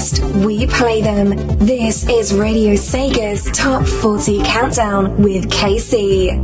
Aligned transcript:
we 0.00 0.66
play 0.66 1.02
them. 1.02 1.36
This 1.58 2.08
is 2.08 2.32
Radio 2.32 2.72
Sega's 2.72 3.44
Top 3.52 3.86
40 3.86 4.42
Countdown 4.44 5.22
with 5.22 5.50
KC. 5.50 6.40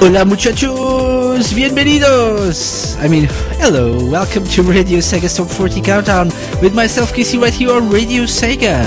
Hola 0.00 0.24
muchachos, 0.24 1.52
bienvenidos. 1.52 2.96
I 3.02 3.08
mean, 3.08 3.28
hello, 3.60 4.10
welcome 4.10 4.44
to 4.54 4.62
Radio 4.62 5.00
Sega's 5.00 5.36
Top 5.36 5.48
40 5.48 5.82
Countdown 5.82 6.28
with 6.62 6.74
myself 6.74 7.12
KC 7.12 7.38
right 7.38 7.52
here 7.52 7.72
on 7.72 7.90
Radio 7.90 8.22
Sega. 8.24 8.80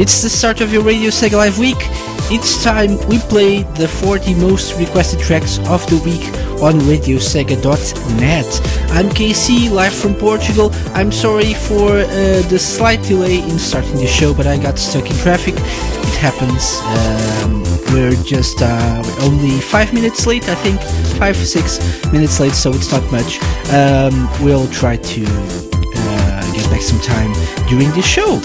It's 0.00 0.20
the 0.20 0.28
start 0.28 0.60
of 0.60 0.72
your 0.72 0.82
Radio 0.82 1.10
Sega 1.10 1.36
Live 1.36 1.58
week. 1.60 1.78
Each 2.30 2.62
time 2.62 2.96
we 3.08 3.18
play 3.18 3.62
the 3.74 3.86
40 3.86 4.34
most 4.34 4.78
requested 4.78 5.20
tracks 5.20 5.58
of 5.68 5.86
the 5.88 6.00
week 6.04 6.24
on 6.62 6.74
radiosega.net. 6.80 8.46
I'm 8.90 9.08
KC, 9.10 9.70
live 9.70 9.92
from 9.92 10.14
Portugal. 10.14 10.70
I'm 10.94 11.12
sorry 11.12 11.54
for 11.54 11.98
uh, 11.98 12.06
the 12.48 12.58
slight 12.58 13.02
delay 13.02 13.40
in 13.40 13.58
starting 13.58 13.96
the 13.96 14.06
show, 14.06 14.32
but 14.32 14.46
I 14.46 14.56
got 14.56 14.78
stuck 14.78 15.10
in 15.10 15.16
traffic. 15.18 15.54
It 15.56 16.16
happens. 16.18 16.80
Um, 17.44 17.62
we're 17.92 18.16
just 18.22 18.62
uh, 18.62 19.02
only 19.20 19.60
five 19.60 19.92
minutes 19.92 20.26
late, 20.26 20.48
I 20.48 20.54
think, 20.54 20.80
five 21.18 21.36
six 21.36 21.78
minutes 22.12 22.40
late, 22.40 22.52
so 22.52 22.70
it's 22.72 22.90
not 22.90 23.02
much. 23.12 23.40
Um, 23.72 24.28
we'll 24.42 24.68
try 24.68 24.96
to 24.96 25.24
uh, 25.26 26.52
get 26.54 26.70
back 26.70 26.80
some 26.80 27.00
time 27.00 27.32
during 27.68 27.90
the 27.90 28.02
show. 28.02 28.40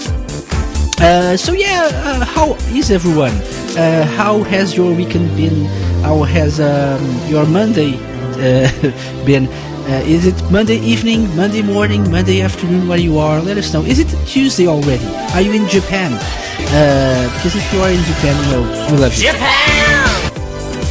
Uh, 1.00 1.36
so 1.36 1.52
yeah, 1.52 1.88
uh, 1.92 2.24
how 2.24 2.54
is 2.74 2.90
everyone? 2.90 3.32
Uh, 3.78 4.04
how 4.16 4.42
has 4.42 4.76
your 4.76 4.92
weekend 4.92 5.28
been? 5.36 5.66
How 6.02 6.24
has 6.24 6.58
um, 6.58 6.98
your 7.28 7.46
Monday 7.46 7.94
uh, 8.42 8.66
been? 9.24 9.46
Uh, 9.86 10.02
is 10.04 10.26
it 10.26 10.34
Monday 10.50 10.78
evening, 10.80 11.32
Monday 11.36 11.62
morning, 11.62 12.10
Monday 12.10 12.42
afternoon 12.42 12.88
where 12.88 12.98
you 12.98 13.18
are? 13.18 13.40
Let 13.40 13.56
us 13.56 13.72
know. 13.72 13.84
Is 13.84 14.00
it 14.00 14.08
Tuesday 14.26 14.66
already? 14.66 15.06
Are 15.32 15.40
you 15.40 15.52
in 15.52 15.68
Japan? 15.68 16.12
Uh, 16.12 17.30
because 17.36 17.54
if 17.54 17.72
you 17.72 17.78
are 17.78 17.90
in 17.90 18.02
Japan, 18.02 18.34
you 18.50 18.62
we 18.90 19.00
love 19.00 19.14
you. 19.14 19.30
Japan! 19.30 20.32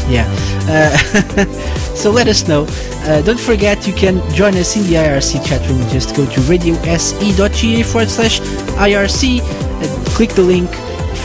Yeah. 0.10 0.26
Uh, 0.70 0.96
so 1.94 2.10
let 2.10 2.30
us 2.30 2.48
know. 2.48 2.68
Uh, 3.04 3.22
don't 3.22 3.40
forget 3.40 3.86
you 3.86 3.94
can 3.94 4.24
join 4.34 4.56
us 4.56 4.78
in 4.78 4.84
the 4.84 4.94
IRC 4.94 5.46
chat 5.46 5.68
room. 5.68 5.82
Just 5.90 6.16
go 6.16 6.26
to 6.26 6.40
radiose.ga 6.48 7.84
forward 7.84 8.10
slash 8.10 8.40
IRC. 8.80 9.42
Uh, 9.42 10.10
click 10.16 10.30
the 10.30 10.42
link. 10.42 10.70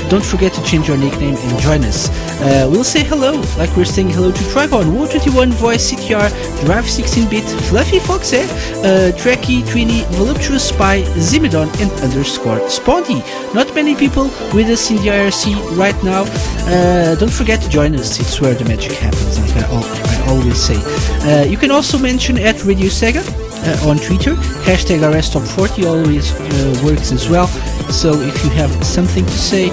Don't 0.09 0.25
forget 0.25 0.53
to 0.55 0.63
change 0.65 0.89
your 0.89 0.97
nickname 0.97 1.37
and 1.37 1.59
join 1.61 1.85
us. 1.85 2.09
Uh, 2.41 2.69
we'll 2.71 2.85
say 2.85 3.03
hello, 3.05 3.33
like 3.57 3.75
we're 3.77 3.85
saying 3.85 4.11
hello 4.11 4.31
to 4.31 4.43
Trigon, 4.53 4.93
War21, 4.97 5.51
Voice, 5.51 5.93
CTR, 5.93 6.29
Drive 6.65 6.85
16-bit, 6.85 7.45
Fluffy 7.69 7.99
Fox, 7.99 8.33
eh? 8.33 8.43
uh, 8.83 9.13
Trekkie, 9.17 9.63
Voluptuous 10.11 10.69
Spy, 10.69 11.03
Zimidon, 11.17 11.69
and 11.81 11.91
underscore 12.03 12.59
Spondy. 12.69 13.23
Not 13.55 13.75
many 13.75 13.95
people 13.95 14.25
with 14.55 14.69
us 14.69 14.91
in 14.91 14.97
the 14.97 15.09
IRC 15.09 15.77
right 15.77 15.97
now. 16.05 16.25
Uh, 16.69 17.15
don't 17.17 17.33
forget 17.33 17.61
to 17.63 17.69
join 17.69 17.95
us. 17.95 18.21
It's 18.21 18.41
where 18.41 18.55
the 18.55 18.65
magic 18.65 18.93
happens, 18.93 19.39
like 19.39 19.65
I 19.65 20.27
always 20.29 20.61
say. 20.61 20.77
Uh, 21.23 21.45
you 21.45 21.57
can 21.57 21.71
also 21.71 21.99
mention 21.99 22.39
at 22.39 22.65
Radio 22.65 22.89
Sega 22.89 23.23
uh, 23.65 23.89
on 23.89 23.97
Twitter. 23.99 24.35
Hashtag 24.65 25.01
RSTop40 25.01 25.87
always 25.87 26.33
uh, 26.33 26.83
works 26.85 27.13
as 27.13 27.29
well. 27.29 27.47
So 27.91 28.13
if 28.21 28.45
you 28.45 28.51
have 28.51 28.71
something 28.85 29.25
to 29.25 29.33
say, 29.33 29.69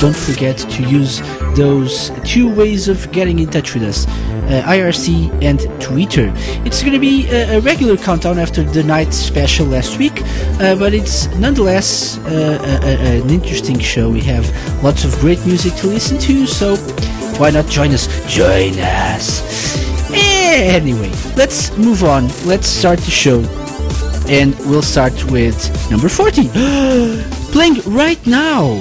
don't 0.00 0.16
forget 0.16 0.56
to 0.58 0.82
use 0.82 1.20
those 1.56 2.10
two 2.24 2.52
ways 2.54 2.88
of 2.88 3.10
getting 3.12 3.38
in 3.38 3.48
touch 3.50 3.74
with 3.74 3.82
us 3.84 4.06
uh, 4.08 4.62
IRC 4.66 5.30
and 5.42 5.60
Twitter. 5.80 6.32
It's 6.64 6.80
going 6.80 6.94
to 6.94 6.98
be 6.98 7.28
a, 7.28 7.58
a 7.58 7.60
regular 7.60 7.96
countdown 7.96 8.38
after 8.38 8.62
the 8.64 8.82
night 8.82 9.12
special 9.14 9.66
last 9.66 9.98
week, 9.98 10.20
uh, 10.60 10.74
but 10.76 10.92
it's 10.94 11.26
nonetheless 11.36 12.18
uh, 12.18 12.58
a, 12.82 12.86
a- 12.86 13.22
an 13.22 13.30
interesting 13.30 13.78
show. 13.78 14.10
We 14.10 14.22
have 14.22 14.44
lots 14.82 15.04
of 15.04 15.12
great 15.20 15.44
music 15.46 15.74
to 15.76 15.86
listen 15.86 16.18
to, 16.20 16.46
so 16.46 16.76
why 17.38 17.50
not 17.50 17.66
join 17.66 17.92
us? 17.92 18.08
Join 18.32 18.72
us! 18.80 19.42
Anyway, 20.14 21.10
let's 21.36 21.76
move 21.76 22.04
on. 22.04 22.28
Let's 22.44 22.66
start 22.66 22.98
the 23.00 23.10
show. 23.10 23.40
And 24.28 24.54
we'll 24.60 24.82
start 24.82 25.12
with 25.30 25.58
number 25.90 26.08
40. 26.08 26.48
Playing 27.52 27.80
right 27.86 28.24
now 28.26 28.80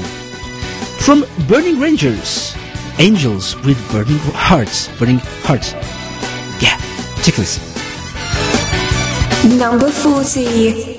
from 1.00 1.26
Burning 1.48 1.80
Rangers. 1.80 2.56
Angels 3.00 3.56
with 3.66 3.78
burning 3.92 4.20
hearts. 4.34 4.88
Burning 5.00 5.20
hearts. 5.44 5.74
Yeah, 6.62 6.78
a 7.38 7.42
listen. 7.42 7.64
Number 9.58 9.90
40. 9.90 10.91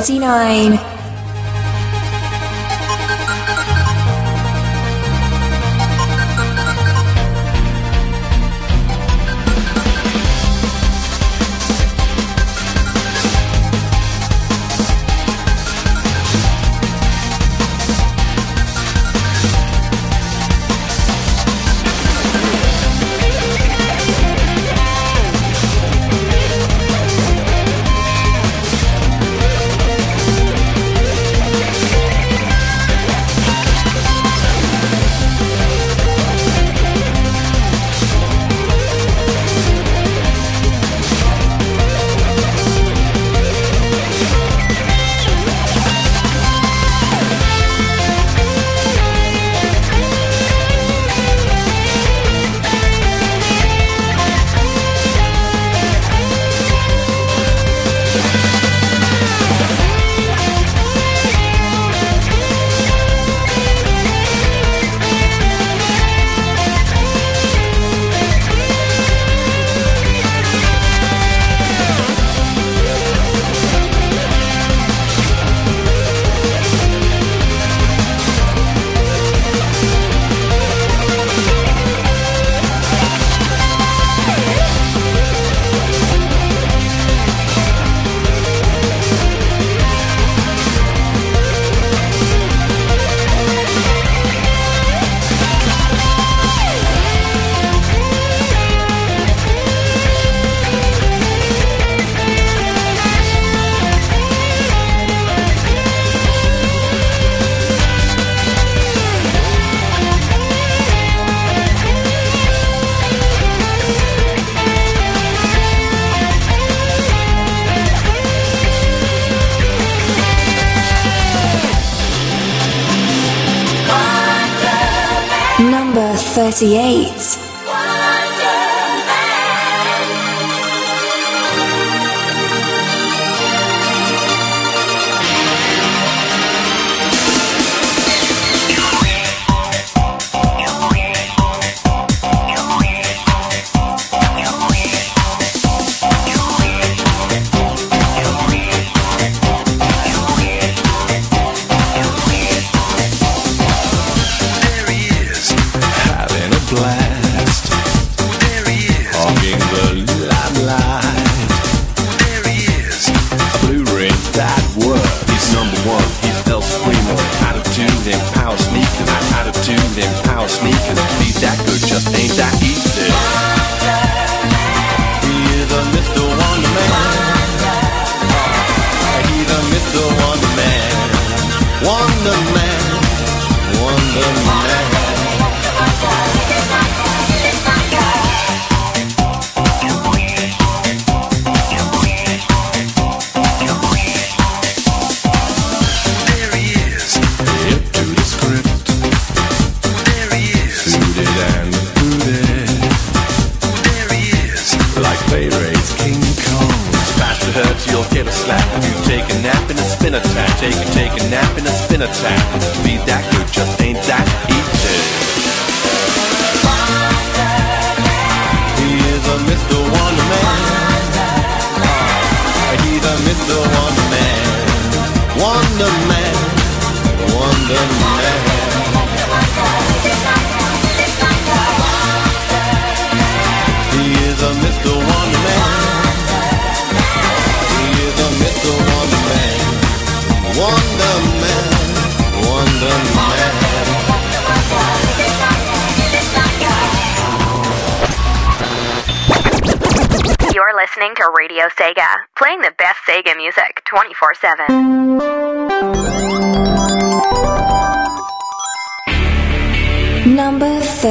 39. 0.00 0.97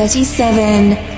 37. 0.07 1.16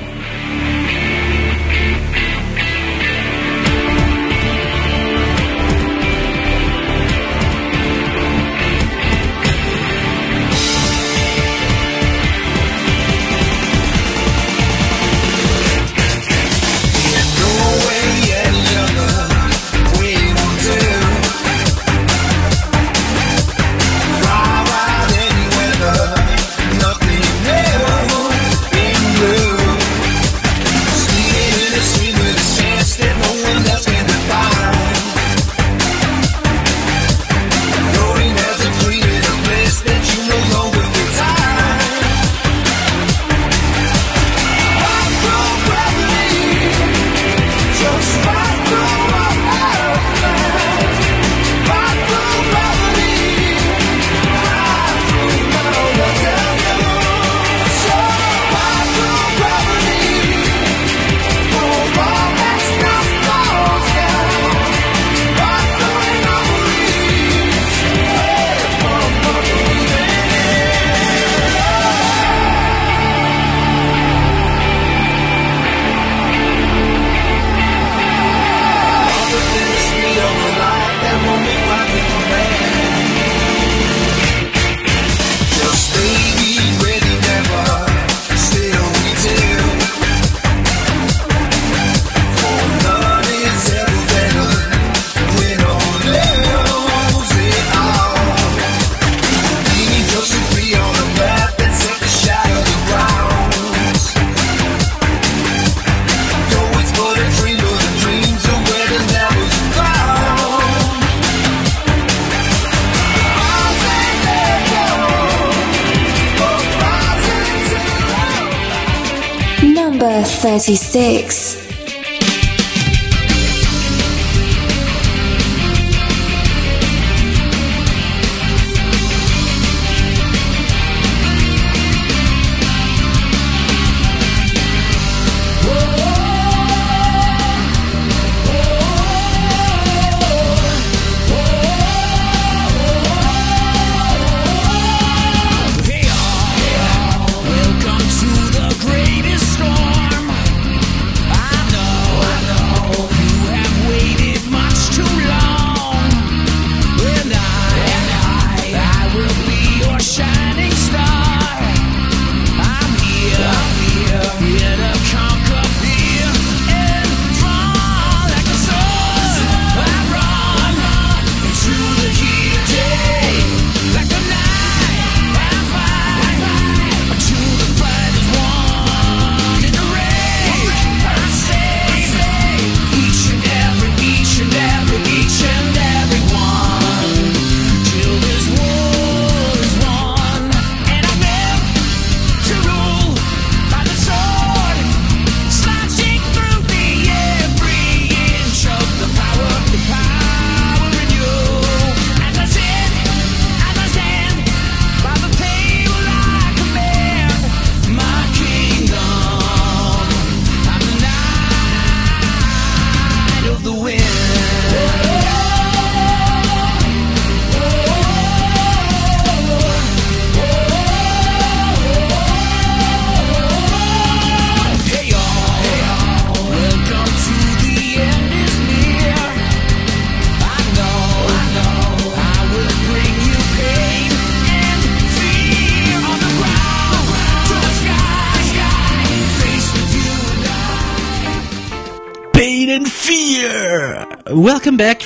66. 120.76 121.39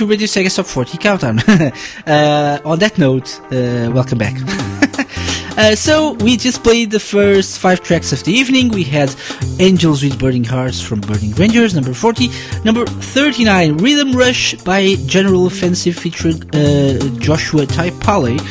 To 0.04 0.10
Radio 0.10 0.28
Sega 0.28 0.54
Top 0.54 0.66
40 0.66 0.98
Countdown. 0.98 1.40
uh, 2.08 2.60
on 2.66 2.78
that 2.80 2.98
note, 2.98 3.40
uh, 3.46 3.90
welcome 3.94 4.18
back. 4.18 4.36
uh, 5.58 5.76
so, 5.76 6.14
we 6.16 6.36
just 6.36 6.62
played 6.62 6.92
the 6.92 7.00
first 7.00 7.60
five 7.60 7.82
tracks 7.82 8.12
of 8.12 8.22
the 8.26 8.34
evening. 8.34 8.68
We 8.68 8.84
had 8.84 9.16
Angels 9.60 10.04
with 10.04 10.20
Burning 10.20 10.44
Hearts 10.44 10.82
from 10.82 11.00
Burning 11.00 11.32
Rangers, 11.36 11.74
number 11.74 11.94
40. 11.94 12.30
Number 12.66 12.86
39, 12.86 13.78
Rhythm 13.78 14.12
Rush 14.12 14.56
by 14.56 14.96
General 15.06 15.48
Offensive 15.48 15.96
featuring 15.96 16.44
uh, 16.54 17.00
Joshua 17.20 17.66
Taipale 17.66 18.42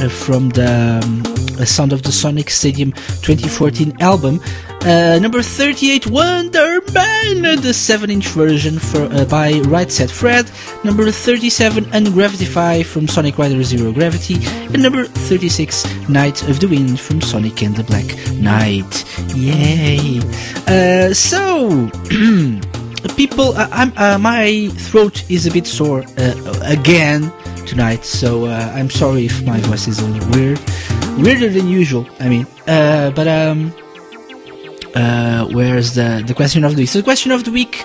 uh, 0.00 0.08
from 0.08 0.50
the 0.50 1.00
um, 1.02 1.66
Sound 1.66 1.92
of 1.92 2.04
the 2.04 2.12
Sonic 2.12 2.50
Stadium 2.50 2.92
2014 2.92 3.96
album. 4.00 4.40
Uh, 4.84 5.18
number 5.18 5.40
38, 5.40 6.08
Wonder 6.08 6.82
Man, 6.92 7.60
the 7.62 7.72
7 7.72 8.10
inch 8.10 8.28
version 8.28 8.78
for, 8.78 9.04
uh, 9.04 9.24
by 9.24 9.60
Right 9.60 9.90
Said 9.90 10.10
Fred. 10.10 10.50
Number 10.84 11.10
37, 11.10 11.84
Ungravitify 11.86 12.84
from 12.84 13.08
Sonic 13.08 13.38
Rider 13.38 13.62
Zero 13.62 13.90
Gravity. 13.90 14.36
And 14.44 14.82
number 14.82 15.04
36, 15.04 16.08
Knight 16.10 16.46
of 16.46 16.60
the 16.60 16.68
Wind 16.68 17.00
from 17.00 17.22
Sonic 17.22 17.62
and 17.62 17.74
the 17.74 17.84
Black 17.84 18.04
Knight. 18.34 19.04
Yay! 19.34 20.20
Uh, 20.66 21.14
so, 21.14 21.90
people, 23.16 23.56
uh, 23.56 23.66
I'm, 23.72 23.92
uh, 23.96 24.18
my 24.18 24.68
throat 24.76 25.24
is 25.30 25.46
a 25.46 25.50
bit 25.50 25.66
sore 25.66 26.04
uh, 26.18 26.60
again 26.62 27.32
tonight, 27.66 28.04
so 28.04 28.44
uh, 28.44 28.72
I'm 28.74 28.90
sorry 28.90 29.24
if 29.24 29.42
my 29.42 29.60
voice 29.60 29.88
is 29.88 30.00
a 30.00 30.06
little 30.06 30.30
weird, 30.32 30.60
weirder 31.16 31.48
than 31.48 31.66
usual. 31.66 32.06
I 32.20 32.28
mean, 32.28 32.46
uh, 32.66 33.10
but 33.12 33.26
um, 33.26 33.72
uh, 34.94 35.46
where's 35.46 35.94
the 35.94 36.22
the 36.26 36.34
question 36.34 36.64
of 36.64 36.72
the 36.72 36.82
week? 36.82 36.88
So 36.88 36.98
the 36.98 37.04
question 37.04 37.32
of 37.32 37.44
the 37.44 37.50
week 37.50 37.76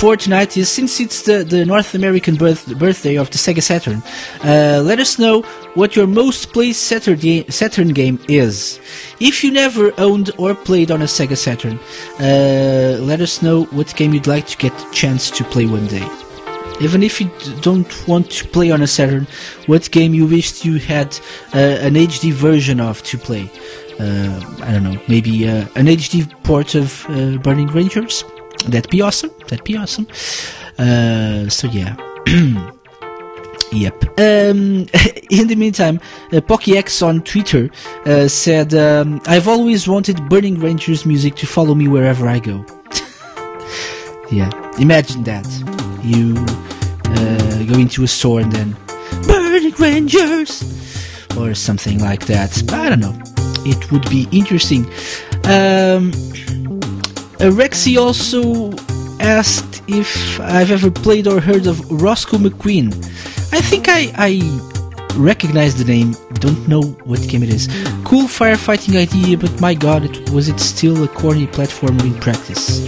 for 0.00 0.16
tonight 0.16 0.56
is 0.56 0.68
since 0.68 1.00
it's 1.00 1.22
the, 1.22 1.44
the 1.44 1.64
North 1.64 1.94
American 1.94 2.36
birth, 2.36 2.66
birthday 2.78 3.16
of 3.16 3.30
the 3.30 3.38
Sega 3.38 3.62
Saturn, 3.62 4.02
uh, 4.44 4.82
let 4.84 4.98
us 4.98 5.18
know 5.18 5.42
what 5.74 5.96
your 5.96 6.06
most 6.06 6.52
played 6.52 6.74
Saturday, 6.74 7.44
Saturn 7.50 7.88
game 7.88 8.18
is. 8.28 8.80
If 9.20 9.42
you 9.44 9.50
never 9.50 9.92
owned 9.98 10.30
or 10.38 10.54
played 10.54 10.90
on 10.90 11.02
a 11.02 11.06
Sega 11.06 11.36
Saturn, 11.36 11.78
uh, 12.18 12.98
let 13.00 13.20
us 13.20 13.42
know 13.42 13.64
what 13.64 13.94
game 13.96 14.12
you'd 14.12 14.26
like 14.26 14.46
to 14.48 14.56
get 14.56 14.76
the 14.78 14.90
chance 14.92 15.30
to 15.30 15.44
play 15.44 15.66
one 15.66 15.86
day. 15.86 16.06
Even 16.80 17.02
if 17.02 17.20
you 17.20 17.30
don't 17.60 18.08
want 18.08 18.30
to 18.30 18.46
play 18.48 18.70
on 18.70 18.80
a 18.80 18.86
Saturn, 18.86 19.26
what 19.66 19.90
game 19.90 20.14
you 20.14 20.26
wished 20.26 20.64
you 20.64 20.78
had 20.78 21.14
uh, 21.54 21.58
an 21.58 21.94
HD 21.94 22.32
version 22.32 22.80
of 22.80 23.02
to 23.02 23.18
play? 23.18 23.50
Uh, 24.00 24.62
I 24.62 24.72
don't 24.72 24.84
know, 24.84 24.98
maybe 25.08 25.46
uh, 25.46 25.66
an 25.76 25.86
HD 25.86 26.26
port 26.42 26.74
of 26.74 27.04
uh, 27.10 27.36
Burning 27.38 27.68
Rangers? 27.68 28.24
That'd 28.66 28.90
be 28.90 29.02
awesome. 29.02 29.30
That'd 29.48 29.64
be 29.64 29.76
awesome. 29.76 30.06
So 30.78 31.68
yeah. 31.68 31.96
Yep. 33.72 34.02
Um, 34.18 34.86
in 35.30 35.46
the 35.46 35.54
meantime, 35.56 36.00
uh, 36.32 36.40
on 37.06 37.22
Twitter 37.22 37.70
uh, 38.04 38.26
said, 38.26 38.74
um, 38.74 39.20
I've 39.26 39.46
always 39.46 39.86
wanted 39.86 40.28
Burning 40.28 40.58
Rangers 40.58 41.06
music 41.06 41.36
to 41.36 41.46
follow 41.46 41.74
me 41.74 41.86
wherever 41.86 42.26
I 42.26 42.40
go. 42.40 42.64
yeah, 44.32 44.50
imagine 44.80 45.22
that. 45.24 45.46
You 46.02 46.34
uh, 47.04 47.62
go 47.72 47.78
into 47.78 48.02
a 48.02 48.08
store 48.08 48.40
and 48.40 48.50
then, 48.50 48.76
Burning 49.26 49.74
Rangers! 49.78 50.89
Or 51.36 51.54
something 51.54 52.00
like 52.00 52.26
that. 52.26 52.62
But 52.66 52.74
I 52.74 52.88
don't 52.90 53.00
know. 53.00 53.16
It 53.64 53.90
would 53.92 54.08
be 54.10 54.28
interesting. 54.32 54.84
Um, 55.44 56.12
Rexy 57.40 57.96
also 57.98 58.72
asked 59.20 59.82
if 59.86 60.40
I've 60.40 60.70
ever 60.70 60.90
played 60.90 61.26
or 61.26 61.40
heard 61.40 61.66
of 61.66 61.90
Roscoe 61.90 62.38
McQueen. 62.38 62.88
I 63.52 63.60
think 63.60 63.88
I, 63.88 64.12
I 64.16 64.40
recognize 65.16 65.76
the 65.76 65.84
name, 65.84 66.14
don't 66.34 66.68
know 66.68 66.82
what 67.04 67.20
game 67.28 67.42
it 67.42 67.50
is. 67.50 67.68
Cool 68.04 68.24
firefighting 68.24 68.96
idea, 68.96 69.36
but 69.36 69.60
my 69.60 69.74
god, 69.74 70.04
it, 70.04 70.30
was 70.30 70.48
it 70.48 70.60
still 70.60 71.02
a 71.04 71.08
corny 71.08 71.46
platformer 71.46 72.02
in 72.04 72.14
practice? 72.20 72.84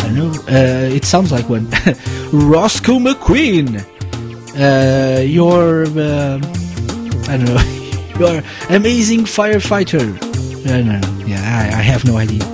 I 0.00 0.06
don't 0.06 0.14
know, 0.14 0.30
uh, 0.48 0.94
it 0.94 1.04
sounds 1.04 1.32
like 1.32 1.48
one. 1.48 1.68
Roscoe 2.32 2.98
McQueen! 2.98 3.84
Uh, 4.54 5.20
you're, 5.22 5.86
uh, 5.86 6.38
I 7.30 7.36
don't 7.36 7.46
know, 7.46 7.78
you're 8.22 8.42
amazing 8.70 9.20
firefighter. 9.20 10.14
I 10.64 10.78
don't 10.78 10.86
know, 10.86 11.26
yeah, 11.26 11.40
I, 11.40 11.78
I 11.78 11.82
have 11.82 12.04
no 12.04 12.16
idea. 12.16 12.44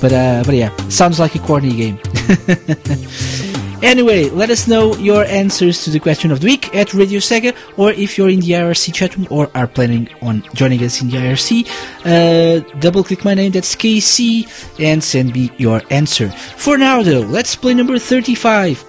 But, 0.00 0.12
uh, 0.12 0.42
but 0.44 0.54
yeah, 0.54 0.76
sounds 0.88 1.20
like 1.20 1.34
a 1.36 1.38
corny 1.38 1.76
game. 1.76 1.98
Anyway, 3.82 4.30
let 4.30 4.48
us 4.48 4.68
know 4.68 4.94
your 4.98 5.24
answers 5.24 5.82
to 5.82 5.90
the 5.90 5.98
question 5.98 6.30
of 6.30 6.40
the 6.40 6.46
week 6.46 6.72
at 6.72 6.94
Radio 6.94 7.18
Sega, 7.18 7.52
or 7.76 7.90
if 7.90 8.16
you're 8.16 8.30
in 8.30 8.38
the 8.38 8.50
IRC 8.50 8.94
chat 8.94 9.16
room 9.16 9.26
or 9.28 9.50
are 9.56 9.66
planning 9.66 10.08
on 10.22 10.40
joining 10.54 10.84
us 10.84 11.02
in 11.02 11.10
the 11.10 11.16
IRC, 11.16 11.66
uh, 12.06 12.78
double 12.78 13.02
click 13.02 13.24
my 13.24 13.34
name, 13.34 13.50
that's 13.50 13.74
KC, 13.74 14.46
and 14.78 15.02
send 15.02 15.34
me 15.34 15.50
your 15.58 15.82
answer. 15.90 16.28
For 16.30 16.78
now 16.78 17.02
though, 17.02 17.22
let's 17.22 17.56
play 17.56 17.74
number 17.74 17.98
35. 17.98 18.84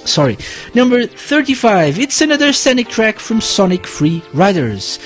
Sorry. 0.04 0.38
Number 0.74 1.06
35, 1.06 2.00
it's 2.00 2.20
another 2.20 2.52
Sonic 2.52 2.88
track 2.88 3.20
from 3.20 3.40
Sonic 3.40 3.86
Free 3.86 4.24
Riders. 4.32 4.98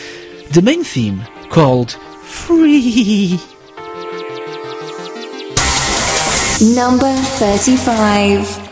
The 0.50 0.62
main 0.62 0.82
theme, 0.82 1.22
called 1.50 1.92
Free. 2.22 3.38
Number 6.74 7.14
35. 7.36 8.67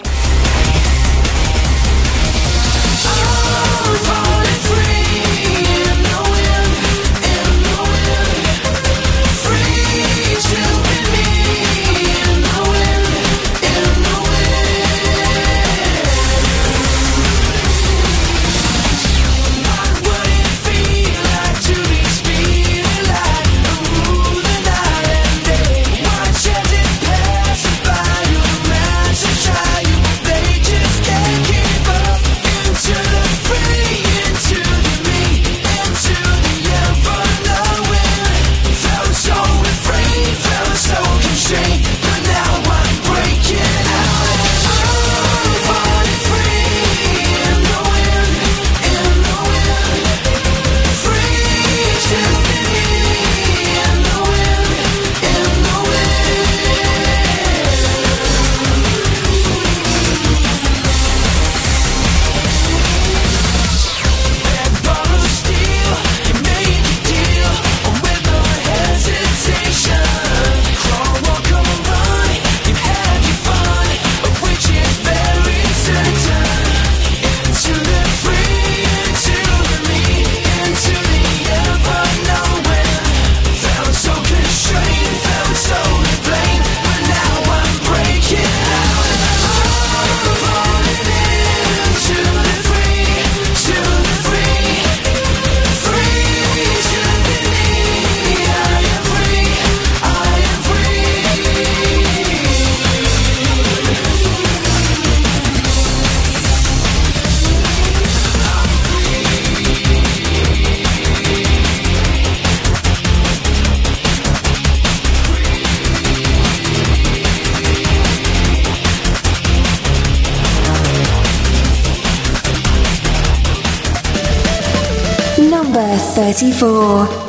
34. 126.17 126.87
Number 127.05 127.26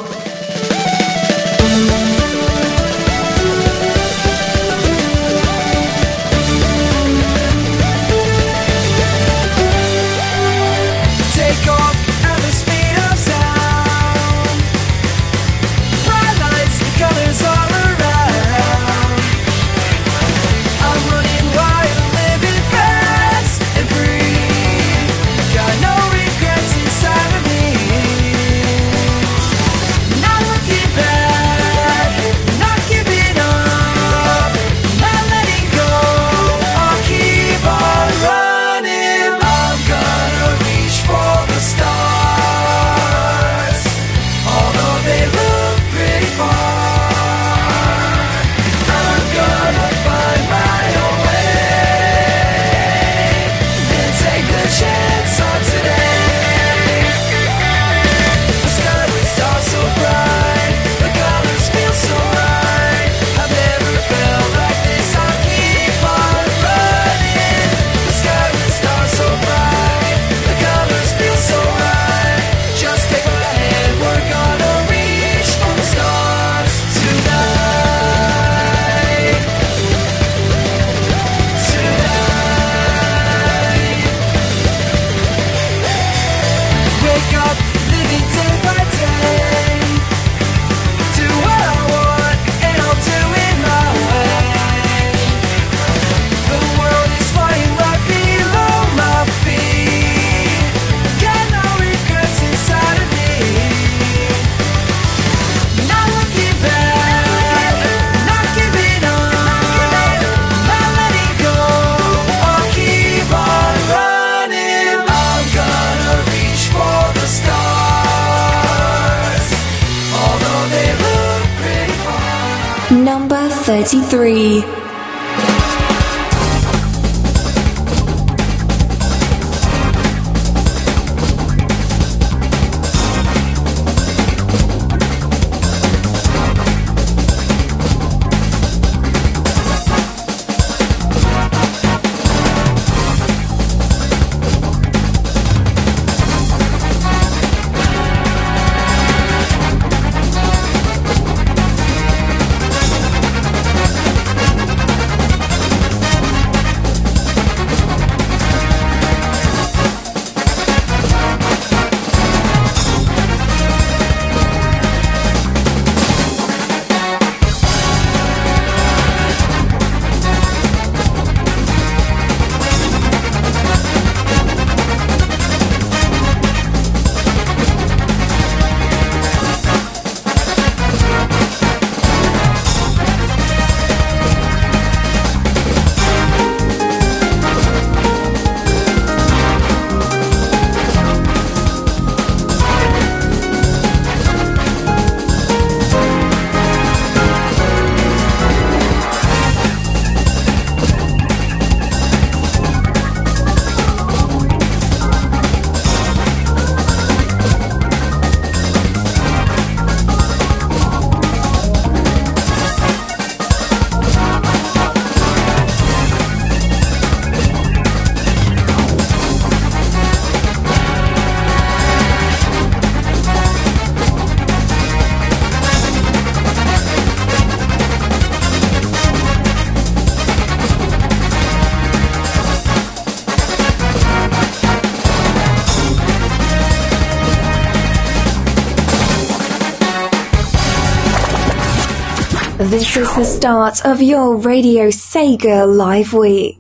This 242.70 242.98
is 242.98 243.16
the 243.16 243.24
start 243.24 243.86
of 243.86 244.02
your 244.02 244.36
Radio 244.36 244.90
Sega 244.90 245.66
Live 245.74 246.12
Week. 246.12 246.60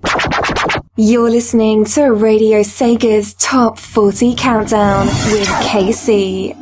You're 0.95 1.29
listening 1.29 1.83
to 1.83 2.13
Radio 2.13 2.61
Sega's 2.61 3.33
Top 3.33 3.77
40 3.77 4.33
Countdown 4.35 5.07
with 5.07 5.49
KC. 5.67 6.55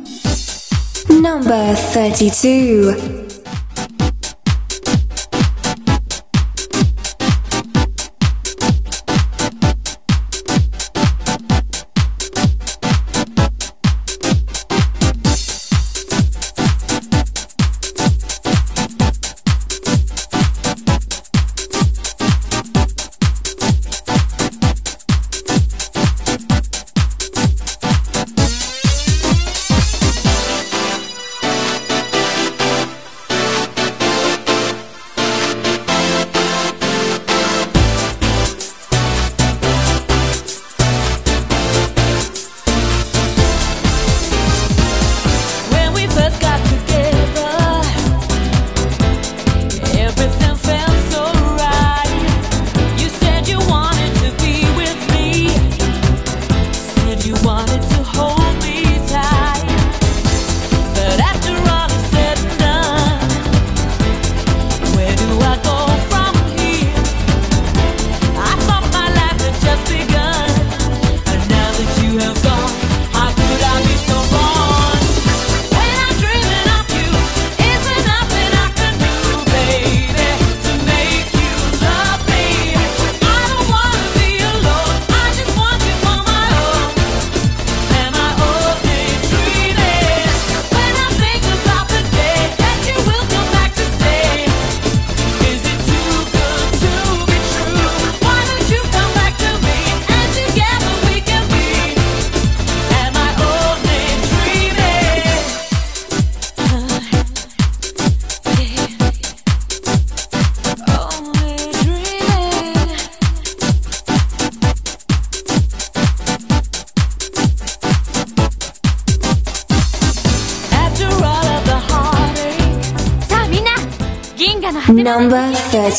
Number 1.20 1.76
32. 1.76 3.15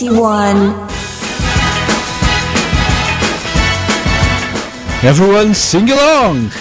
Number 0.02 0.22
31. 0.22 0.88
Everyone 5.04 5.54
sing 5.54 5.90
along! 5.90 6.52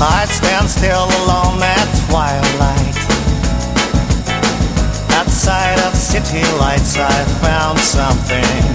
I'd 0.00 0.28
stand 0.28 0.70
still 0.70 1.08
something. 7.98 8.67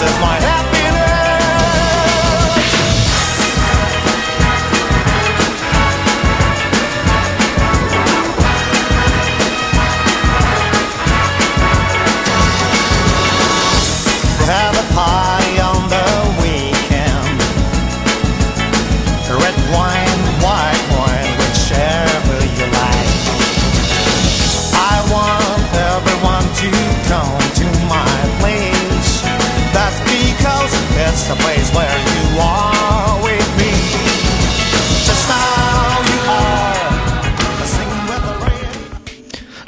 This 0.00 0.20
my 0.20 0.47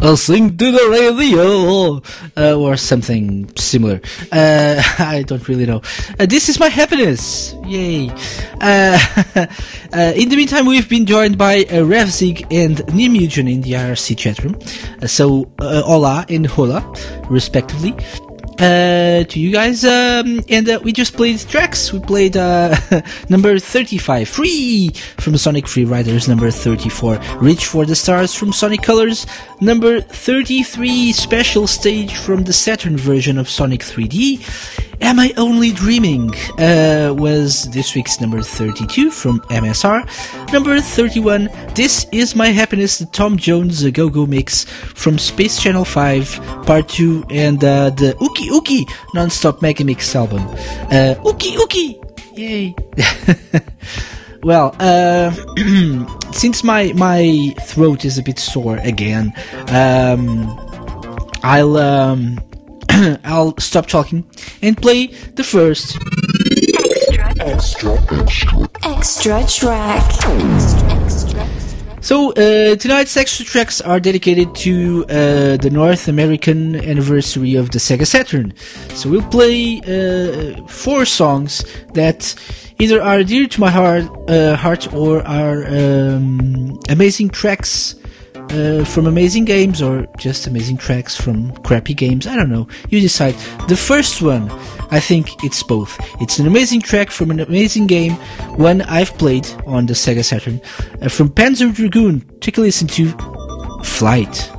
I'll 0.03 0.17
sing 0.17 0.57
to 0.57 0.73
the 0.73 0.89
radio, 0.91 2.01
uh, 2.35 2.59
or 2.59 2.77
something 2.79 3.55
similar. 3.57 4.01
Uh, 4.33 4.83
I 4.99 5.25
don't 5.27 5.47
really 5.47 5.67
know. 5.67 5.83
Uh, 6.19 6.25
this 6.25 6.49
is 6.49 6.59
my 6.59 6.69
happiness. 6.69 7.55
Yay. 7.67 8.11
Uh, 8.61 8.99
uh, 9.37 9.47
in 10.17 10.31
the 10.31 10.37
meantime, 10.37 10.65
we've 10.65 10.89
been 10.89 11.05
joined 11.05 11.37
by 11.37 11.59
uh, 11.65 11.85
Revzig 11.85 12.47
and 12.51 12.79
Nimugen 12.89 13.49
in 13.53 13.61
the 13.61 13.73
IRC 13.73 14.17
chat 14.17 14.43
room. 14.43 14.59
Uh, 15.03 15.07
so, 15.07 15.53
hola 15.61 16.25
and 16.31 16.47
hola, 16.47 16.81
respectively. 17.29 17.95
Uh, 18.61 19.25
to 19.25 19.41
you 19.41 19.51
guys, 19.51 19.87
um, 19.87 20.45
and 20.51 20.69
uh, 20.69 20.79
we 20.85 20.93
just 20.93 21.15
played 21.15 21.39
tracks. 21.49 21.95
We 21.95 21.99
played 21.99 22.37
uh, 22.37 22.77
number 23.31 23.59
35, 23.59 24.29
Free 24.29 24.91
from 25.17 25.39
Sonic 25.39 25.67
Free 25.67 25.87
Riders, 25.87 26.29
number 26.29 26.51
34, 26.51 27.19
Reach 27.41 27.65
for 27.65 27.87
the 27.87 27.97
Stars 27.97 28.35
from 28.35 28.53
Sonic 28.53 28.83
Colors, 28.83 29.27
number 29.63 30.03
33, 30.03 31.11
Special 31.13 31.67
Stage 31.67 32.15
from 32.17 32.45
the 32.45 32.53
Saturn 32.53 32.99
version 32.99 33.39
of 33.39 33.49
Sonic 33.49 33.81
3D. 33.81 34.90
Am 35.03 35.19
I 35.19 35.33
Only 35.37 35.73
Dreaming 35.73 36.35
uh, 36.59 37.15
was 37.17 37.65
this 37.71 37.95
week's 37.95 38.21
number 38.21 38.43
32 38.43 39.11
from 39.11 39.41
MSR. 39.43 40.53
Number 40.53 40.79
31, 40.79 41.49
This 41.75 42.07
Is 42.13 42.37
My 42.37 42.49
Happiness, 42.49 42.99
the 42.99 43.07
Tom 43.07 43.37
Jones 43.37 43.89
Go 43.91 44.11
Go 44.11 44.27
mix 44.27 44.65
from 44.65 45.19
Space 45.19 45.61
Channel 45.61 45.85
5, 45.85 46.65
Part 46.67 46.89
2, 46.89 47.25
and 47.31 47.65
uh, 47.65 47.91
the 47.91 48.15
Ookie 48.21 48.51
Ookie 48.51 48.91
Non-Stop 49.15 49.63
Mega 49.63 49.85
Mix 49.85 50.15
album. 50.15 50.43
Uh, 50.43 51.15
Ookie 51.25 51.57
Ookie! 51.57 52.37
Yay! 52.37 52.75
well, 54.43 54.77
uh, 54.81 55.31
since 56.33 56.63
my, 56.63 56.93
my 56.93 57.55
throat 57.63 58.05
is 58.05 58.19
a 58.19 58.23
bit 58.23 58.39
sore 58.39 58.77
again, 58.79 59.33
um, 59.69 60.47
I'll 61.43 61.79
um, 61.79 62.39
I'll 63.25 63.57
stop 63.59 63.87
talking 63.87 64.25
and 64.63 64.77
play 64.77 65.07
the 65.35 65.45
first 65.45 65.97
Extra 68.83 69.47
track. 69.47 70.03
So 72.03 72.33
uh, 72.33 72.77
tonight's 72.77 73.17
extra 73.17 73.45
tracks 73.45 73.81
are 73.81 74.01
dedicated 74.01 74.55
to 74.57 75.05
uh, 75.05 75.57
the 75.57 75.71
North 75.71 76.09
American 76.09 76.77
anniversary 76.77 77.55
of 77.55 77.71
the 77.71 77.79
Sega 77.79 78.07
Saturn. 78.07 78.53
So 78.95 79.11
we'll 79.11 79.29
play 79.29 79.81
uh, 79.81 80.67
four 80.67 81.05
songs 81.05 81.65
that 81.95 82.35
either 82.79 83.03
are 83.03 83.23
dear 83.23 83.47
to 83.49 83.61
my 83.61 83.71
heart, 83.71 84.05
uh, 84.29 84.57
heart 84.57 84.93
or 84.93 85.27
are 85.27 85.67
um, 85.67 86.79
amazing 86.89 87.31
tracks 87.31 87.95
uh, 88.53 88.85
from 88.85 89.07
amazing 89.07 89.45
games 89.45 89.81
or 89.81 90.07
just 90.19 90.47
amazing 90.47 90.77
tracks 90.77 91.17
from 91.17 91.53
crappy 91.59 91.95
games. 91.95 92.27
I 92.27 92.37
don't 92.37 92.51
know. 92.51 92.69
You 92.89 93.01
decide. 93.01 93.35
The 93.69 93.77
first 93.77 94.23
one, 94.23 94.51
I 94.91 95.01
think 95.01 95.45
it's 95.45 95.63
both. 95.63 95.99
It's 96.21 96.39
an 96.39 96.47
amazing 96.47 96.81
track 96.81 97.11
from 97.11 97.31
an 97.31 97.41
amazing 97.41 97.87
game, 97.87 98.13
one 98.57 98.83
I've 98.83 99.17
played 99.19 99.49
on 99.67 99.87
the 99.87 99.95
Sega 99.95 100.25
Saturn. 100.25 100.61
Uh, 101.01 101.09
from 101.09 101.29
Panzer 101.29 101.73
Dragoon, 101.75 102.21
take 102.41 102.59
a 102.59 102.61
listen 102.61 102.89
to 102.89 103.13
Flight. 103.85 104.51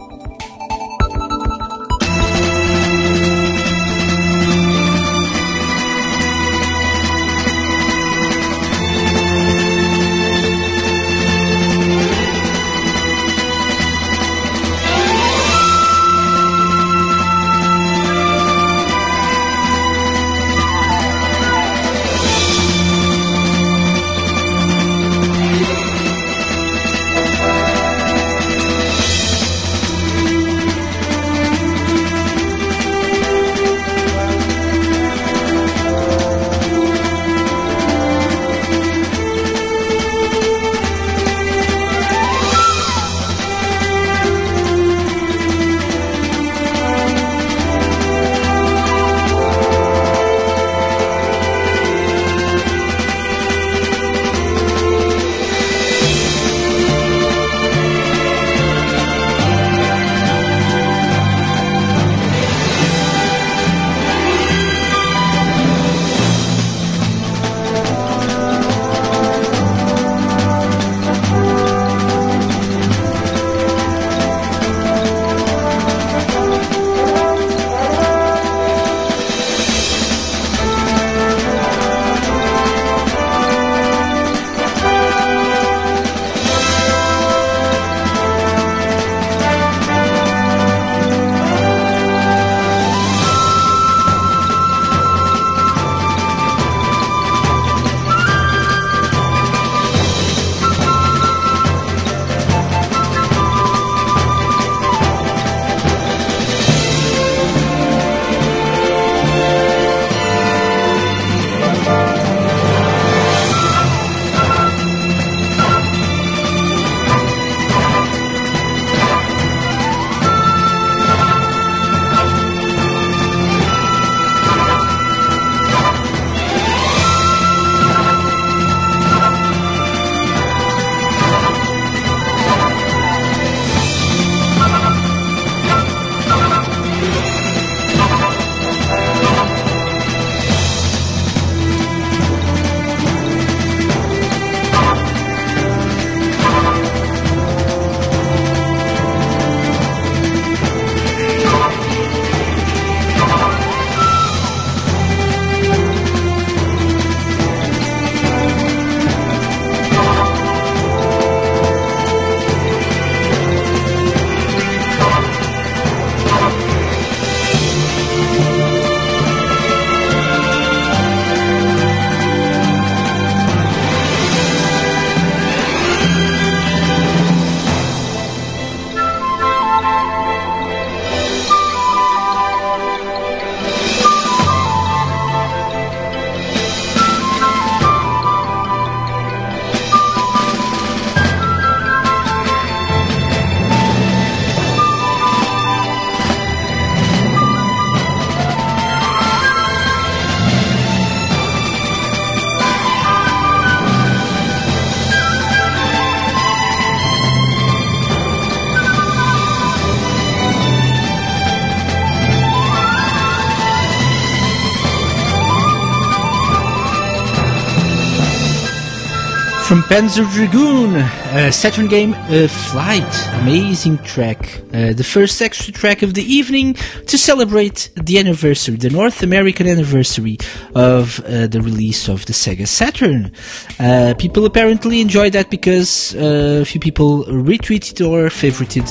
Panzer 219.91 220.25
Dragoon, 220.33 220.95
uh, 220.95 221.51
Saturn 221.51 221.87
game 221.87 222.13
uh, 222.13 222.47
Flight. 222.47 223.27
Amazing 223.41 223.97
track. 223.97 224.61
Uh, 224.73 224.93
the 224.93 225.03
first 225.03 225.41
extra 225.41 225.73
track 225.73 226.01
of 226.01 226.13
the 226.13 226.23
evening 226.23 226.75
to 227.07 227.17
celebrate 227.17 227.89
the 227.95 228.17
anniversary, 228.17 228.77
the 228.77 228.89
North 228.89 229.21
American 229.21 229.67
anniversary 229.67 230.37
of 230.75 231.19
uh, 231.25 231.45
the 231.47 231.59
release 231.61 232.07
of 232.07 232.25
the 232.25 232.31
Sega 232.31 232.65
Saturn. 232.65 233.33
Uh, 233.81 234.13
people 234.17 234.45
apparently 234.45 235.01
enjoyed 235.01 235.33
that 235.33 235.49
because 235.49 236.15
uh, 236.15 236.59
a 236.61 236.65
few 236.65 236.79
people 236.79 237.25
retweeted 237.25 237.99
or 237.99 238.29
favorited 238.29 238.87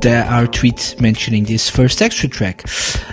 the, 0.00 0.24
our 0.28 0.46
tweet 0.46 0.96
mentioning 1.00 1.44
this 1.44 1.68
first 1.70 2.02
extra 2.02 2.28
track. 2.28 2.64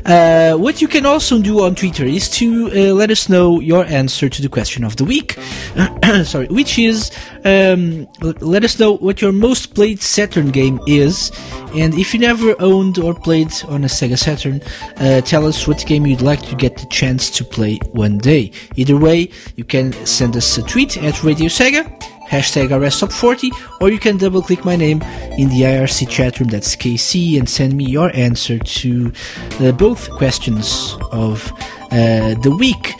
Uh, 0.06 0.54
what 0.56 0.82
you 0.82 0.88
can 0.88 1.06
also 1.06 1.42
do 1.42 1.64
on 1.64 1.76
Twitter 1.76 2.06
is 2.06 2.30
to 2.30 2.68
uh, 2.68 2.94
let 2.94 3.12
us 3.12 3.30
know 3.30 3.60
your 3.60 3.86
answer 3.86 4.30
to 4.30 4.42
the 4.42 4.50
question 4.50 4.84
of 4.84 4.96
the 4.98 5.06
week. 5.06 5.34
Sorry, 6.24 6.48
which 6.48 6.78
is 6.80 7.12
um, 7.46 8.08
let 8.22 8.64
us 8.64 8.80
know 8.80 8.98
what 8.98 9.22
your 9.22 9.32
most 9.32 9.74
played 9.76 10.02
Saturn 10.02 10.52
game 10.52 10.80
is, 10.88 11.32
and 11.76 11.94
if 11.96 12.14
you 12.14 12.20
never 12.20 12.56
owned 12.62 12.98
or 12.98 13.14
played 13.14 13.54
on 13.68 13.84
a 13.84 13.88
Sega 13.88 14.18
Saturn, 14.18 14.62
uh, 14.98 15.22
tell 15.22 15.46
us 15.46 15.68
what 15.68 15.86
game 15.86 16.06
you'd 16.06 16.22
like 16.22 16.42
to 16.48 16.56
get 16.56 16.78
the 16.78 16.86
chance 16.88 17.30
to 17.32 17.44
play 17.44 17.78
one 17.92 18.18
day. 18.18 18.52
Either 18.76 18.98
way, 18.98 19.30
you 19.56 19.64
can 19.64 19.94
send 20.06 20.36
us 20.36 20.58
a 20.58 20.64
tweet 20.64 20.98
at 20.98 21.24
Radio 21.24 21.48
Sega 21.48 22.13
hashtag 22.30 22.70
RSTop40, 22.70 23.52
or 23.82 23.90
you 23.90 24.00
can 24.00 24.18
double 24.18 24.42
click 24.42 24.66
my 24.66 24.76
name 24.76 25.02
in 25.38 25.50
the 25.50 25.62
IRC 25.62 26.10
chat 26.10 26.40
room, 26.40 26.50
that's 26.50 26.76
KC, 26.76 27.38
and 27.38 27.50
send 27.50 27.76
me 27.76 27.86
your 27.86 28.16
answer 28.16 28.60
to 28.60 29.12
uh, 29.60 29.72
both 29.72 30.10
questions 30.12 30.98
of 31.12 31.52
uh, 31.92 32.34
the 32.42 32.56
week. 32.58 32.94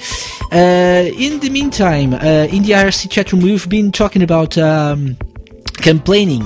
Uh, 0.52 1.10
in 1.18 1.40
the 1.40 1.50
meantime, 1.50 2.14
uh, 2.14 2.48
in 2.52 2.64
the 2.64 2.72
IRC 2.72 3.10
chat 3.10 3.32
room, 3.32 3.42
we've 3.42 3.68
been 3.70 3.92
talking 3.92 4.22
about 4.22 4.58
um, 4.58 5.18
complaining. 5.78 6.44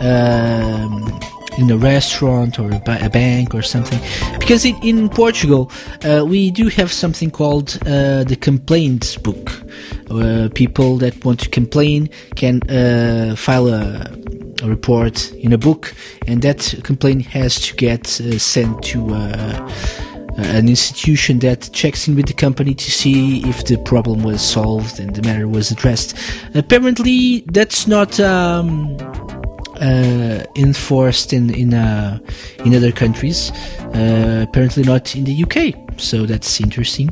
Um, 0.00 1.20
in 1.58 1.70
a 1.70 1.76
restaurant 1.76 2.58
or 2.58 2.70
a, 2.70 2.82
a 3.06 3.10
bank 3.10 3.54
or 3.54 3.62
something. 3.62 4.00
Because 4.38 4.64
in, 4.64 4.76
in 4.82 5.08
Portugal, 5.08 5.70
uh, 6.04 6.24
we 6.26 6.50
do 6.50 6.68
have 6.68 6.92
something 6.92 7.30
called 7.30 7.78
uh, 7.86 8.24
the 8.24 8.36
complaints 8.40 9.16
book. 9.16 9.62
Uh, 10.10 10.48
people 10.54 10.96
that 10.98 11.24
want 11.24 11.40
to 11.40 11.48
complain 11.48 12.08
can 12.36 12.60
uh, 12.70 13.34
file 13.36 13.68
a, 13.68 14.06
a 14.62 14.68
report 14.68 15.32
in 15.32 15.52
a 15.52 15.58
book, 15.58 15.94
and 16.26 16.42
that 16.42 16.74
complaint 16.84 17.26
has 17.26 17.60
to 17.60 17.74
get 17.76 18.20
uh, 18.20 18.38
sent 18.38 18.82
to 18.82 19.14
uh, 19.14 19.72
an 20.36 20.68
institution 20.68 21.38
that 21.38 21.70
checks 21.72 22.08
in 22.08 22.16
with 22.16 22.26
the 22.26 22.32
company 22.32 22.74
to 22.74 22.90
see 22.90 23.48
if 23.48 23.64
the 23.66 23.78
problem 23.78 24.22
was 24.22 24.42
solved 24.42 24.98
and 24.98 25.14
the 25.14 25.22
matter 25.22 25.46
was 25.46 25.70
addressed. 25.70 26.16
Apparently, 26.54 27.44
that's 27.46 27.86
not. 27.86 28.18
Um, 28.20 28.96
uh, 29.80 30.44
enforced 30.56 31.32
in 31.32 31.50
in 31.54 31.74
uh, 31.74 32.18
in 32.64 32.74
other 32.74 32.92
countries. 32.92 33.50
Uh, 33.94 34.44
apparently 34.48 34.82
not 34.82 35.14
in 35.14 35.24
the 35.24 35.42
UK. 35.44 35.74
So 35.98 36.26
that's 36.26 36.60
interesting. 36.60 37.10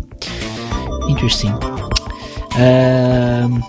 Interesting. 1.08 1.52
Um, 2.54 3.62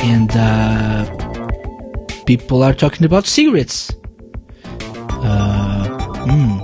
and 0.00 0.30
uh, 0.34 1.04
people 2.26 2.62
are 2.62 2.74
talking 2.74 3.04
about 3.04 3.26
cigarettes. 3.26 3.92
Uh, 5.22 5.86
hmm. 6.26 6.59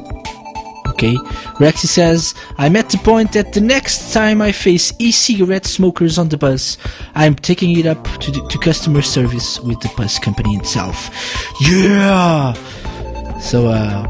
Okay. 0.96 1.14
Rexy 1.60 1.84
says, 1.84 2.34
I'm 2.56 2.74
at 2.74 2.88
the 2.88 2.96
point 2.96 3.32
that 3.32 3.52
the 3.52 3.60
next 3.60 4.14
time 4.14 4.40
I 4.40 4.50
face 4.50 4.94
e-cigarette 4.98 5.66
smokers 5.66 6.16
on 6.16 6.30
the 6.30 6.38
bus, 6.38 6.78
I'm 7.14 7.34
taking 7.34 7.78
it 7.78 7.84
up 7.84 8.02
to, 8.20 8.30
the, 8.30 8.40
to 8.48 8.58
customer 8.58 9.02
service 9.02 9.60
with 9.60 9.78
the 9.80 9.92
bus 9.94 10.18
company 10.18 10.56
itself. 10.56 11.10
Yeah! 11.60 12.54
So, 13.40 13.66
uh... 13.66 14.06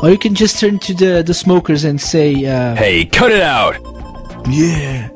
Or 0.00 0.10
you 0.10 0.18
can 0.18 0.36
just 0.36 0.60
turn 0.60 0.78
to 0.78 0.94
the, 0.94 1.24
the 1.26 1.34
smokers 1.34 1.82
and 1.82 2.00
say, 2.00 2.46
uh... 2.46 2.76
Hey, 2.76 3.04
cut 3.04 3.32
it 3.32 3.42
out! 3.42 3.74
Yeah! 4.48 5.10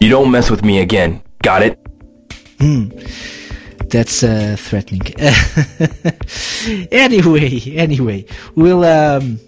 You 0.00 0.08
don't 0.08 0.30
mess 0.30 0.50
with 0.50 0.64
me 0.64 0.78
again. 0.78 1.22
Got 1.42 1.62
it? 1.62 1.78
Hmm. 2.58 2.88
That's 3.92 4.22
uh, 4.24 4.56
threatening. 4.58 5.02
anyway, 6.90 7.60
anyway, 7.76 8.24
we'll 8.54 8.84
um, 8.84 9.38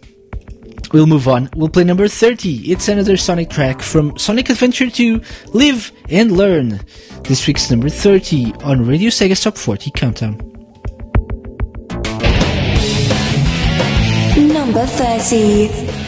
we'll 0.92 1.06
move 1.06 1.26
on. 1.28 1.48
We'll 1.56 1.70
play 1.70 1.84
number 1.84 2.06
thirty. 2.08 2.70
It's 2.70 2.88
another 2.88 3.16
Sonic 3.16 3.48
track 3.48 3.80
from 3.80 4.18
Sonic 4.18 4.50
Adventure 4.50 4.90
2. 4.90 5.22
Live 5.54 5.92
and 6.10 6.32
learn. 6.32 6.80
This 7.22 7.46
week's 7.46 7.70
number 7.70 7.88
thirty 7.88 8.52
on 8.62 8.86
Radio 8.86 9.08
Sega 9.08 9.42
Top 9.42 9.56
Forty 9.56 9.90
Countdown. 9.90 10.36
Number 14.36 14.84
30. 14.84 16.03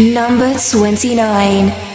Number 0.00 0.58
29. 0.58 1.93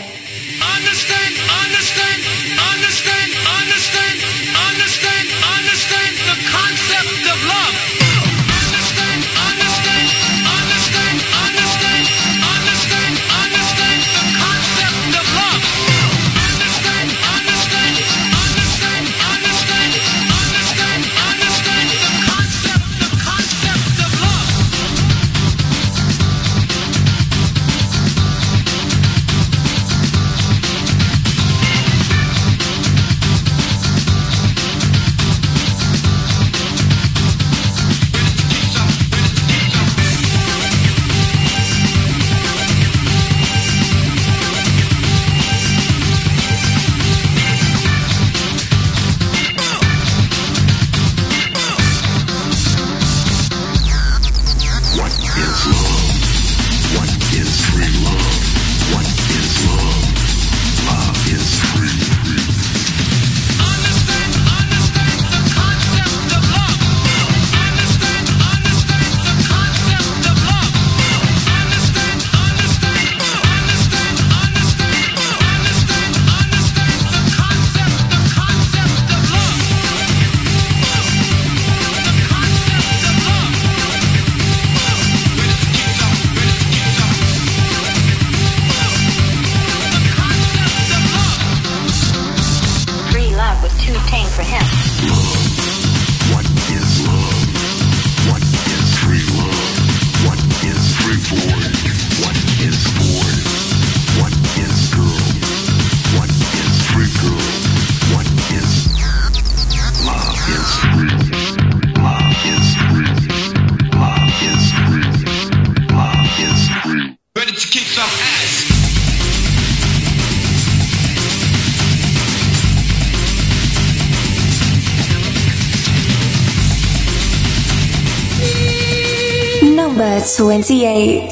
Number 130.49 131.28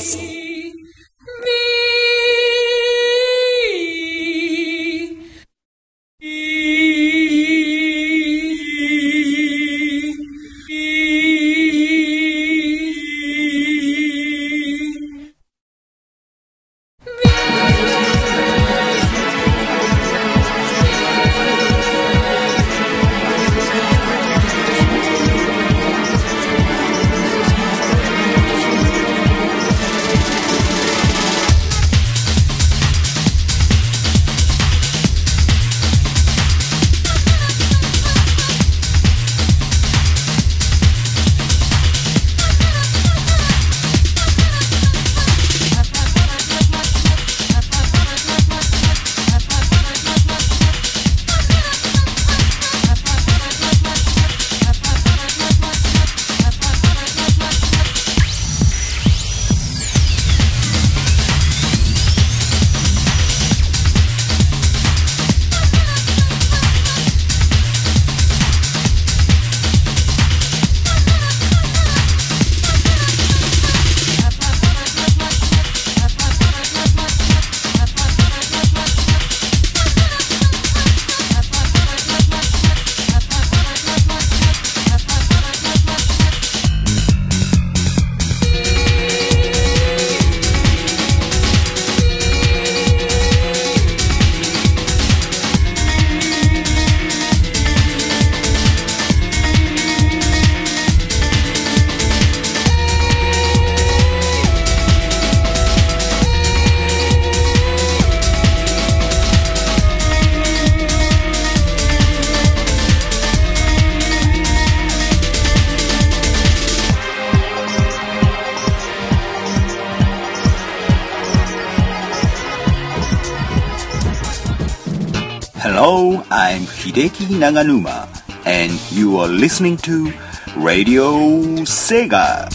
Hideki 126.97 127.37
Naganuma, 127.37 128.07
and 128.47 128.71
you 128.91 129.19
are 129.19 129.27
listening 129.27 129.77
to 129.85 130.11
Radio 130.55 131.13
Sega. 131.61 132.49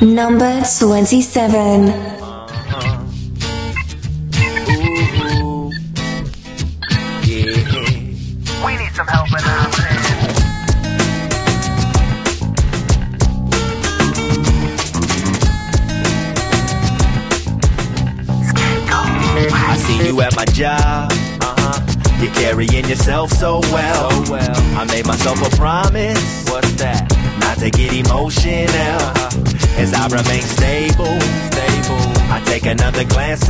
Number 0.00 0.62
27. 0.62 2.07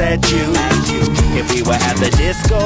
At 0.09 0.30
you. 0.30 0.46
If 1.38 1.54
we 1.54 1.62
were 1.62 1.76
at 1.90 1.96
the 1.96 2.11
disco, 2.16 2.59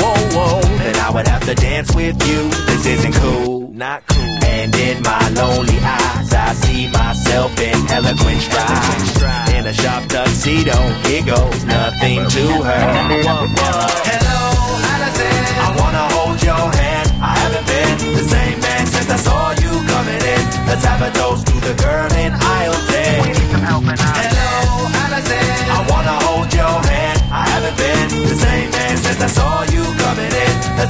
whoa, 0.00 0.20
whoa, 0.36 0.60
then 0.78 0.96
I 0.96 1.10
would 1.10 1.26
have 1.26 1.44
to 1.46 1.54
dance 1.54 1.94
with 1.94 2.16
you. 2.28 2.40
This 2.68 2.86
isn't 2.86 3.14
cool. 3.14 3.72
Not 3.72 4.06
cool. 4.06 4.20
And 4.20 4.74
in 4.74 5.02
my 5.02 5.28
lonely 5.30 5.78
eyes, 5.80 6.32
I 6.32 6.52
see 6.52 6.88
myself 6.88 7.58
in 7.58 7.78
eloquent 7.88 8.40
stride. 8.42 9.54
In 9.56 9.66
a 9.66 9.72
sharp 9.72 10.08
tuxedo, 10.08 10.76
here 11.08 11.24
goes 11.24 11.64
nothing 11.64 12.28
to 12.36 12.44
her. 12.68 14.09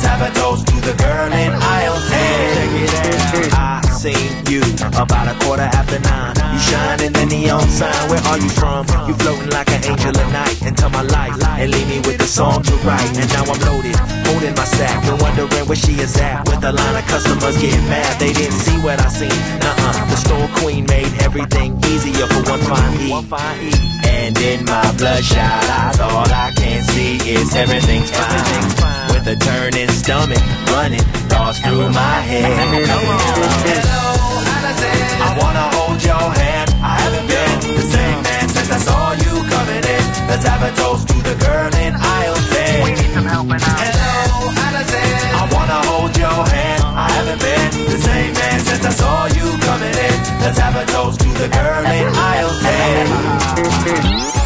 Have 0.02 0.20
a 0.22 0.30
toast 0.38 0.66
to 0.66 0.76
the 0.80 0.94
girl 0.96 1.32
in 1.32 1.52
aisle 1.52 1.98
10. 2.10 2.88
Check 2.88 3.44
it 3.44 3.54
out. 3.54 3.84
I 3.84 3.90
seen 3.92 4.32
you 4.48 4.62
about 4.96 5.28
a 5.28 5.36
quarter 5.44 5.68
after 5.68 5.98
nine. 6.00 6.34
You 6.52 6.58
shine 6.58 7.00
in 7.02 7.12
the 7.12 7.26
neon 7.26 7.68
sign. 7.68 8.08
Where 8.08 8.22
are 8.30 8.38
you 8.38 8.48
from? 8.48 8.86
You 9.08 9.14
floating 9.14 9.50
like 9.50 9.68
an 9.70 9.84
angel 9.84 10.16
at 10.16 10.28
night 10.32 10.62
into 10.62 10.88
my 10.88 11.02
life 11.02 11.36
and 11.60 11.70
leave 11.70 11.88
me 11.88 11.98
with 12.06 12.18
the 12.18 12.26
song 12.26 12.62
to 12.62 12.74
write. 12.86 13.12
And 13.18 13.28
now 13.32 13.44
I'm 13.44 13.60
loaded, 13.68 13.96
holding 14.26 14.54
my 14.54 14.64
sack 14.64 15.04
and 15.04 15.20
wondering 15.20 15.66
where 15.68 15.76
she 15.76 15.92
is 16.00 16.16
at. 16.16 16.48
With 16.48 16.64
a 16.64 16.72
line 16.72 16.96
of 16.96 17.06
customers 17.06 17.56
getting 17.60 17.86
mad, 17.88 18.18
they 18.20 18.32
didn't 18.32 18.60
see 18.60 18.78
what 18.80 19.00
I 19.00 19.08
seen. 19.08 19.40
Nuh-uh, 19.60 20.10
the 20.10 20.16
store 20.16 20.48
queen 20.60 20.86
made 20.86 21.12
everything 21.20 21.78
easier 21.84 22.26
for 22.26 22.42
one 22.48 22.62
fine 22.64 22.94
E. 23.00 23.90
And 24.06 24.36
in 24.38 24.64
my 24.64 24.92
bloodshot 24.96 25.64
eyes, 25.80 26.00
all 26.00 26.28
I 26.28 26.52
can 26.56 26.82
see 26.84 27.16
is 27.30 27.54
everything's 27.54 28.10
fine. 28.10 29.09
With 29.20 29.36
a 29.36 29.44
turning 29.44 29.90
stomach, 29.90 30.40
running 30.72 31.04
thoughts 31.28 31.60
through 31.60 31.90
my 31.92 32.20
head. 32.24 32.88
Come 32.88 33.04
on. 33.04 33.20
Hello, 33.68 34.16
Allison. 34.48 34.96
I 35.20 35.36
wanna 35.36 35.66
hold 35.76 36.00
your 36.02 36.24
hand. 36.40 36.72
I 36.80 36.96
haven't 37.04 37.28
been 37.28 37.76
the 37.76 37.84
same 37.84 38.22
man 38.24 38.48
since 38.48 38.70
I 38.72 38.78
saw 38.80 39.12
you 39.12 39.44
coming 39.52 39.84
in. 39.84 40.04
Let's 40.24 40.46
have 40.48 40.62
a 40.64 40.72
toast 40.72 41.06
to 41.08 41.16
the 41.20 41.36
girl 41.36 41.68
in 41.84 41.92
aisle 42.00 42.40
10. 42.48 42.80
We 42.82 42.90
need 42.96 43.12
some 43.12 43.28
help 43.28 43.44
in 43.44 43.60
our 43.60 43.76
Hello, 43.84 44.56
Allison. 44.56 45.12
I 45.36 45.44
wanna 45.52 45.80
hold 45.84 46.16
your 46.16 46.40
hand. 46.56 46.80
I 46.80 47.10
haven't 47.12 47.40
been 47.44 47.68
the 47.92 47.98
same 48.00 48.32
man 48.32 48.58
since 48.64 48.86
I 48.88 48.92
saw 48.96 49.26
you 49.36 49.46
coming 49.68 49.96
in. 50.00 50.16
Let's 50.40 50.56
have 50.56 50.76
a 50.80 50.86
toast 50.96 51.20
to 51.20 51.28
the 51.28 51.48
girl 51.52 51.84
in 51.84 52.08
aisle 52.08 52.56
10. 54.32 54.39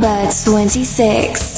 Number 0.00 0.30
26. 0.30 1.57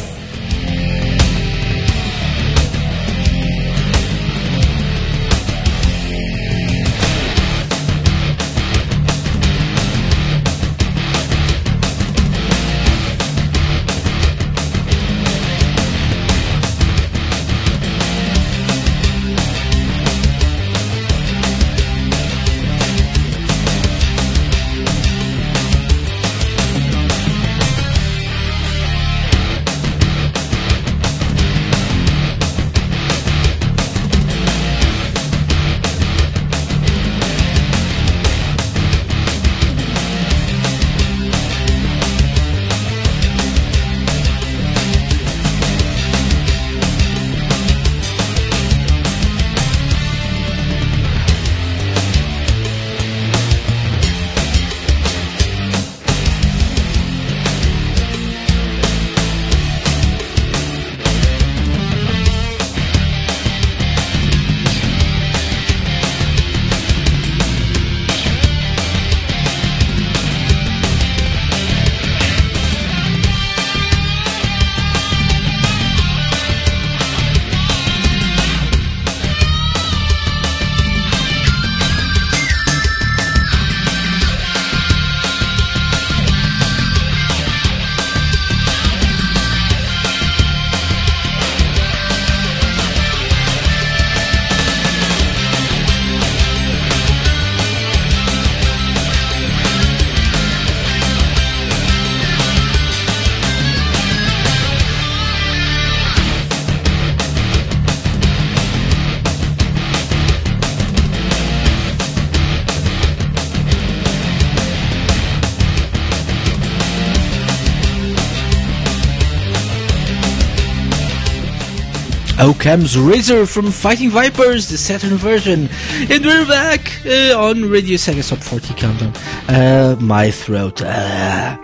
Occam's 122.41 122.99
Razor 122.99 123.45
from 123.45 123.71
Fighting 123.71 124.09
Vipers, 124.09 124.71
the 124.71 124.79
Saturn 124.79 125.17
version. 125.17 125.69
And 126.09 126.25
we're 126.25 126.47
back 126.47 127.05
uh, 127.05 127.39
on 127.39 127.69
Radio 127.69 127.97
Sega 127.97 128.27
Top 128.27 128.39
40 128.39 128.73
Countdown. 128.75 129.13
Uh, 129.47 129.97
my 130.01 130.31
throat. 130.31 130.81
Uh, 130.81 131.59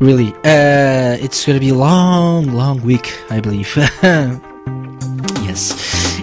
really, 0.00 0.34
uh, 0.44 1.16
it's 1.20 1.46
gonna 1.46 1.60
be 1.60 1.68
a 1.68 1.76
long, 1.76 2.48
long 2.48 2.82
week, 2.82 3.16
I 3.30 3.38
believe. 3.38 3.72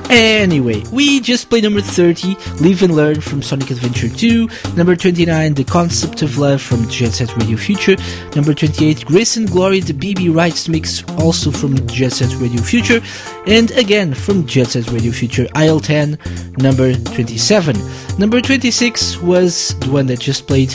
Anyway, 0.09 0.81
we 0.93 1.19
just 1.19 1.49
played 1.49 1.63
number 1.63 1.81
30, 1.81 2.35
Live 2.61 2.81
and 2.81 2.95
Learn 2.95 3.19
from 3.19 3.41
Sonic 3.41 3.71
Adventure 3.71 4.07
2. 4.07 4.47
Number 4.77 4.95
29, 4.95 5.53
The 5.53 5.65
Concept 5.65 6.21
of 6.21 6.37
Love 6.37 6.61
from 6.61 6.87
Jet 6.87 7.11
Set 7.11 7.35
Radio 7.35 7.57
Future. 7.57 7.97
Number 8.33 8.53
28, 8.53 9.05
Grace 9.05 9.35
and 9.35 9.51
Glory, 9.51 9.81
the 9.81 9.93
BB 9.93 10.33
Rights 10.33 10.69
mix, 10.69 11.03
also 11.19 11.51
from 11.51 11.75
Jet 11.87 12.13
Set 12.13 12.33
Radio 12.39 12.61
Future. 12.61 13.01
And 13.47 13.71
again 13.71 14.13
from 14.13 14.45
Jet 14.45 14.67
Set 14.67 14.89
Radio 14.91 15.11
Future, 15.11 15.45
Aisle 15.55 15.81
10, 15.81 16.17
number 16.57 16.93
27. 16.93 17.75
Number 18.17 18.39
26 18.39 19.21
was 19.21 19.77
the 19.79 19.91
one 19.91 20.05
that 20.07 20.21
just 20.21 20.47
played, 20.47 20.73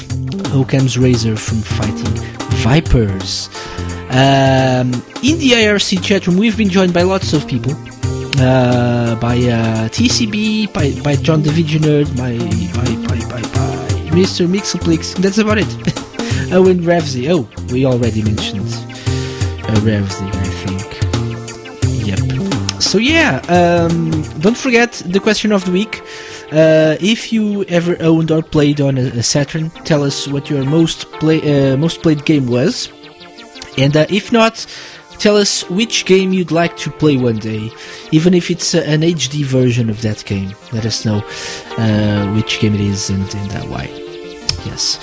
Occam's 0.53 0.99
Razor 0.99 1.37
from 1.37 1.63
Fighting 1.63 2.15
Vipers. 2.59 3.49
Um, 4.11 4.93
in 5.23 5.39
the 5.39 5.53
IRC 5.55 6.05
chat 6.05 6.27
room, 6.27 6.37
we've 6.37 6.59
been 6.59 6.69
joined 6.69 6.93
by 6.93 7.01
lots 7.01 7.33
of 7.33 7.49
people 7.49 7.73
uh, 8.41 9.17
by 9.17 9.37
uh, 9.37 9.89
TCB, 9.89 10.73
by, 10.73 10.93
by 11.03 11.17
John 11.17 11.43
the 11.43 11.51
Visionary, 11.51 12.05
by, 12.17 12.39
by, 12.75 12.95
by, 13.07 13.21
by, 13.29 13.43
by 13.43 13.73
Mr. 14.13 14.47
Mixelplix. 14.47 15.15
That's 15.17 15.39
about 15.39 15.59
it. 15.59 15.67
oh, 16.53 16.69
and 16.69 16.81
Revzy. 16.81 17.31
Oh, 17.31 17.49
we 17.73 17.85
already 17.87 18.23
mentioned 18.23 18.67
uh, 18.67 19.81
Revsy, 19.81 20.29
I 20.35 20.49
think. 20.65 20.83
Yep. 22.07 22.83
So 22.83 22.99
yeah, 22.99 23.41
um, 23.49 24.11
don't 24.41 24.57
forget 24.57 24.93
the 25.07 25.21
question 25.21 25.53
of 25.53 25.65
the 25.65 25.73
week. 25.73 26.03
Uh, 26.53 26.97
if 27.01 27.33
you 27.33 27.65
ever 27.65 27.97
owned 28.03 28.31
or 28.31 28.43
played 28.43 28.81
on 28.81 28.99
a, 28.99 29.03
a 29.03 29.23
Saturn, 29.23 29.71
tell 29.85 30.05
us 30.05 30.29
what 30.29 30.51
your 30.51 30.65
most 30.65 31.11
play 31.13 31.41
uh, 31.73 31.77
most 31.79 32.03
played 32.03 32.27
game 32.27 32.47
was, 32.47 32.91
and 33.79 33.97
uh, 33.97 34.05
if 34.11 34.33
not, 34.33 34.67
tell 35.23 35.37
us 35.37 35.63
which 35.71 36.05
game 36.05 36.33
you'd 36.33 36.51
like 36.51 36.77
to 36.77 36.91
play 36.91 37.17
one 37.17 37.39
day, 37.39 37.71
even 38.11 38.35
if 38.35 38.51
it's 38.51 38.75
uh, 38.75 38.83
an 38.87 39.03
HD 39.03 39.45
version 39.45 39.89
of 39.89 40.03
that 40.03 40.25
game. 40.25 40.53
Let 40.73 40.85
us 40.85 41.05
know 41.05 41.25
uh, 41.79 42.35
which 42.35 42.59
game 42.59 42.75
it 42.75 42.81
is 42.81 43.09
and, 43.09 43.33
and 43.37 43.53
uh, 43.53 43.61
why. 43.67 43.85
Yes. 44.67 44.99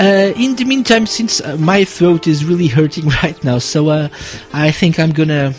Uh, 0.00 0.32
in 0.36 0.56
the 0.56 0.64
meantime, 0.64 1.06
since 1.06 1.40
uh, 1.40 1.56
my 1.58 1.84
throat 1.84 2.26
is 2.26 2.44
really 2.44 2.66
hurting 2.78 3.08
right 3.22 3.42
now, 3.44 3.58
so 3.58 3.88
uh, 3.88 4.08
I 4.52 4.72
think 4.72 4.98
I'm 4.98 5.12
gonna 5.12 5.54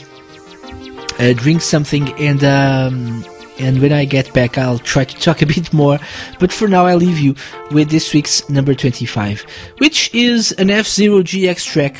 uh, 1.19 1.33
drink 1.33 1.61
something 1.61 2.11
and. 2.19 2.43
Um, 2.43 3.25
and 3.59 3.79
when 3.83 3.93
I 3.93 4.05
get 4.05 4.33
back, 4.33 4.57
I'll 4.57 4.79
try 4.79 5.03
to 5.05 5.15
talk 5.19 5.41
a 5.43 5.45
bit 5.45 5.71
more. 5.71 5.99
But 6.39 6.51
for 6.51 6.67
now, 6.67 6.87
I'll 6.87 6.97
leave 6.97 7.19
you 7.19 7.35
with 7.69 7.91
this 7.91 8.11
week's 8.11 8.49
number 8.49 8.73
25, 8.73 9.45
which 9.77 10.11
is 10.13 10.53
an 10.53 10.71
F 10.71 10.87
Zero 10.87 11.21
GX 11.21 11.63
track 11.63 11.95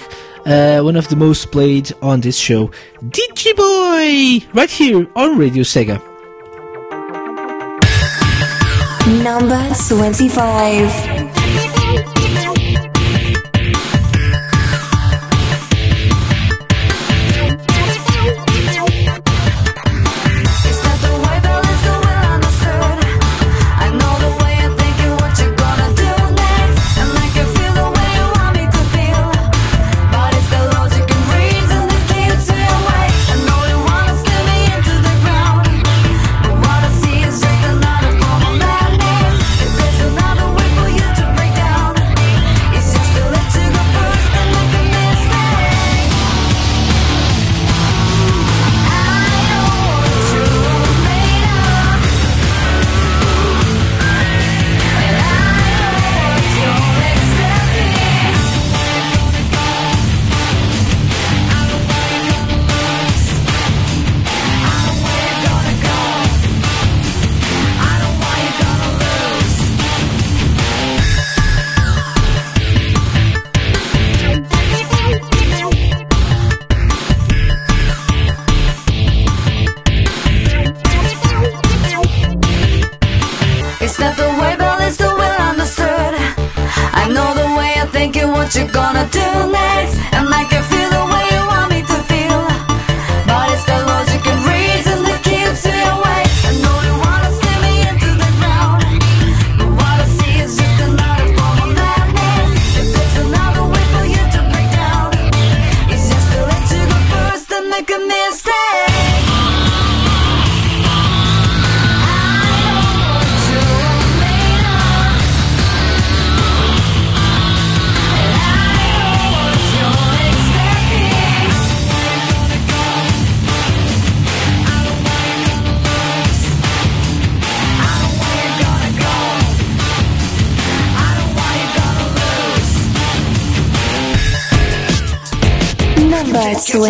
uh, 0.46 0.82
one 0.82 0.96
of 0.96 1.08
the 1.10 1.16
most 1.16 1.52
played 1.52 1.92
on 2.02 2.22
this 2.22 2.38
show, 2.38 2.72
Digiboy, 3.04 4.46
right 4.54 4.70
here 4.70 5.08
on 5.16 5.38
Radio 5.38 5.64
Sega. 5.64 6.02
Number 9.24 9.74
25. 9.90 11.83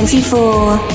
Number 0.03 0.19
24. 0.19 0.77
What 0.77 0.92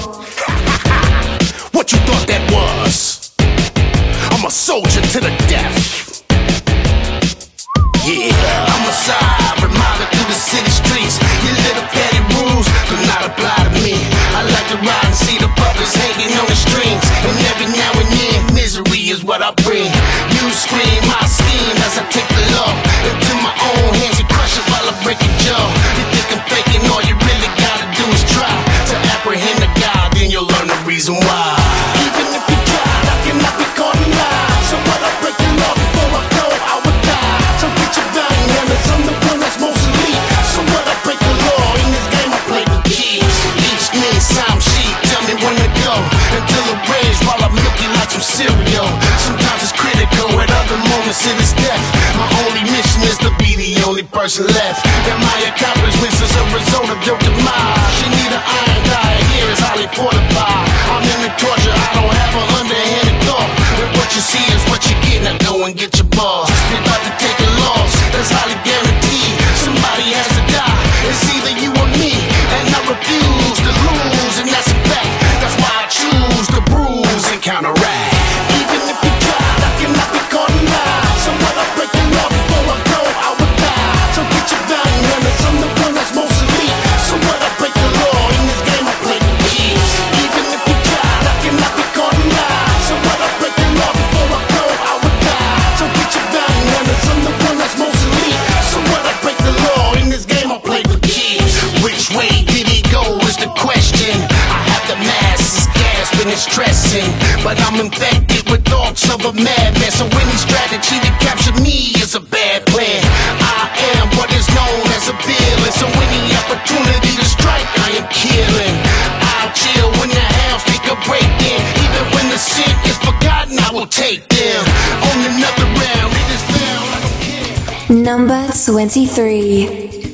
23 128.89 130.08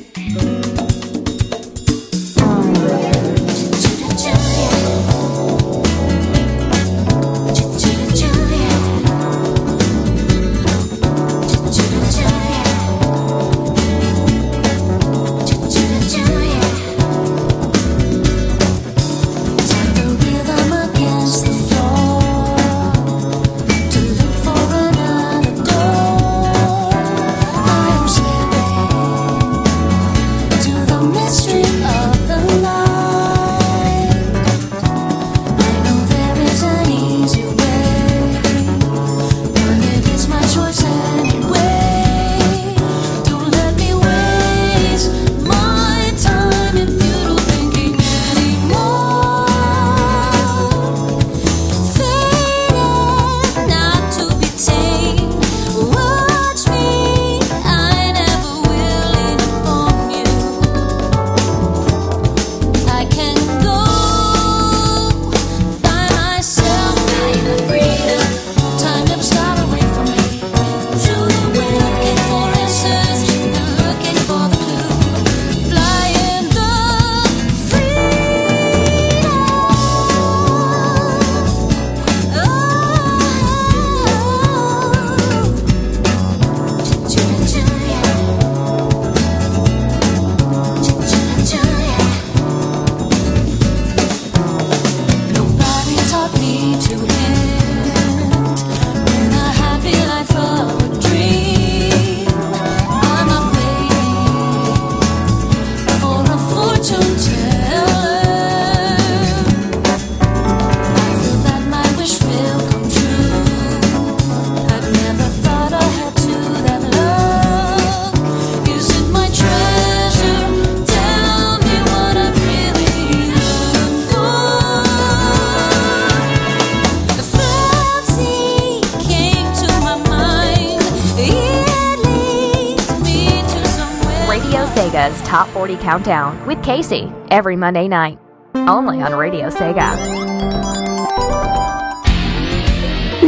Countdown 135.85 136.47
with 136.47 136.63
Casey 136.63 137.11
every 137.29 137.55
Monday 137.55 137.87
night, 137.87 138.17
only 138.55 139.03
on 139.03 139.13
Radio 139.13 139.49
Sega. 139.51 139.93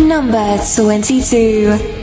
Number 0.07 0.57
22. 0.75 1.96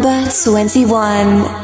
Number 0.00 0.30
21. 0.30 1.59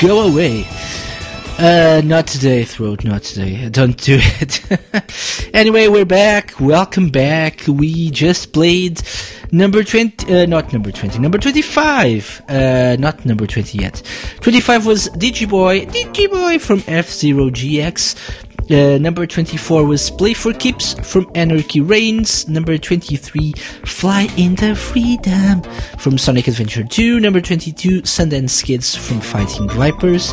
Go 0.00 0.22
away. 0.22 0.66
Uh, 1.58 2.00
not 2.02 2.26
today, 2.26 2.64
throat, 2.64 3.04
not 3.04 3.22
today. 3.22 3.68
Don't 3.70 3.98
do 3.98 4.18
it. 4.18 5.50
anyway, 5.54 5.88
we're 5.88 6.06
back. 6.06 6.58
Welcome 6.58 7.10
back. 7.10 7.66
We 7.66 8.10
just 8.10 8.54
played 8.54 9.02
number 9.52 9.84
20, 9.84 10.34
uh, 10.34 10.46
not 10.46 10.72
number 10.72 10.90
20, 10.90 11.18
number 11.18 11.36
25. 11.36 12.42
Uh, 12.48 12.96
not 12.98 13.26
number 13.26 13.46
20 13.46 13.76
yet. 13.76 14.02
25 14.40 14.86
was 14.86 15.08
Digiboy, 15.10 15.86
Digiboy 15.90 16.58
from 16.62 16.82
F-Zero 16.86 17.50
GX. 17.50 18.39
Uh, 18.70 18.98
number 18.98 19.26
24 19.26 19.84
was 19.84 20.10
Play 20.12 20.32
for 20.32 20.52
Keeps 20.52 20.94
from 21.00 21.28
Anarchy 21.34 21.80
Reigns. 21.80 22.48
Number 22.48 22.78
23, 22.78 23.52
Fly 23.84 24.28
in 24.36 24.54
the 24.54 24.76
Freedom 24.76 25.60
from 25.98 26.16
Sonic 26.16 26.46
Adventure 26.46 26.84
2. 26.84 27.18
Number 27.18 27.40
22, 27.40 28.02
Sundance 28.02 28.62
Kids 28.62 28.94
from 28.94 29.20
Fighting 29.20 29.68
Vipers. 29.70 30.32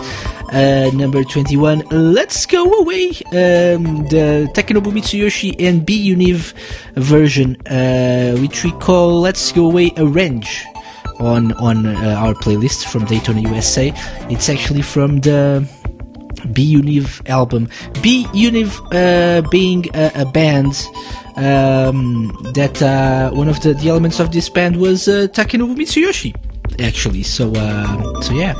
Uh, 0.53 0.91
number 0.93 1.23
21, 1.23 1.79
Let's 1.89 2.45
Go 2.45 2.71
Away, 2.73 3.07
um, 3.31 4.05
the 4.09 4.47
Takenobu 4.53 4.91
Mitsuyoshi 4.91 5.55
and 5.59 5.83
B 5.83 6.13
Univ 6.13 6.53
version, 6.93 7.57
uh, 7.65 8.37
which 8.37 8.63
we 8.63 8.71
call 8.73 9.19
Let's 9.19 9.51
Go 9.51 9.65
Away 9.65 9.91
Arrange 9.97 10.63
on, 11.19 11.53
on 11.53 11.87
uh, 11.87 12.15
our 12.19 12.33
playlist 12.35 12.85
from 12.85 13.05
Daytona 13.05 13.41
USA. 13.41 13.91
It's 14.29 14.47
actually 14.47 14.83
from 14.83 15.21
the 15.21 15.67
B 16.53 16.75
Univ 16.75 17.27
album. 17.29 17.69
B 18.01 18.25
Univ 18.33 18.79
uh, 18.93 19.47
being 19.49 19.85
a, 19.93 20.11
a 20.15 20.25
band 20.25 20.87
um, 21.35 22.35
that 22.53 22.81
uh, 22.81 23.31
one 23.31 23.47
of 23.47 23.61
the, 23.61 23.73
the 23.73 23.89
elements 23.89 24.19
of 24.19 24.31
this 24.31 24.49
band 24.49 24.77
was 24.77 25.07
uh, 25.07 25.27
Takenobu 25.31 25.75
Mitsuyoshi, 25.75 26.35
actually. 26.81 27.23
So 27.23 27.53
uh, 27.55 28.21
so 28.21 28.33
yeah, 28.33 28.53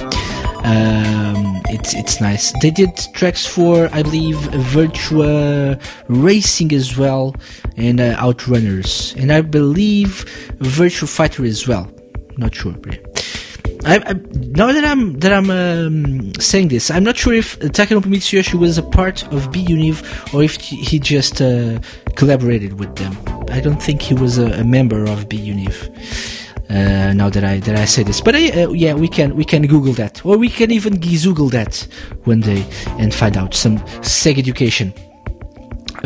um, 0.63 1.61
it's 1.69 1.93
it's 1.93 2.21
nice. 2.21 2.53
They 2.61 2.71
did 2.71 2.95
tracks 3.13 3.45
for 3.45 3.89
I 3.91 4.03
believe 4.03 4.35
Virtua 4.73 5.81
Racing 6.07 6.71
as 6.73 6.97
well 6.97 7.35
and 7.75 7.99
uh, 7.99 8.15
Outrunners, 8.17 9.15
and 9.15 9.31
I 9.31 9.41
believe 9.41 10.25
Virtua 10.59 11.07
Fighter 11.07 11.45
as 11.45 11.67
well. 11.67 11.91
Not 12.37 12.53
sure. 12.53 12.73
But 12.73 12.93
yeah. 12.93 13.06
I, 13.87 14.03
I, 14.05 14.13
now 14.33 14.73
that 14.73 14.83
I'm 14.83 15.17
that 15.19 15.31
I'm 15.31 15.49
um, 15.49 16.33
saying 16.41 16.67
this, 16.67 16.91
I'm 16.91 17.05
not 17.05 17.15
sure 17.15 17.33
if 17.33 17.57
Takenobu 17.59 18.11
Mitsuyoshi 18.13 18.55
was 18.55 18.77
a 18.77 18.83
part 18.83 19.23
of 19.31 19.49
B 19.49 19.63
Univ 19.63 20.03
or 20.33 20.43
if 20.43 20.55
he 20.59 20.99
just 20.99 21.41
uh, 21.41 21.79
collaborated 22.17 22.79
with 22.81 22.97
them. 22.97 23.15
I 23.49 23.61
don't 23.61 23.81
think 23.81 24.01
he 24.01 24.13
was 24.13 24.37
a, 24.39 24.47
a 24.59 24.65
member 24.65 25.05
of 25.05 25.29
B 25.29 25.37
Univ. 25.37 25.87
Uh, 26.69 27.13
now 27.13 27.29
that 27.29 27.45
I 27.45 27.59
that 27.59 27.77
I 27.77 27.85
say 27.85 28.03
this, 28.03 28.19
but 28.19 28.35
uh, 28.35 28.71
yeah, 28.71 28.93
we 28.93 29.07
can 29.07 29.37
we 29.37 29.45
can 29.45 29.65
Google 29.65 29.93
that, 29.93 30.25
or 30.25 30.37
we 30.37 30.49
can 30.49 30.69
even 30.69 30.99
Google 30.99 31.47
that 31.49 31.87
one 32.25 32.41
day 32.41 32.65
and 32.99 33.13
find 33.13 33.37
out 33.37 33.53
some 33.53 33.77
Sega 34.03 34.39
education. 34.39 34.93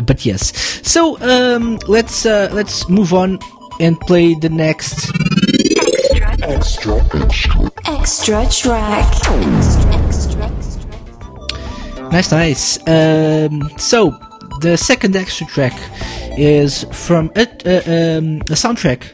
But 0.04 0.24
yes, 0.24 0.52
so 0.88 1.20
um, 1.20 1.80
let's 1.88 2.26
uh, 2.26 2.48
let's 2.52 2.88
move 2.88 3.12
on 3.12 3.40
and 3.80 3.98
play 4.02 4.34
the 4.34 4.50
next 4.50 5.10
Extra 6.42 6.98
track. 8.62 9.06
Nice, 12.10 12.32
nice. 12.32 12.78
Um, 12.88 13.70
so 13.78 14.18
the 14.60 14.76
second 14.76 15.16
extra 15.16 15.46
track 15.46 15.72
is 16.38 16.84
from 16.92 17.30
a, 17.36 17.42
um, 17.42 18.36
a 18.40 18.54
soundtrack 18.54 19.12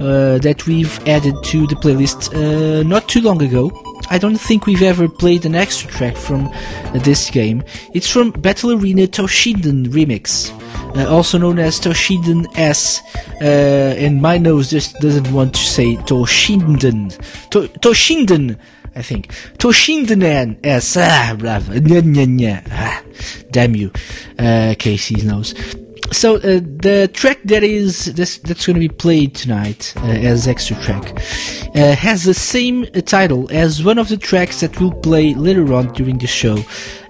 uh, 0.00 0.38
that 0.38 0.66
we've 0.66 0.98
added 1.06 1.34
to 1.44 1.66
the 1.66 1.76
playlist 1.76 2.34
uh, 2.34 2.82
not 2.82 3.08
too 3.08 3.20
long 3.20 3.42
ago. 3.42 3.70
I 4.08 4.18
don't 4.18 4.36
think 4.38 4.66
we've 4.66 4.82
ever 4.82 5.08
played 5.08 5.44
an 5.46 5.54
extra 5.54 5.90
track 5.90 6.16
from 6.16 6.48
this 6.94 7.28
game. 7.30 7.62
It's 7.92 8.08
from 8.10 8.30
Battle 8.30 8.72
Arena 8.72 9.06
Toshinden 9.06 9.88
Remix, 9.88 10.50
uh, 10.96 11.08
also 11.12 11.38
known 11.38 11.58
as 11.58 11.80
Toshinden 11.80 12.46
S. 12.56 13.00
Uh, 13.40 13.94
and 13.98 14.22
my 14.22 14.38
nose 14.38 14.70
just 14.70 14.98
doesn't 15.00 15.30
want 15.32 15.54
to 15.54 15.60
say 15.60 15.96
Toshinden. 15.96 17.10
To- 17.50 17.68
Toshinden, 17.80 18.58
I 18.94 19.02
think. 19.02 19.28
Toshinden 19.58 20.58
S. 20.64 20.96
Ah, 20.96 21.34
blah, 21.38 21.58
nya, 21.60 22.00
nya, 22.02 22.26
nya. 22.26 22.62
Ah, 22.70 23.02
damn 23.50 23.74
you, 23.74 23.90
uh, 24.38 24.74
Casey's 24.78 25.24
nose. 25.24 25.54
So 26.12 26.36
uh, 26.36 26.60
the 26.60 27.10
track 27.12 27.40
that 27.44 27.62
is 27.62 28.14
this, 28.14 28.38
that's 28.38 28.66
going 28.66 28.74
to 28.74 28.80
be 28.80 28.88
played 28.88 29.34
tonight 29.34 29.92
uh, 29.96 30.06
as 30.06 30.46
extra 30.46 30.76
track 30.76 31.20
uh, 31.74 31.94
has 31.94 32.24
the 32.24 32.34
same 32.34 32.84
uh, 32.94 33.00
title 33.00 33.48
as 33.50 33.84
one 33.84 33.98
of 33.98 34.08
the 34.08 34.16
tracks 34.16 34.60
that 34.60 34.80
we'll 34.80 34.92
play 34.92 35.34
later 35.34 35.74
on 35.74 35.92
during 35.92 36.18
the 36.18 36.26
show 36.26 36.58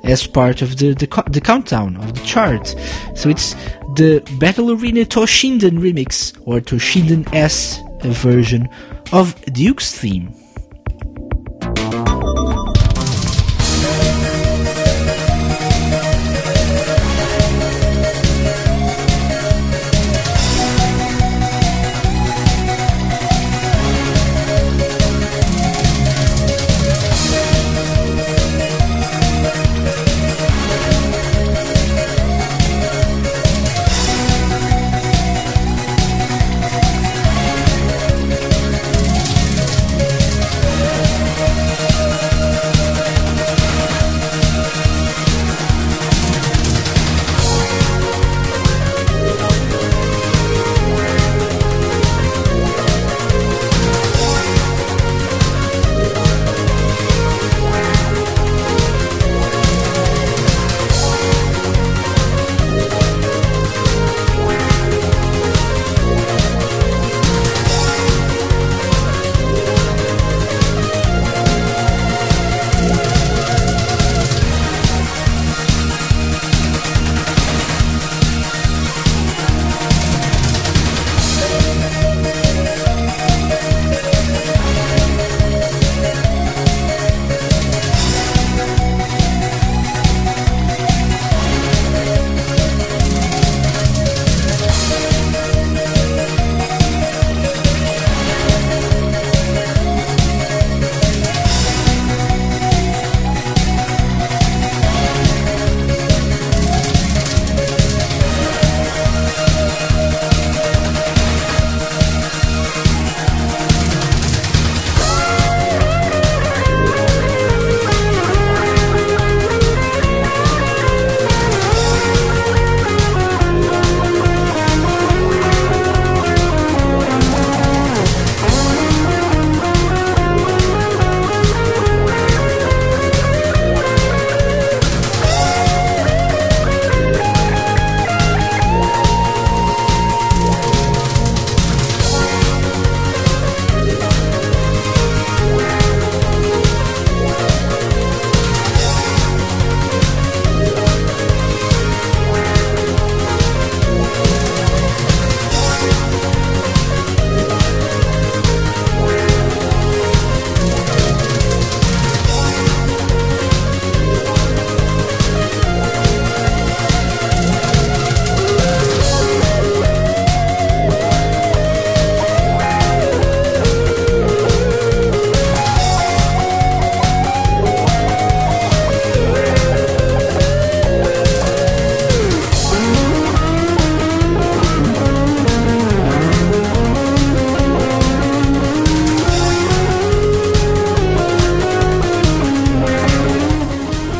as 0.02 0.26
part 0.26 0.62
of 0.62 0.78
the 0.78 0.94
the, 0.94 1.24
the 1.30 1.40
countdown 1.40 1.96
of 1.98 2.14
the 2.14 2.24
chart. 2.24 2.74
So 3.14 3.28
it's 3.28 3.54
the 3.96 4.26
Battle 4.38 4.70
Arena 4.72 5.04
Toshinden 5.04 5.78
remix 5.78 6.36
or 6.44 6.60
Toshinden 6.60 7.32
S 7.34 7.80
version 8.02 8.68
of 9.12 9.40
Duke's 9.52 9.96
theme. 9.96 10.34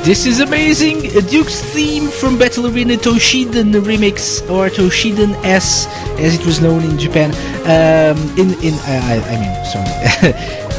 This 0.07 0.25
is 0.25 0.39
amazing! 0.39 1.05
A 1.17 1.21
Duke's 1.21 1.61
theme 1.61 2.07
from 2.07 2.39
Battle 2.39 2.69
Arena 2.69 2.95
Toshinden 2.95 3.73
remix, 3.83 4.41
or 4.49 4.71
Toshinden 4.71 5.35
S, 5.43 5.89
as 6.21 6.39
it 6.39 6.47
was 6.47 6.61
known 6.61 6.85
in 6.85 6.97
Japan. 6.97 7.35
Um, 7.67 8.17
in 8.39 8.55
in 8.63 8.75
I, 8.87 9.03
I, 9.03 9.17
I 9.19 9.35
mean, 9.43 9.55
sorry, 9.67 9.91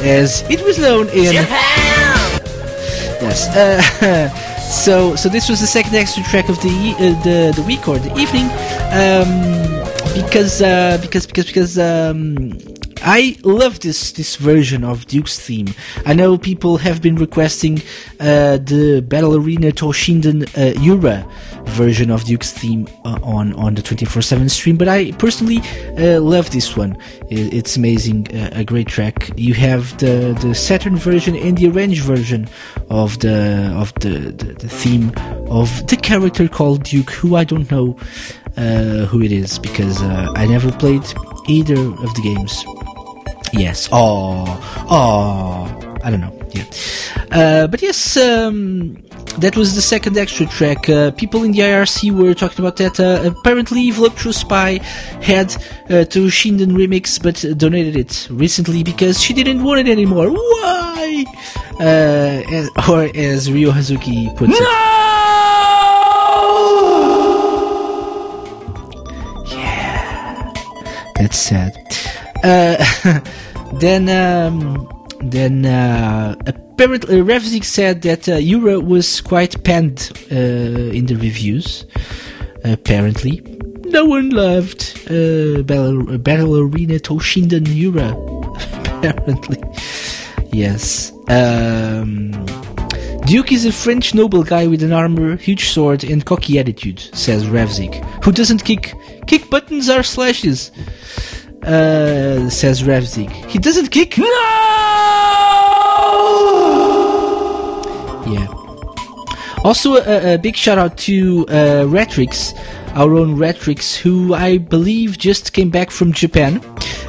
as 0.08 0.48
it 0.48 0.64
was 0.64 0.78
known 0.78 1.08
in 1.08 1.30
Japan. 1.30 2.40
Yes. 3.20 3.48
Uh, 3.54 4.30
so 4.60 5.14
so 5.14 5.28
this 5.28 5.50
was 5.50 5.60
the 5.60 5.66
second 5.66 5.94
extra 5.94 6.22
track 6.24 6.48
of 6.48 6.56
the 6.62 6.94
uh, 6.96 7.22
the 7.22 7.52
the 7.54 7.62
week 7.68 7.86
or 7.86 7.98
the 7.98 8.08
evening, 8.16 8.48
um, 8.96 9.28
because 10.16 10.62
uh, 10.62 10.96
because 11.02 11.26
because 11.26 11.44
because 11.44 11.78
um, 11.78 12.56
I 13.10 13.36
love 13.42 13.80
this 13.80 14.12
this 14.12 14.36
version 14.36 14.84
of 14.84 15.06
Duke's 15.06 15.38
theme. 15.38 15.68
I 16.04 16.12
know 16.12 16.36
people 16.36 16.76
have 16.76 17.00
been 17.00 17.16
requesting 17.16 17.78
uh, 18.20 18.58
the 18.58 19.00
Battle 19.00 19.34
Arena 19.34 19.72
Toshinden 19.72 20.44
uh, 20.58 20.78
Ura 20.82 21.24
version 21.64 22.10
of 22.10 22.24
Duke's 22.24 22.52
theme 22.52 22.86
uh, 23.06 23.18
on 23.22 23.54
on 23.54 23.74
the 23.76 23.82
24/7 23.82 24.50
stream, 24.50 24.76
but 24.76 24.88
I 24.88 25.12
personally 25.12 25.60
uh, 25.96 26.20
love 26.20 26.50
this 26.50 26.76
one. 26.76 26.92
I- 27.30 27.48
It's 27.58 27.76
amazing, 27.76 28.26
uh, 28.34 28.50
a 28.60 28.64
great 28.64 28.88
track. 28.88 29.30
You 29.36 29.54
have 29.54 29.96
the 29.98 30.36
the 30.44 30.54
Saturn 30.54 30.96
version 30.96 31.34
and 31.34 31.56
the 31.56 31.68
arranged 31.70 32.04
version 32.04 32.46
of 32.90 33.18
the 33.20 33.72
of 33.82 33.92
the, 34.00 34.32
the, 34.40 34.52
the 34.64 34.68
theme 34.68 35.12
of 35.48 35.68
the 35.86 35.96
character 35.96 36.46
called 36.48 36.82
Duke, 36.84 37.10
who 37.22 37.36
I 37.40 37.44
don't 37.44 37.70
know 37.70 37.96
uh, 38.58 39.06
who 39.10 39.22
it 39.22 39.32
is 39.32 39.58
because 39.58 39.96
I 40.42 40.44
never 40.46 40.70
played 40.72 41.04
either 41.48 41.80
of 42.04 42.10
the 42.14 42.22
games. 42.22 42.64
Yes. 43.52 43.88
Oh, 43.92 44.44
oh. 44.90 45.98
I 46.04 46.10
don't 46.10 46.20
know. 46.20 46.34
Yeah. 46.52 46.64
Uh, 47.30 47.66
but 47.66 47.82
yes, 47.82 48.16
um, 48.16 48.94
that 49.38 49.56
was 49.56 49.74
the 49.74 49.82
second 49.82 50.16
extra 50.16 50.46
track. 50.46 50.88
Uh, 50.88 51.10
people 51.10 51.44
in 51.44 51.52
the 51.52 51.58
IRC 51.60 52.10
were 52.12 52.34
talking 52.34 52.64
about 52.64 52.76
that. 52.76 52.98
Uh, 52.98 53.30
apparently, 53.30 53.90
Voluptuous 53.90 54.38
Spy 54.38 54.78
had 55.22 55.54
uh, 55.90 56.04
Toshinden 56.08 56.72
remix, 56.72 57.20
but 57.22 57.44
donated 57.58 57.96
it 57.96 58.28
recently 58.30 58.82
because 58.82 59.20
she 59.22 59.34
didn't 59.34 59.62
want 59.62 59.80
it 59.80 59.88
anymore. 59.90 60.30
Why? 60.30 61.24
Uh, 61.80 62.42
as, 62.50 62.70
or 62.88 63.10
as 63.14 63.50
Ryo 63.52 63.70
Hazuki 63.70 64.34
puts 64.36 64.54
it. 64.54 64.60
Yeah. 69.50 70.52
That's 71.16 71.36
sad. 71.36 71.74
Uh, 72.42 73.20
then, 73.74 74.08
um, 74.08 74.88
then 75.20 75.66
uh, 75.66 76.34
apparently 76.46 77.16
Revzik 77.16 77.64
said 77.64 78.02
that 78.02 78.28
uh, 78.28 78.36
Ura 78.36 78.80
was 78.80 79.20
quite 79.20 79.62
panned 79.64 80.10
in 80.30 81.06
the 81.06 81.16
reviews. 81.16 81.84
Apparently, 82.64 83.40
no 83.86 84.04
one 84.04 84.30
loved 84.30 85.00
uh, 85.10 85.62
Battle, 85.62 86.18
Battle 86.18 86.58
Arena 86.58 86.98
Toshinden 86.98 87.66
Yura. 87.66 88.10
apparently, 88.96 89.62
yes. 90.52 91.12
Um, 91.28 92.32
Duke 93.26 93.52
is 93.52 93.66
a 93.66 93.72
French 93.72 94.14
noble 94.14 94.42
guy 94.42 94.66
with 94.66 94.82
an 94.82 94.92
armor, 94.92 95.36
huge 95.36 95.68
sword, 95.68 96.02
and 96.04 96.24
cocky 96.24 96.58
attitude, 96.58 97.00
says 97.12 97.44
Revzik, 97.44 98.02
who 98.24 98.32
doesn't 98.32 98.64
kick 98.64 98.94
kick 99.26 99.50
buttons 99.50 99.88
are 99.88 100.02
slashes. 100.02 100.70
Uh, 101.62 102.48
says 102.48 102.82
Revzik. 102.82 103.30
He 103.46 103.58
doesn't 103.58 103.90
kick. 103.90 104.16
No. 104.16 104.24
Yeah. 108.26 108.46
Also, 109.64 109.96
a, 109.96 110.34
a 110.34 110.38
big 110.38 110.56
shout 110.56 110.78
out 110.78 110.96
to 110.98 111.44
uh, 111.48 111.84
Retrix, 111.84 112.54
our 112.94 113.14
own 113.14 113.36
Retrix, 113.36 113.96
who 113.96 114.34
I 114.34 114.58
believe 114.58 115.18
just 115.18 115.52
came 115.52 115.68
back 115.70 115.90
from 115.90 116.12
Japan. 116.12 116.60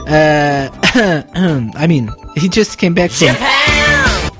Uh, 0.08 0.70
I 1.76 1.86
mean, 1.88 2.10
he 2.36 2.50
just 2.50 2.80
came 2.80 2.94
back 2.94 3.12
from 3.12 3.28
Japan, 3.28 4.32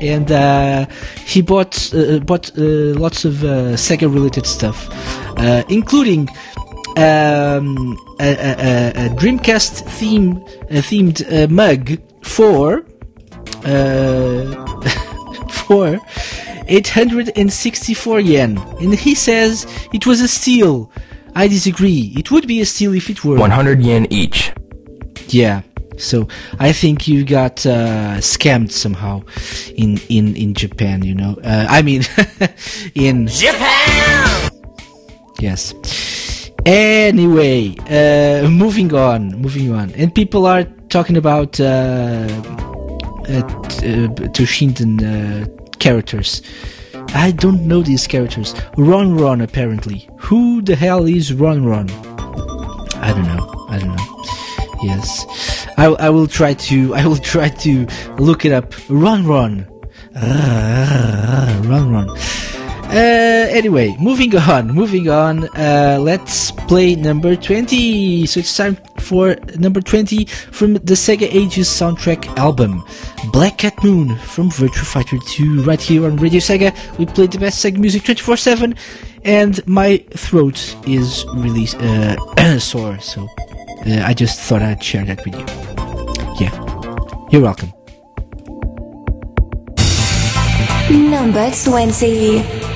and 0.00 0.32
uh, 0.32 0.86
he 1.24 1.40
bought 1.42 1.94
uh, 1.94 2.18
bought 2.20 2.50
uh, 2.58 2.62
lots 2.98 3.24
of 3.24 3.44
uh, 3.44 3.76
Sega 3.76 4.12
related 4.12 4.44
stuff, 4.46 4.88
uh, 5.38 5.62
including 5.68 6.28
um, 6.98 7.96
a, 8.20 8.28
a, 8.28 8.50
a- 8.58 9.06
a 9.06 9.08
Dreamcast 9.20 9.82
theme 9.98 10.36
uh, 10.36 10.82
themed 10.82 11.22
uh, 11.32 11.46
mug 11.48 11.98
for 12.22 12.84
uh, 13.64 14.66
for 15.66 15.98
864 16.66 18.20
yen, 18.20 18.58
and 18.80 18.94
he 18.94 19.14
says 19.14 19.66
it 19.92 20.06
was 20.06 20.20
a 20.20 20.28
steal. 20.28 20.90
I 21.34 21.46
disagree. 21.48 22.12
It 22.16 22.30
would 22.30 22.46
be 22.48 22.60
a 22.60 22.66
steal 22.66 22.94
if 22.94 23.08
it 23.10 23.24
were 23.24 23.36
100 23.36 23.80
yen 23.82 24.06
each. 24.10 24.52
yeah. 25.28 25.62
So 25.98 26.28
I 26.60 26.70
think 26.72 27.08
you 27.08 27.24
got 27.24 27.66
uh, 27.66 28.18
scammed 28.20 28.70
somehow 28.70 29.22
in 29.74 29.98
in 30.08 30.36
in 30.36 30.54
Japan. 30.54 31.02
You 31.02 31.14
know, 31.16 31.36
uh, 31.42 31.66
I 31.68 31.82
mean, 31.82 32.02
in 32.94 33.26
Japan. 33.26 34.50
Yes. 35.40 35.74
Anyway, 36.68 37.74
uh, 37.88 38.46
moving 38.46 38.92
on, 38.94 39.30
moving 39.40 39.72
on, 39.72 39.90
and 39.92 40.14
people 40.14 40.44
are 40.44 40.64
talking 40.90 41.16
about 41.16 41.58
uh, 41.58 42.28
uh, 43.26 43.40
uh, 43.82 44.08
uh, 44.20 45.46
characters. 45.78 46.42
I 47.14 47.30
don't 47.30 47.66
know 47.66 47.80
these 47.80 48.06
characters. 48.06 48.54
Ron 48.76 49.16
Ron, 49.16 49.40
apparently. 49.40 50.10
Who 50.18 50.60
the 50.60 50.76
hell 50.76 51.06
is 51.06 51.32
Ron 51.32 51.64
Ron? 51.64 51.88
I 53.00 53.14
don't 53.14 53.26
know. 53.28 53.66
I 53.70 53.78
don't 53.78 53.96
know. 53.96 54.24
Yes, 54.82 55.66
I, 55.78 55.86
I 55.86 56.10
will 56.10 56.26
try 56.26 56.52
to. 56.52 56.94
I 56.94 57.06
will 57.06 57.16
try 57.16 57.48
to 57.48 57.86
look 58.18 58.44
it 58.44 58.52
up. 58.52 58.74
Run, 58.90 59.26
run, 59.26 59.66
Ah, 60.14 61.62
run, 61.64 61.90
run. 61.90 62.08
Uh, 62.88 63.46
anyway, 63.50 63.94
moving 64.00 64.34
on, 64.34 64.68
moving 64.68 65.10
on. 65.10 65.44
Uh, 65.54 65.98
let's 66.00 66.50
play 66.52 66.94
number 66.94 67.36
twenty. 67.36 68.24
So 68.24 68.40
it's 68.40 68.56
time 68.56 68.76
for 68.98 69.36
number 69.58 69.82
twenty 69.82 70.24
from 70.24 70.74
the 70.74 70.94
Sega 70.94 71.28
Ages 71.30 71.68
soundtrack 71.68 72.26
album, 72.38 72.82
Black 73.30 73.58
Cat 73.58 73.74
Moon 73.84 74.16
from 74.16 74.48
Virtua 74.48 74.86
Fighter 74.86 75.18
2. 75.18 75.64
Right 75.64 75.80
here 75.80 76.06
on 76.06 76.16
Radio 76.16 76.40
Sega, 76.40 76.72
we 76.98 77.04
play 77.04 77.26
the 77.26 77.38
best 77.38 77.62
Sega 77.62 77.76
music 77.76 78.04
twenty 78.04 78.22
four 78.22 78.38
seven, 78.38 78.74
and 79.22 79.60
my 79.66 79.98
throat 80.12 80.74
is 80.86 81.26
really 81.34 81.66
uh, 81.80 82.58
sore. 82.58 82.98
So 83.00 83.28
uh, 83.86 84.00
I 84.02 84.14
just 84.14 84.40
thought 84.40 84.62
I'd 84.62 84.82
share 84.82 85.04
that 85.04 85.22
with 85.26 85.34
you. 85.34 85.44
Yeah, 86.40 87.28
you're 87.30 87.42
welcome. 87.42 87.70
Number 90.90 91.50
20. 91.50 92.67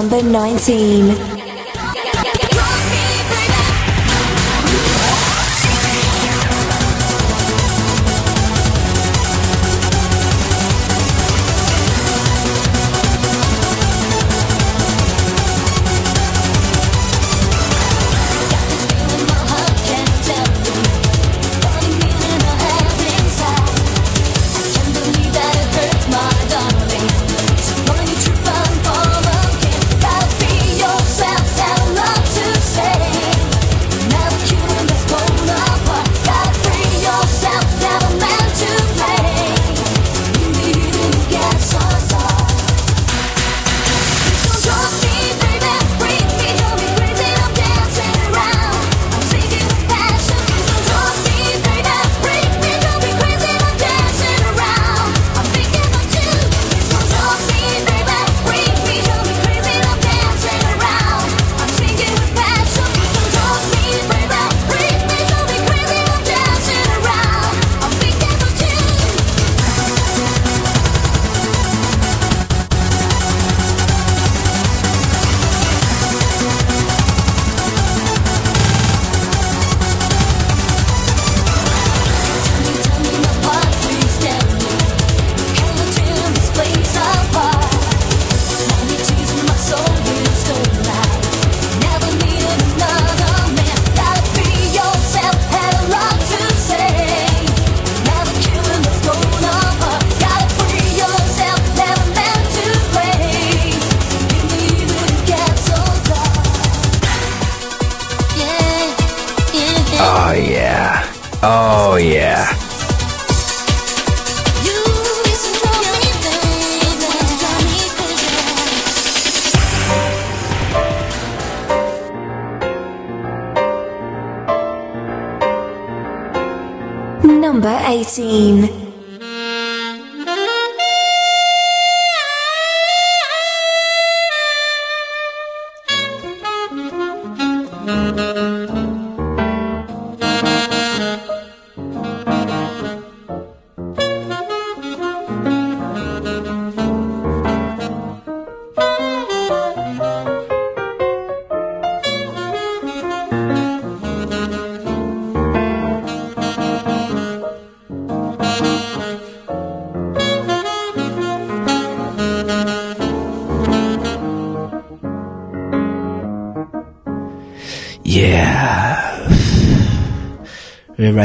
Number 0.00 0.22
19. 0.22 1.29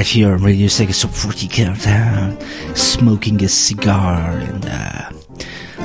Right 0.05 0.11
here 0.13 0.33
on 0.33 0.43
Radio 0.43 0.67
Sega 0.67 0.93
Sub 0.93 1.09
40 1.09 1.47
Countdown, 1.47 2.39
smoking 2.75 3.43
a 3.43 3.49
cigar 3.49 4.37
and 4.37 4.63
uh, 4.67 5.09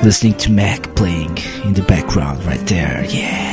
listening 0.04 0.34
to 0.34 0.50
Mac 0.50 0.94
playing 0.94 1.38
in 1.64 1.72
the 1.72 1.84
background 1.88 2.44
right 2.44 2.60
there. 2.66 3.02
Yeah. 3.06 3.49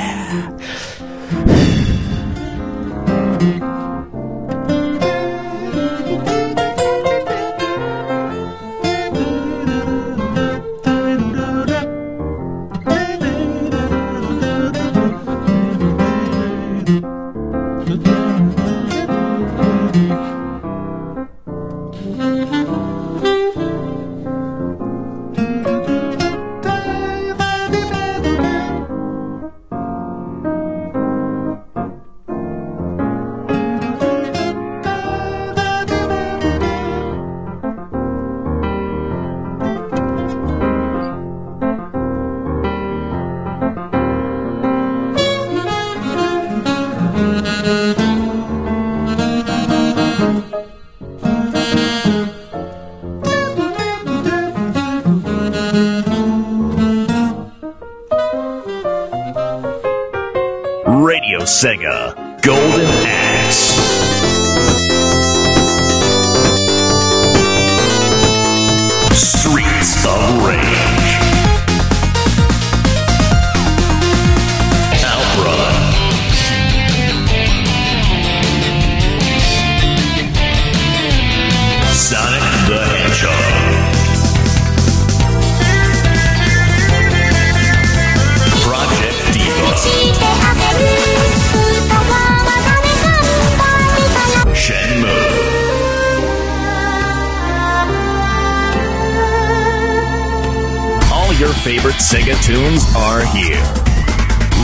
Sega 102.07 102.39
tunes 102.41 102.87
are 102.95 103.19
here. 103.35 103.59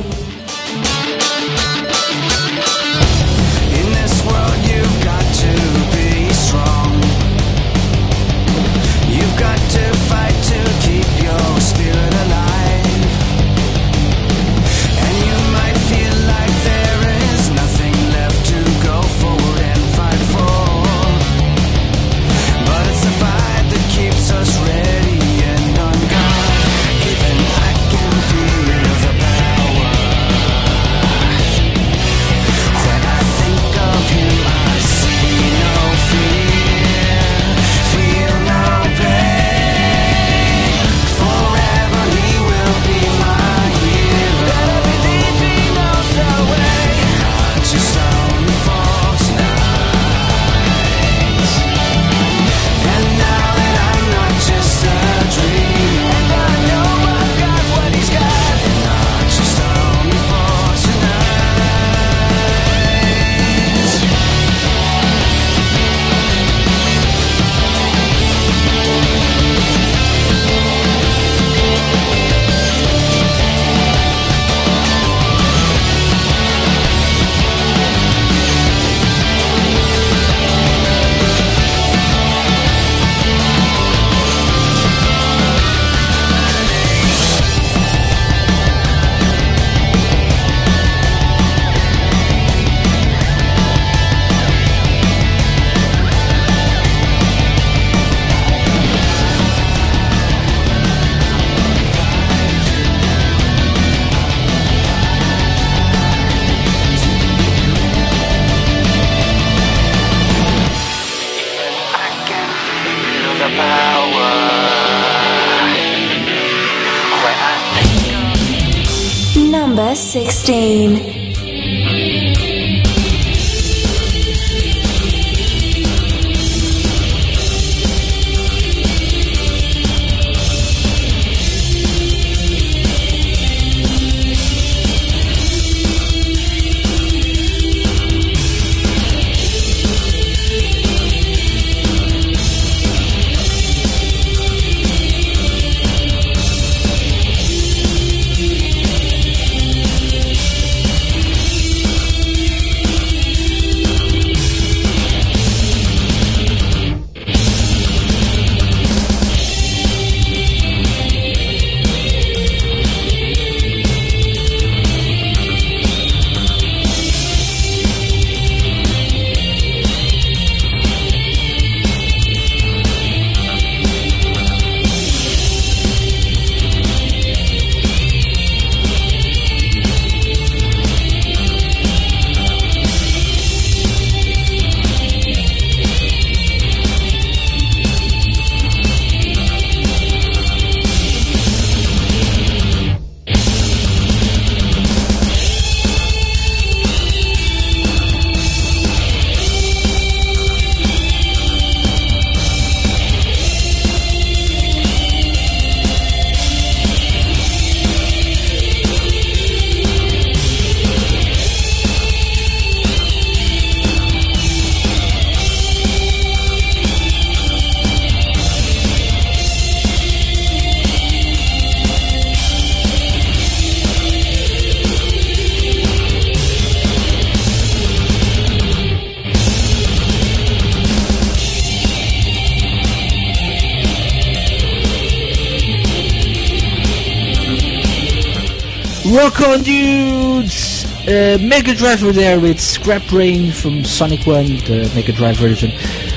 Rock 239.23 239.41
on, 239.43 239.63
dudes! 239.63 240.85
Uh, 241.07 241.39
Mega 241.41 241.77
Driver 241.77 242.11
there 242.11 242.41
with 242.41 242.59
Scrap 242.61 243.09
Rain 243.13 243.53
from 243.53 243.85
Sonic 243.85 244.27
1, 244.27 244.47
the 244.47 244.91
Mega 244.97 245.13
Drive 245.13 245.37
version. 245.37 245.71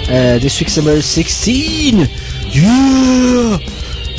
Uh, 0.09 0.39
this 0.39 0.59
week's 0.59 0.75
number 0.75 0.99
16! 0.99 1.97
Yeah! 1.97 3.57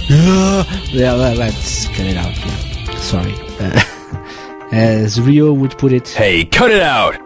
Yeah! 0.08 0.64
Yeah, 0.92 1.12
let- 1.14 1.36
let's 1.36 1.88
cut 1.88 2.06
it 2.06 2.16
out, 2.16 2.36
yeah. 2.38 2.94
Sorry. 3.00 3.34
Uh, 3.58 4.68
as 4.72 5.20
Rio 5.20 5.52
would 5.52 5.76
put 5.78 5.92
it, 5.92 6.08
Hey, 6.08 6.44
cut 6.44 6.70
it 6.70 6.80
out! 6.80 7.16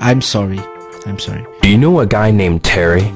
I'm 0.00 0.22
sorry. 0.22 0.58
I'm 1.04 1.18
sorry. 1.18 1.44
Do 1.60 1.68
you 1.68 1.76
know 1.76 2.00
a 2.00 2.06
guy 2.06 2.30
named 2.30 2.64
Terry? 2.64 3.12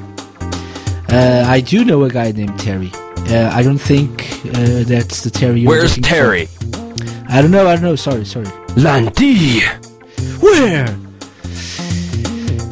Uh, 1.09 1.45
I 1.47 1.63
do 1.63 1.87
know 1.87 2.05
a 2.05 2.11
guy 2.11 2.33
named 2.33 2.61
Terry. 2.61 2.91
Uh, 3.31 3.51
I 3.51 3.63
don't 3.63 3.79
think 3.79 4.25
uh, 4.49 4.85
that's 4.85 5.23
the 5.23 5.31
Terry 5.31 5.61
you're 5.61 5.71
Where's. 5.71 5.97
Terry? 5.97 6.49
I 7.29 7.43
don't 7.43 7.51
know, 7.51 7.67
I 7.69 7.75
don't 7.75 7.83
know, 7.83 7.97
sorry, 7.97 8.25
sorry. 8.25 8.47
Landy! 8.77 9.61
Where? 10.41 10.99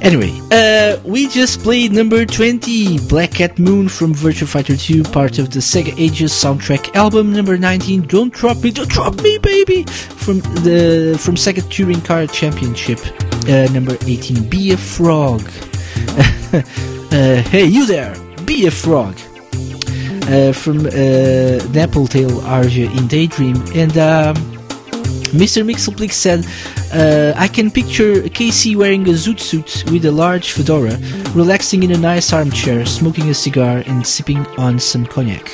Anyway, 0.02 0.40
uh, 0.52 0.98
we 1.04 1.28
just 1.28 1.60
played 1.60 1.92
number 1.92 2.24
20, 2.24 3.00
Black 3.08 3.32
Cat 3.32 3.58
Moon 3.58 3.88
from 3.88 4.14
Virtua 4.14 4.46
Fighter 4.46 4.76
2, 4.76 5.02
part 5.02 5.38
of 5.38 5.50
the 5.50 5.58
Sega 5.58 5.98
Ages 5.98 6.32
soundtrack 6.32 6.94
album. 6.94 7.32
Number 7.32 7.58
19, 7.58 8.02
Don't 8.02 8.32
Drop 8.32 8.62
Me, 8.62 8.70
Don't 8.70 8.88
Drop 8.88 9.20
Me, 9.20 9.36
Baby, 9.38 9.82
from 9.84 10.38
the 10.62 11.18
from 11.20 11.34
Sega 11.34 11.68
Touring 11.70 12.00
Car 12.00 12.26
Championship. 12.26 13.00
Uh, 13.48 13.70
number 13.72 13.96
18, 14.06 14.48
Be 14.48 14.72
a 14.72 14.76
Frog. 14.76 15.42
uh, 16.52 16.62
hey, 17.50 17.64
you 17.64 17.84
there, 17.86 18.14
be 18.44 18.66
a 18.66 18.70
frog. 18.70 19.16
Uh, 20.26 20.52
from 20.52 20.78
uh, 20.86 20.90
Napple 21.70 22.08
Tale 22.08 22.40
Arsia 22.42 22.90
in 22.98 23.06
Daydream. 23.06 23.54
And 23.76 23.96
um, 23.96 24.34
Mr. 25.30 25.64
Mixelplix 25.64 26.14
said, 26.14 26.44
uh, 26.92 27.32
I 27.36 27.46
can 27.46 27.70
picture 27.70 28.28
Casey 28.28 28.74
wearing 28.74 29.02
a 29.08 29.12
zoot 29.12 29.38
suit 29.38 29.84
with 29.92 30.04
a 30.04 30.10
large 30.10 30.52
fedora, 30.52 30.98
relaxing 31.34 31.84
in 31.84 31.92
a 31.92 31.98
nice 31.98 32.32
armchair, 32.32 32.86
smoking 32.86 33.28
a 33.28 33.34
cigar 33.34 33.84
and 33.86 34.04
sipping 34.06 34.44
on 34.58 34.80
some 34.80 35.06
cognac. 35.06 35.48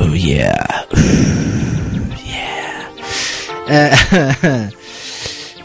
Oh 0.00 0.12
yeah. 0.12 0.84
yeah. 2.24 2.90
Uh, 4.42 4.70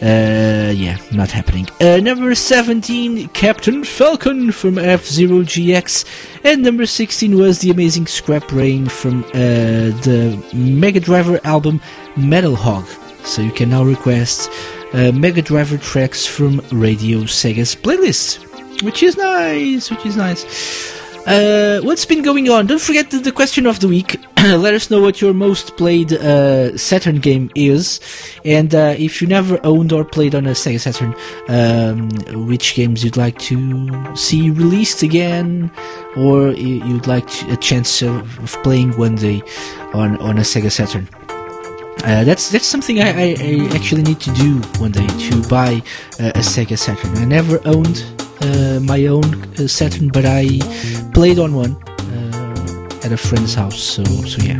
uh, 0.03 0.71
yeah, 0.71 0.97
not 1.13 1.31
happening. 1.31 1.65
Uh, 1.79 1.97
number 1.97 2.35
17, 2.35 3.29
Captain 3.29 3.85
Falcon 3.85 4.51
from 4.51 4.77
F-Zero 4.77 5.43
GX. 5.43 6.05
And 6.43 6.61
number 6.61 6.85
16 6.85 7.37
was 7.37 7.59
the 7.59 7.71
amazing 7.71 8.07
Scrap 8.07 8.51
Rain 8.51 8.85
from 8.87 9.23
uh, 9.25 9.95
the 10.03 10.43
Mega 10.53 10.99
Driver 10.99 11.39
album 11.45 11.79
Metal 12.17 12.55
Hog. 12.55 12.85
So 13.23 13.41
you 13.41 13.51
can 13.53 13.69
now 13.69 13.85
request 13.85 14.51
uh, 14.91 15.13
Mega 15.13 15.41
Driver 15.41 15.77
tracks 15.77 16.25
from 16.25 16.59
Radio 16.71 17.19
Sega's 17.19 17.73
playlist. 17.73 18.83
Which 18.83 19.03
is 19.03 19.15
nice, 19.15 19.89
which 19.89 20.05
is 20.05 20.17
nice. 20.17 20.43
Uh, 21.25 21.79
what's 21.83 22.05
been 22.05 22.21
going 22.21 22.49
on? 22.49 22.67
Don't 22.67 22.81
forget 22.81 23.09
the, 23.09 23.17
the 23.17 23.31
question 23.31 23.65
of 23.65 23.79
the 23.79 23.87
week. 23.87 24.19
Let 24.37 24.73
us 24.73 24.91
know 24.91 25.01
what 25.01 25.21
your 25.21 25.33
most 25.33 25.77
played 25.77 26.11
uh, 26.11 26.77
Saturn 26.77 27.19
game 27.19 27.49
is, 27.55 28.01
and 28.43 28.75
uh, 28.75 28.93
if 28.97 29.21
you 29.21 29.27
never 29.29 29.57
owned 29.63 29.93
or 29.93 30.03
played 30.03 30.35
on 30.35 30.45
a 30.45 30.51
Sega 30.51 30.81
Saturn, 30.81 31.15
um, 31.47 32.45
which 32.45 32.75
games 32.75 33.05
you'd 33.05 33.15
like 33.15 33.39
to 33.39 34.15
see 34.17 34.49
released 34.49 35.01
again, 35.01 35.71
or 36.17 36.51
you'd 36.51 37.07
like 37.07 37.29
a 37.43 37.55
chance 37.55 38.01
of, 38.01 38.37
of 38.39 38.51
playing 38.63 38.91
one 38.97 39.15
day 39.15 39.41
on 39.93 40.17
on 40.17 40.37
a 40.37 40.41
Sega 40.41 40.69
Saturn. 40.71 41.07
Uh, 42.03 42.25
that's 42.25 42.51
that's 42.51 42.67
something 42.67 42.99
I, 42.99 43.11
I, 43.11 43.35
I 43.39 43.69
actually 43.75 44.03
need 44.03 44.19
to 44.19 44.33
do 44.33 44.57
one 44.77 44.91
day 44.91 45.07
to 45.07 45.41
buy 45.47 45.81
uh, 46.19 46.35
a 46.35 46.39
Sega 46.43 46.77
Saturn. 46.77 47.15
I 47.15 47.23
never 47.23 47.61
owned 47.65 48.22
my 48.81 49.05
own 49.07 49.23
uh, 49.59 49.67
Saturn, 49.67 50.09
but 50.09 50.25
I 50.25 50.59
played 51.13 51.39
on 51.39 51.53
one 51.55 51.73
uh, 52.13 53.05
at 53.05 53.11
a 53.11 53.17
friend's 53.17 53.53
house. 53.55 53.79
So 53.81 54.03
so 54.03 54.41
yeah. 54.43 54.59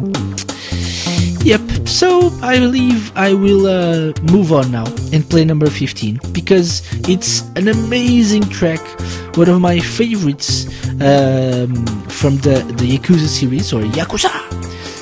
Yep. 1.44 1.88
So 1.88 2.32
I 2.42 2.58
believe 2.60 3.12
I 3.18 3.34
will 3.34 3.68
uh, 3.68 4.14
move 4.32 4.54
on 4.54 4.72
now 4.72 4.86
and 5.12 5.30
play 5.30 5.44
number 5.44 5.70
15 5.70 6.20
because 6.32 6.82
it's 7.10 7.42
an 7.58 7.68
amazing 7.68 8.44
track, 8.44 8.80
one 9.36 9.50
of 9.50 9.60
my 9.60 9.80
favorites 9.80 10.66
um, 11.02 11.86
from 12.08 12.38
the 12.38 12.64
the 12.80 12.98
Yakuza 12.98 13.28
series 13.28 13.74
or 13.74 13.82
Yakuza 13.82 14.32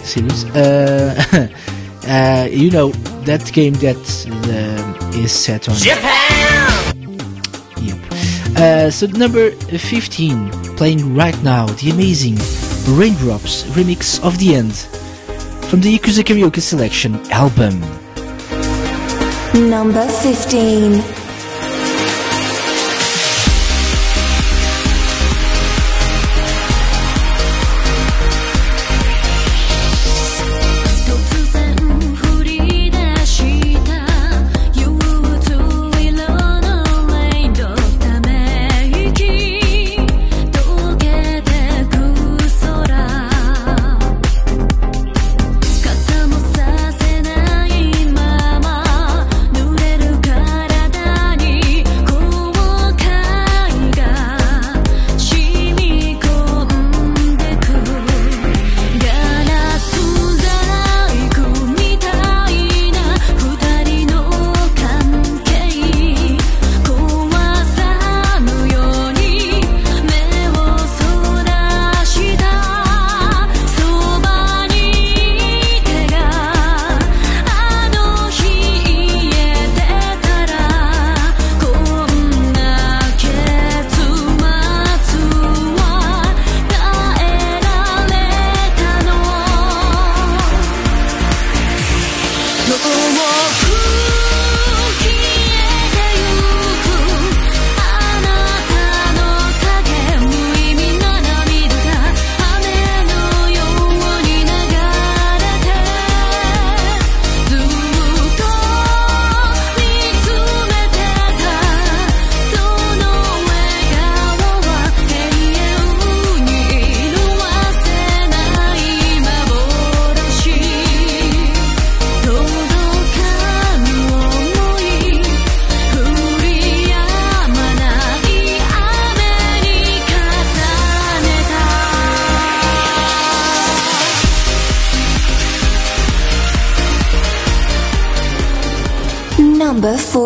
series. 0.04 0.46
Uh, 0.56 1.14
uh, 2.08 2.48
you 2.50 2.72
know 2.72 2.90
that 3.26 3.46
game 3.54 3.74
that 3.76 3.98
is 5.16 5.32
set 5.32 5.70
on 5.70 5.76
Yep. 5.78 6.21
Uh, 8.58 8.90
so 8.92 9.08
number 9.08 9.52
15, 9.52 10.52
playing 10.78 11.16
right 11.16 11.42
now, 11.44 11.66
the 11.68 11.90
amazing 11.90 12.36
Raindrops 12.98 13.64
remix 13.76 14.24
of 14.24 14.38
the 14.40 14.56
end 14.56 14.76
from 15.70 15.82
the 15.82 15.98
Yakuza 15.98 16.24
Karaoke 16.24 16.62
Selection 16.62 17.16
album. 17.32 17.80
Number 19.70 20.08
15. 20.08 21.21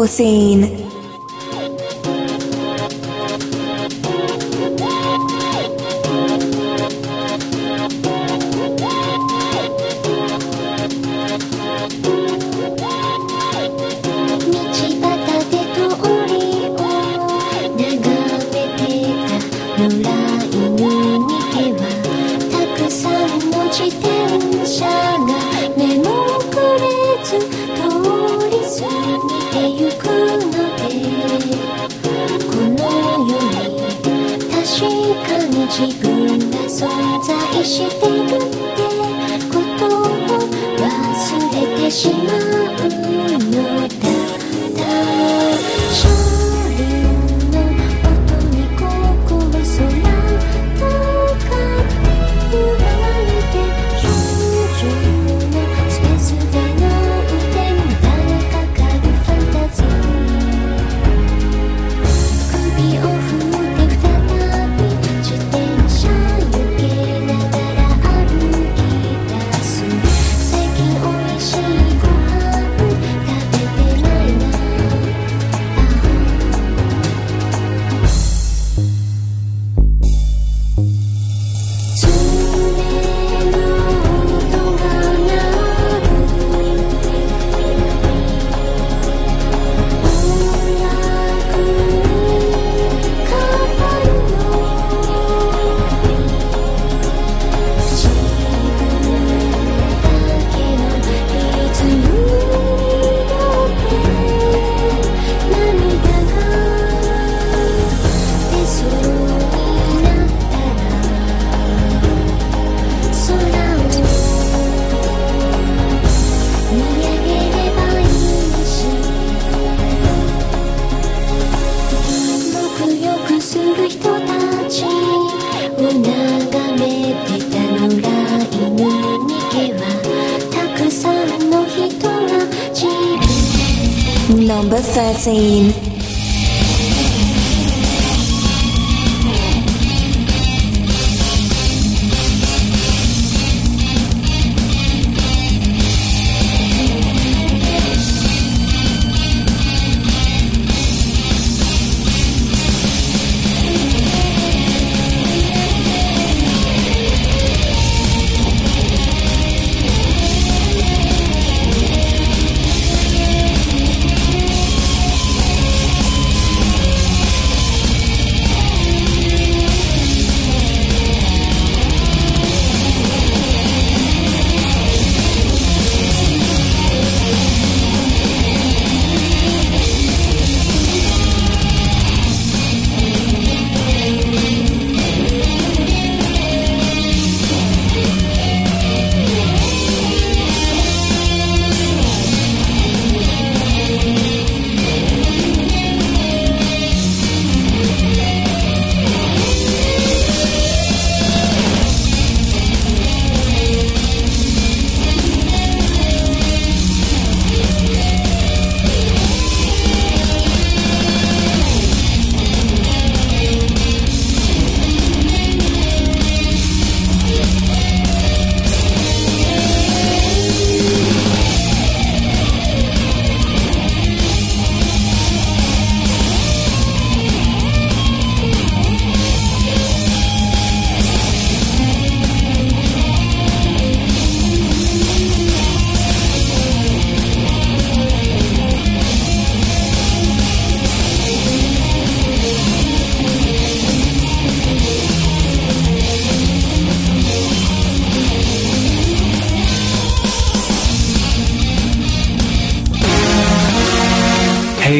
Scene. 0.07 0.94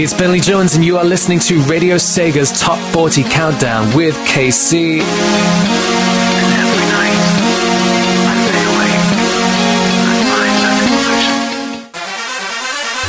it's 0.05 0.13
Billy 0.13 0.39
Jones, 0.39 0.75
and 0.75 0.85
you 0.85 0.99
are 0.99 1.03
listening 1.03 1.39
to 1.39 1.59
Radio 1.61 1.95
Sega's 1.95 2.51
Top 2.61 2.77
40 2.93 3.23
Countdown 3.23 3.95
with 3.95 4.15
KC. 4.27 4.99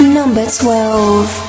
number 0.01 0.47
12. 0.47 1.46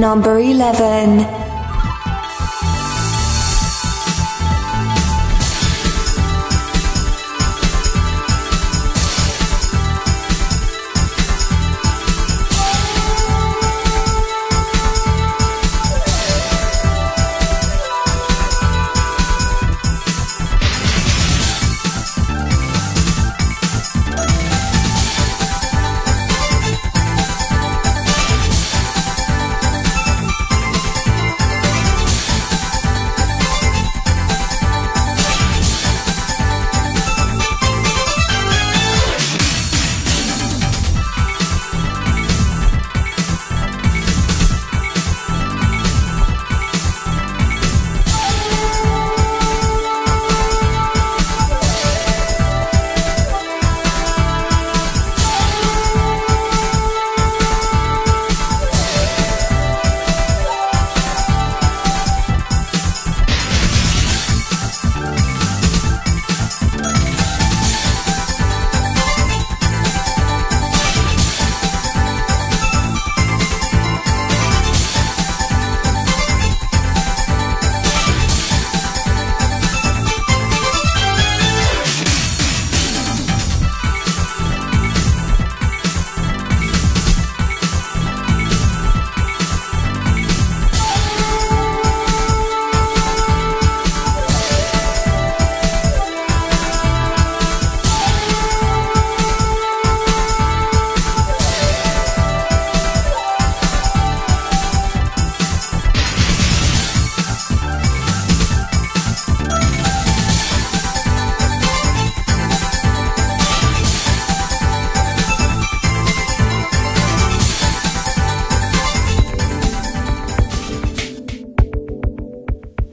Number 0.00 0.38
11. 0.38 1.39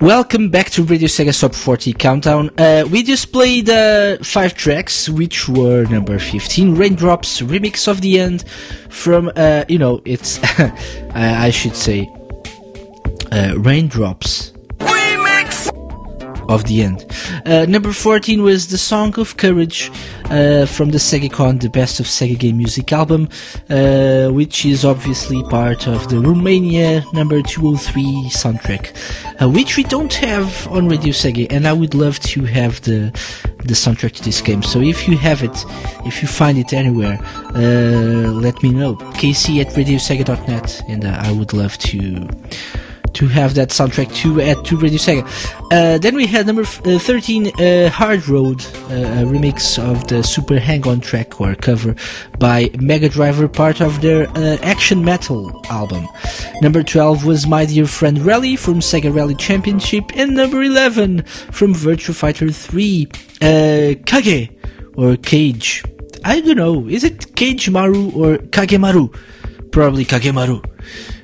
Welcome 0.08 0.48
back 0.48 0.70
to 0.70 0.84
Radio 0.84 1.10
Sega 1.10 1.38
Top 1.38 1.54
40 1.54 1.92
Countdown. 1.92 2.50
Uh, 2.58 2.86
we 2.90 3.04
just 3.04 3.34
played 3.34 3.70
uh, 3.70 4.16
five 4.24 4.54
tracks, 4.54 5.10
which 5.10 5.50
were 5.50 5.84
number 5.84 6.18
15, 6.18 6.76
Raindrops, 6.76 7.42
Remix 7.42 7.90
of 7.90 8.00
the 8.00 8.18
End, 8.18 8.48
from, 8.90 9.30
uh, 9.36 9.66
you 9.68 9.78
know, 9.78 10.02
it's, 10.06 10.40
I 11.14 11.48
I 11.48 11.50
should 11.50 11.76
say, 11.76 12.10
uh, 13.34 13.56
Raindrops. 13.58 14.54
Of 16.48 16.64
the 16.64 16.82
end. 16.82 17.06
Uh, 17.46 17.66
number 17.66 17.92
14 17.92 18.42
was 18.42 18.68
The 18.68 18.78
Song 18.78 19.20
of 19.20 19.36
Courage 19.36 19.92
uh, 20.26 20.66
from 20.66 20.92
the 20.92 20.98
SegaCon, 20.98 21.60
the 21.60 21.70
Best 21.70 22.00
of 22.00 22.06
Sega 22.06 22.40
Game 22.40 22.58
Music 22.58 22.94
album, 22.94 23.28
uh, 23.70 24.30
which 24.30 24.66
is 24.66 24.86
obviously 24.86 25.44
part 25.44 25.88
of 25.88 26.08
the 26.08 26.20
Romania 26.20 27.04
number 27.12 27.42
203 27.42 28.30
soundtrack, 28.30 28.96
uh, 29.42 29.50
which 29.50 29.76
we 29.76 29.84
don't 29.84 30.14
have 30.14 30.68
on 30.68 30.88
Radio 30.88 31.12
Sega, 31.12 31.52
and 31.52 31.68
I 31.68 31.74
would 31.74 31.94
love 31.94 32.20
to 32.22 32.46
have 32.46 32.82
the 32.82 33.12
the 33.66 33.74
soundtrack 33.74 34.14
to 34.14 34.24
this 34.24 34.42
game. 34.42 34.64
So 34.64 34.80
if 34.80 35.08
you 35.08 35.18
have 35.18 35.44
it, 35.44 35.66
if 36.06 36.22
you 36.22 36.28
find 36.28 36.58
it 36.58 36.72
anywhere, 36.74 37.20
uh, 37.56 38.32
let 38.32 38.64
me 38.64 38.70
know. 38.70 38.96
KC 38.96 39.60
at 39.62 39.74
radiosega.net, 39.74 40.82
and 40.88 41.06
uh, 41.06 41.18
I 41.22 41.32
would 41.34 41.54
love 41.54 41.78
to 41.80 42.28
to 43.18 43.28
have 43.28 43.56
that 43.56 43.70
soundtrack 43.70 44.14
to 44.16 44.40
add 44.42 44.64
to 44.66 44.78
Radio 44.78 45.00
Sega. 45.00 45.24
Uh, 45.72 45.98
then 45.98 46.16
we 46.16 46.28
had 46.28 46.46
number 46.46 46.62
f- 46.62 46.86
uh, 46.86 47.00
13, 47.00 47.48
uh, 47.48 47.90
Hard 47.90 48.28
Road, 48.28 48.64
uh, 48.66 49.22
a 49.22 49.26
remix 49.26 49.78
of 49.82 50.08
the 50.08 50.22
Super 50.24 50.60
Hang 50.60 50.88
On 50.88 51.00
track 51.02 51.42
or 51.42 51.56
cover 51.56 51.96
by 52.38 52.70
Mega 52.80 53.10
Driver, 53.10 53.48
part 53.48 53.82
of 53.82 54.02
their 54.02 54.28
uh, 54.30 54.58
Action 54.62 55.04
Metal 55.04 55.62
album. 55.72 56.08
Number 56.62 56.84
12 56.84 57.26
was 57.26 57.48
My 57.48 57.66
Dear 57.66 57.88
Friend 57.88 58.20
Rally 58.24 58.56
from 58.56 58.82
Sega 58.82 59.14
Rally 59.14 59.36
Championship, 59.36 60.04
and 60.16 60.36
number 60.36 60.62
11 60.62 61.24
from 61.24 61.74
Virtua 61.74 62.14
Fighter 62.14 62.52
3, 62.52 63.08
uh, 63.42 63.94
Kage 64.06 64.52
or 64.96 65.16
Cage. 65.18 65.84
I 66.24 66.40
don't 66.42 66.58
know, 66.58 66.88
is 66.88 67.04
it 67.04 67.36
Cage 67.36 67.70
Maru 67.70 68.12
or 68.12 68.38
Kagemaru? 68.38 69.12
Probably 69.72 70.06
Kagemaru. 70.06 70.64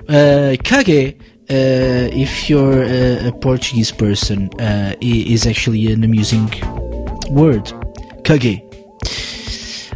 Uh, 0.09 0.57
Kage 0.63 1.15
uh, 1.49 2.09
if 2.13 2.49
you're 2.49 2.83
a, 2.83 3.27
a 3.27 3.31
Portuguese 3.31 3.91
person, 3.91 4.49
uh, 4.59 4.93
i- 5.01 5.25
is 5.27 5.45
actually 5.45 5.91
an 5.91 6.03
amusing 6.03 6.49
word. 7.29 7.71
Kage. 8.23 8.61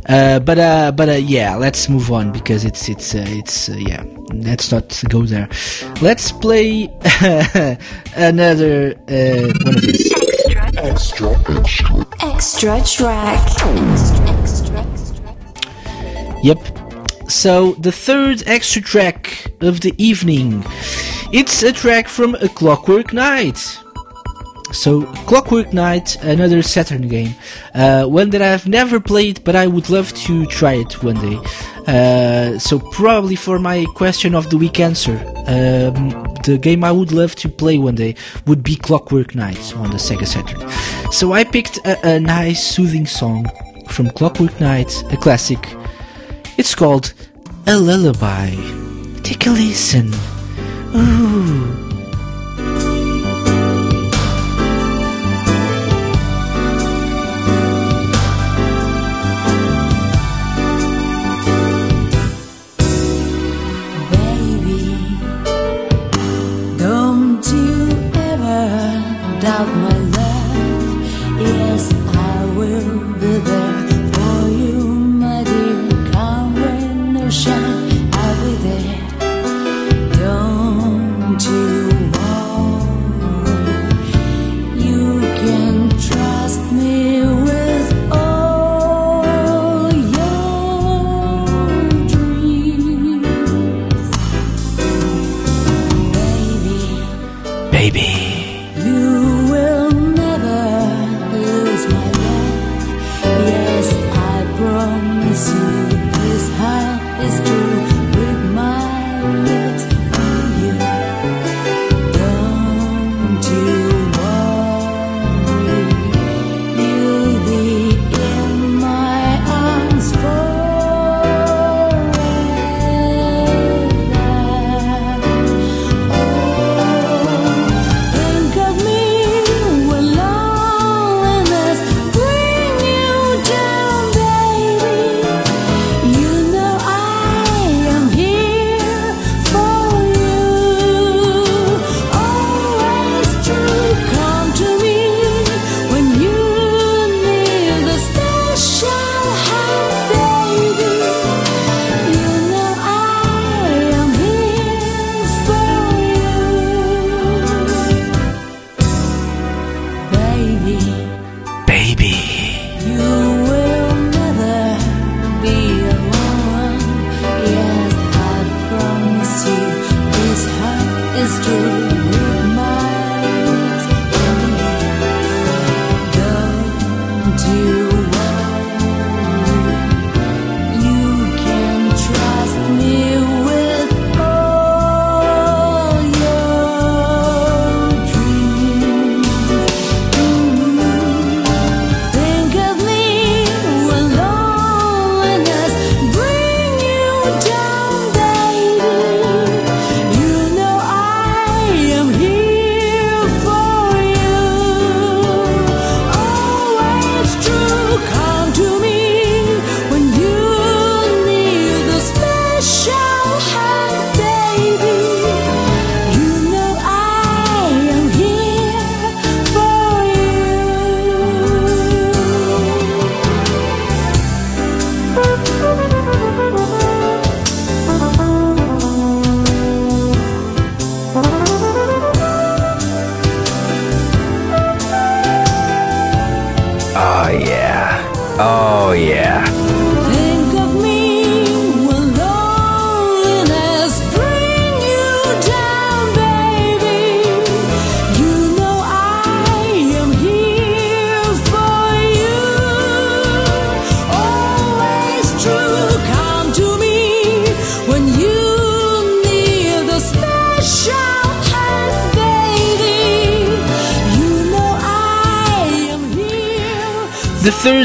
Uh, 0.10 0.40
but 0.40 0.58
uh, 0.58 0.92
but 0.94 1.10
uh, 1.10 1.14
yeah, 1.14 1.56
let's 1.56 1.90
move 1.90 2.12
on 2.12 2.32
because 2.32 2.64
it's 2.64 2.88
it's 2.88 3.14
uh, 3.14 3.26
it's 3.28 3.70
uh, 3.70 3.74
yeah. 3.76 4.04
Let's 4.34 4.72
not 4.72 5.04
go 5.10 5.24
there. 5.26 5.48
Let's 6.02 6.32
play 6.32 6.90
another 8.16 8.94
uh, 9.10 9.54
one 9.64 9.76
of 9.76 9.82
these. 9.82 10.14
Extra, 10.78 11.32
extra. 11.50 12.06
Extra 12.22 12.82
track. 12.86 13.40
Extra, 14.28 14.86
Yep. 16.44 16.60
So 17.30 17.74
the 17.74 17.92
third 17.92 18.44
extra 18.48 18.82
track 18.82 19.52
of 19.62 19.82
the 19.82 19.94
evening, 19.98 20.64
it's 21.32 21.64
a 21.64 21.72
track 21.72 22.08
from 22.08 22.36
A 22.36 22.50
Clockwork 22.50 23.14
Knight. 23.14 23.80
So 24.72 25.04
Clockwork 25.28 25.74
Knight, 25.74 26.22
another 26.24 26.62
Saturn 26.62 27.08
game, 27.08 27.36
uh, 27.74 28.06
one 28.06 28.30
that 28.32 28.42
I've 28.42 28.68
never 28.68 29.00
played, 29.00 29.44
but 29.44 29.56
I 29.56 29.66
would 29.68 29.90
love 29.90 30.14
to 30.26 30.46
try 30.46 30.74
it 30.74 31.02
one 31.04 31.16
day. 31.16 31.40
Uh, 31.88 32.60
so 32.60 32.80
probably 32.80 33.36
for 33.36 33.60
my 33.60 33.86
question 33.96 34.36
of 34.36 34.50
the 34.50 34.58
week 34.58 34.80
answer, 34.80 35.18
um, 35.48 36.10
the 36.44 36.60
game 36.62 36.84
I 36.84 36.92
would 36.92 37.12
love 37.14 37.36
to 37.36 37.50
play 37.50 37.78
one 37.78 37.96
day 37.96 38.16
would 38.46 38.62
be 38.62 38.76
Clockwork 38.76 39.36
Knight 39.36 39.76
on 39.78 39.90
the 39.90 39.98
Sega 39.98 40.28
Saturn. 40.28 40.70
So 41.12 41.32
I 41.32 41.44
picked 41.46 41.78
a, 41.86 42.16
a 42.16 42.20
nice 42.20 42.62
soothing 42.66 43.06
song 43.06 43.50
from 43.88 44.10
Clockwork 44.12 44.60
Knight, 44.60 45.04
a 45.12 45.18
classic. 45.18 45.76
It's 46.58 46.76
called 46.76 47.14
A 47.68 47.78
Lullaby. 47.78 48.50
Take 49.24 49.48
a 49.48 49.52
listen. 49.52 50.14
Ooh. 50.98 51.87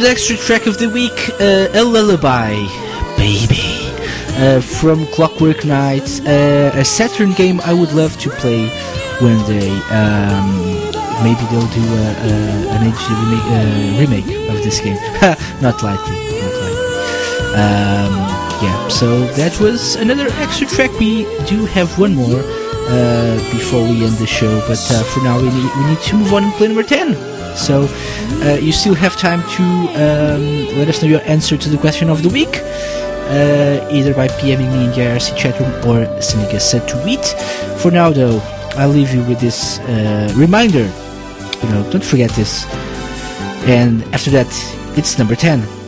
The 0.03 0.09
extra 0.09 0.37
track 0.37 0.67
of 0.67 0.79
the 0.79 0.89
week, 0.89 1.31
uh, 1.41 1.69
A 1.75 1.85
Lullaby, 1.85 2.51
Baby, 3.17 3.87
uh, 4.35 4.61
from 4.61 5.07
Clockwork 5.15 5.65
Knight, 5.65 6.21
uh, 6.27 6.73
a 6.75 6.85
Saturn 6.85 7.31
game 7.35 7.61
I 7.61 7.73
would 7.73 7.93
love 7.93 8.19
to 8.19 8.31
play 8.31 8.67
one 9.21 9.39
day. 9.47 9.71
Um, 9.95 10.59
maybe 11.23 11.47
they'll 11.47 11.71
do 11.71 11.87
a, 11.87 12.07
a, 12.19 12.33
an 12.75 12.91
HD 12.91 13.15
remake, 13.23 13.47
uh, 13.47 14.01
remake 14.01 14.51
of 14.51 14.65
this 14.65 14.81
game. 14.81 14.97
not 15.63 15.85
likely, 15.85 16.17
not 16.43 16.55
likely. 16.59 16.87
Um, 17.55 18.13
yeah, 18.59 18.89
so 18.89 19.25
that 19.37 19.57
was 19.61 19.95
another 19.95 20.27
extra 20.43 20.67
track. 20.67 20.91
We 20.99 21.27
do 21.47 21.65
have 21.67 21.97
one 21.97 22.17
more 22.17 22.43
uh, 22.43 23.37
before 23.53 23.83
we 23.83 24.05
end 24.05 24.15
the 24.15 24.27
show, 24.27 24.59
but 24.67 24.83
uh, 24.91 25.05
for 25.05 25.23
now 25.23 25.37
we 25.39 25.49
need, 25.49 25.71
we 25.77 25.85
need 25.91 26.01
to 26.01 26.17
move 26.17 26.33
on 26.35 26.43
and 26.43 26.53
play 26.55 26.67
number 26.67 26.83
10. 26.83 27.15
So 27.57 27.87
uh, 28.43 28.59
you 28.61 28.73
still 28.73 28.95
have 28.95 29.17
time 29.17 29.41
to 29.57 29.63
um, 29.63 30.77
let 30.79 30.89
us 30.89 31.03
know 31.03 31.09
your 31.09 31.23
answer 31.23 31.57
to 31.57 31.69
the 31.69 31.79
question 31.79 32.11
of 32.11 32.23
the 32.23 32.29
week, 32.29 32.59
uh, 32.59 33.89
either 33.91 34.13
by 34.15 34.27
PMing 34.29 34.71
me 34.73 34.85
in 34.85 34.91
the 34.91 34.97
IRC 34.97 35.37
chat 35.37 35.59
room 35.61 35.71
or 35.87 36.21
sending 36.21 36.55
a 36.55 36.61
tweet. 36.89 37.25
For 37.79 37.91
now, 37.91 38.11
though, 38.11 38.41
I'll 38.77 38.89
leave 38.89 39.15
you 39.15 39.23
with 39.25 39.41
this 39.41 39.79
uh, 39.81 40.33
reminder. 40.37 40.91
You 41.63 41.69
know, 41.69 41.89
don't 41.91 42.05
forget 42.05 42.31
this. 42.31 42.67
And 43.67 44.03
after 44.13 44.31
that, 44.31 44.49
it's 44.97 45.19
number 45.19 45.37
10. 45.37 45.82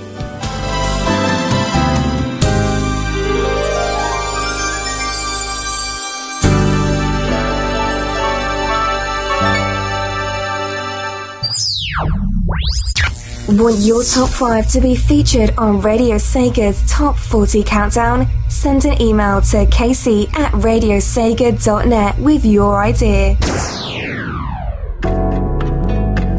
Want 13.56 13.78
your 13.78 14.02
top 14.02 14.31
5 14.31 14.68
to 14.72 14.81
be 14.81 14.97
featured 14.97 15.55
on 15.56 15.81
Radio 15.81 16.16
Sega's 16.16 16.82
Top 16.90 17.16
40 17.16 17.62
Countdown? 17.62 18.26
Send 18.48 18.85
an 18.85 19.01
email 19.01 19.40
to 19.43 19.64
casey 19.66 20.26
at 20.35 20.51
radiosega.net 20.55 22.18
with 22.18 22.44
your 22.44 22.82
idea. 22.82 23.36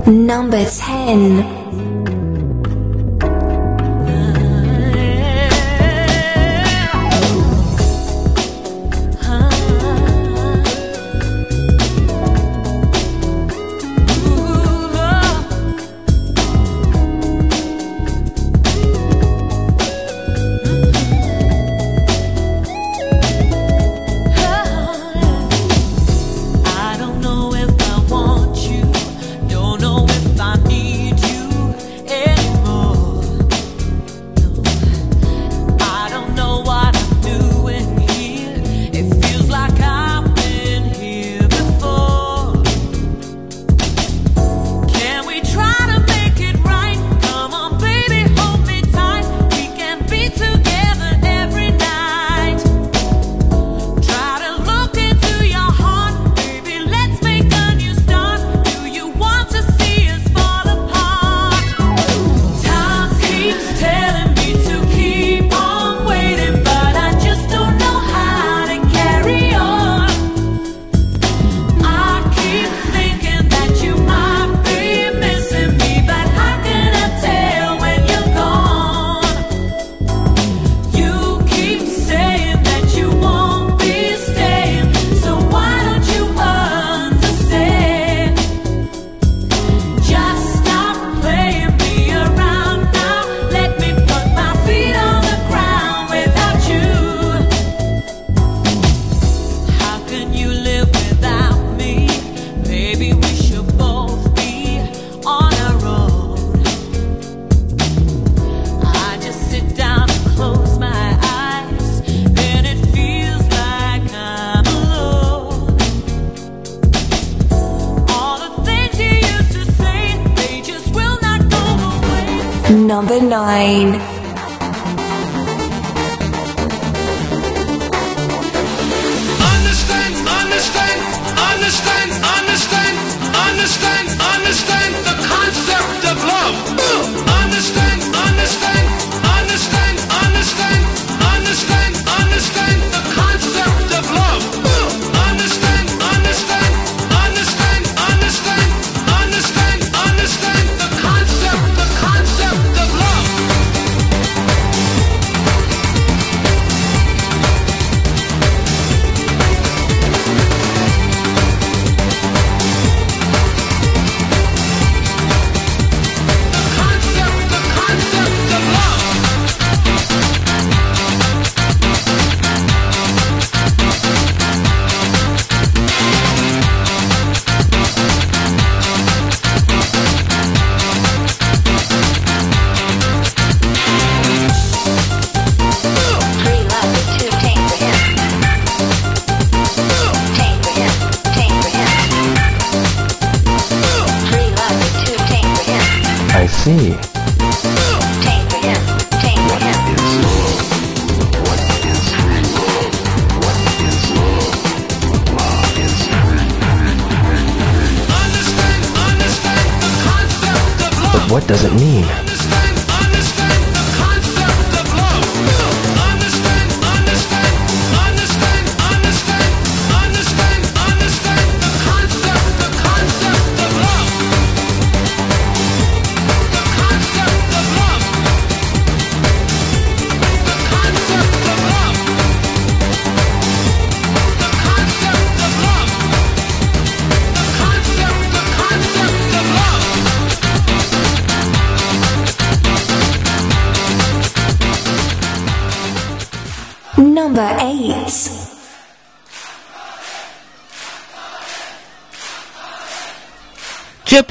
Number 0.06 0.66
10. 0.66 1.55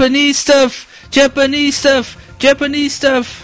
Japanese 0.05 0.37
stuff! 0.37 1.09
Japanese 1.11 1.77
stuff! 1.79 2.37
Japanese 2.39 2.93
stuff! 2.93 3.44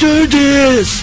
After 0.00 0.26
this. 0.28 0.97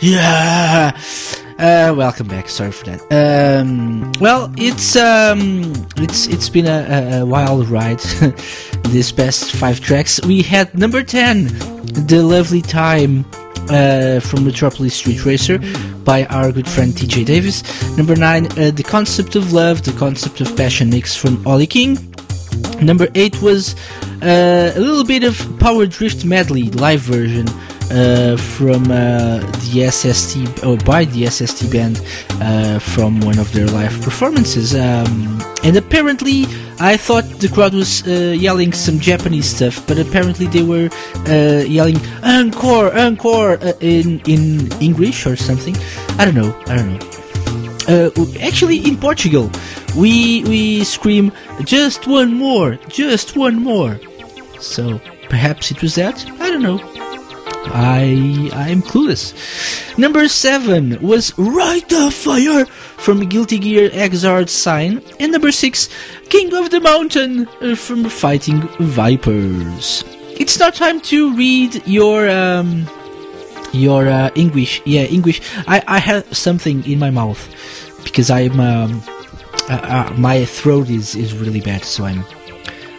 yeah. 0.00 0.90
Uh, 1.56 1.94
welcome 1.96 2.26
back. 2.26 2.48
Sorry 2.48 2.72
for 2.72 2.84
that. 2.86 3.00
Um, 3.12 4.10
well, 4.20 4.52
it's 4.56 4.96
um, 4.96 5.72
it's 5.96 6.26
it's 6.26 6.48
been 6.48 6.66
a, 6.66 7.20
a, 7.20 7.24
wild 7.24 7.68
ride. 7.68 8.00
this 8.88 9.12
past 9.12 9.52
five 9.52 9.80
tracks, 9.80 10.20
we 10.26 10.42
had 10.42 10.76
number 10.76 11.04
ten, 11.04 11.44
"The 12.08 12.24
Lovely 12.24 12.60
Time" 12.60 13.24
uh, 13.70 14.18
from 14.18 14.44
Metropolis 14.44 14.96
Street 14.96 15.24
Racer 15.24 15.60
by 16.04 16.24
our 16.26 16.50
good 16.50 16.68
friend 16.68 16.92
TJ 16.92 17.24
Davis. 17.24 17.62
Number 17.96 18.16
nine, 18.16 18.46
uh, 18.58 18.72
"The 18.72 18.82
Concept 18.82 19.36
of 19.36 19.52
Love," 19.52 19.84
the 19.84 19.92
concept 19.92 20.40
of 20.40 20.56
passion 20.56 20.90
mix 20.90 21.14
from 21.14 21.40
Ollie 21.46 21.68
King. 21.68 21.96
Number 22.82 23.06
eight 23.14 23.40
was 23.40 23.76
uh, 24.22 24.72
a 24.74 24.80
little 24.80 25.04
bit 25.04 25.22
of 25.22 25.38
Power 25.60 25.86
Drift 25.86 26.24
medley 26.24 26.64
live 26.64 27.00
version 27.00 27.46
uh, 27.90 28.36
from 28.36 28.90
uh, 28.90 29.38
the 29.70 29.88
SST 29.90 30.64
or 30.64 30.76
by 30.78 31.04
the 31.04 31.26
SST 31.26 31.70
band 31.70 32.00
uh, 32.40 32.78
from 32.78 33.20
one 33.20 33.38
of 33.38 33.52
their 33.52 33.66
live 33.66 34.00
performances. 34.02 34.74
Um, 34.74 35.40
and 35.64 35.76
apparently, 35.76 36.46
I 36.78 36.96
thought 36.96 37.24
the 37.40 37.48
crowd 37.48 37.74
was 37.74 38.06
uh, 38.06 38.34
yelling 38.36 38.72
some 38.72 38.98
Japanese 38.98 39.46
stuff, 39.46 39.86
but 39.86 39.98
apparently 39.98 40.46
they 40.46 40.62
were 40.62 40.88
uh, 41.28 41.64
yelling 41.66 41.98
"encore, 42.22 42.92
encore" 42.96 43.54
in 43.80 44.20
in 44.26 44.70
English 44.80 45.26
or 45.26 45.36
something. 45.36 45.76
I 46.18 46.24
don't 46.24 46.34
know. 46.34 46.54
I 46.66 46.76
don't 46.76 46.92
know. 46.92 47.16
Uh, 47.88 48.10
actually, 48.40 48.78
in 48.78 48.96
Portugal, 48.96 49.50
we 49.96 50.42
we 50.44 50.84
scream 50.84 51.32
just 51.64 52.06
one 52.06 52.34
more, 52.34 52.76
just 52.88 53.36
one 53.36 53.62
more. 53.62 53.98
So 54.60 55.00
perhaps 55.28 55.70
it 55.70 55.80
was 55.82 55.94
that. 55.94 56.24
I 56.40 56.50
don't 56.50 56.62
know. 56.62 56.95
I 57.72 58.50
I'm 58.52 58.82
clueless. 58.82 59.34
Number 59.98 60.28
seven 60.28 61.00
was 61.00 61.32
Ride 61.38 61.88
the 61.88 62.10
Fire 62.10 62.66
from 62.66 63.28
Guilty 63.28 63.58
Gear 63.58 63.90
Xrd 63.90 64.48
Sign, 64.48 65.02
and 65.20 65.32
number 65.32 65.52
six, 65.52 65.88
King 66.28 66.54
of 66.54 66.70
the 66.70 66.80
Mountain 66.80 67.48
uh, 67.60 67.74
from 67.74 68.04
Fighting 68.08 68.68
Vipers. 68.78 70.04
It's 70.38 70.58
now 70.58 70.70
time 70.70 71.00
to 71.12 71.34
read 71.34 71.82
your 71.86 72.28
um 72.28 72.86
your 73.72 74.08
uh, 74.08 74.30
English. 74.34 74.82
Yeah, 74.84 75.02
English. 75.02 75.40
I 75.66 75.82
I 75.86 75.98
have 75.98 76.24
something 76.36 76.84
in 76.84 76.98
my 76.98 77.10
mouth 77.10 77.40
because 78.04 78.30
I'm 78.30 78.60
um, 78.60 79.02
uh, 79.68 79.72
uh, 79.72 80.14
my 80.16 80.44
throat 80.44 80.90
is 80.90 81.14
is 81.14 81.36
really 81.36 81.60
bad, 81.60 81.84
so 81.84 82.04
I'm 82.04 82.20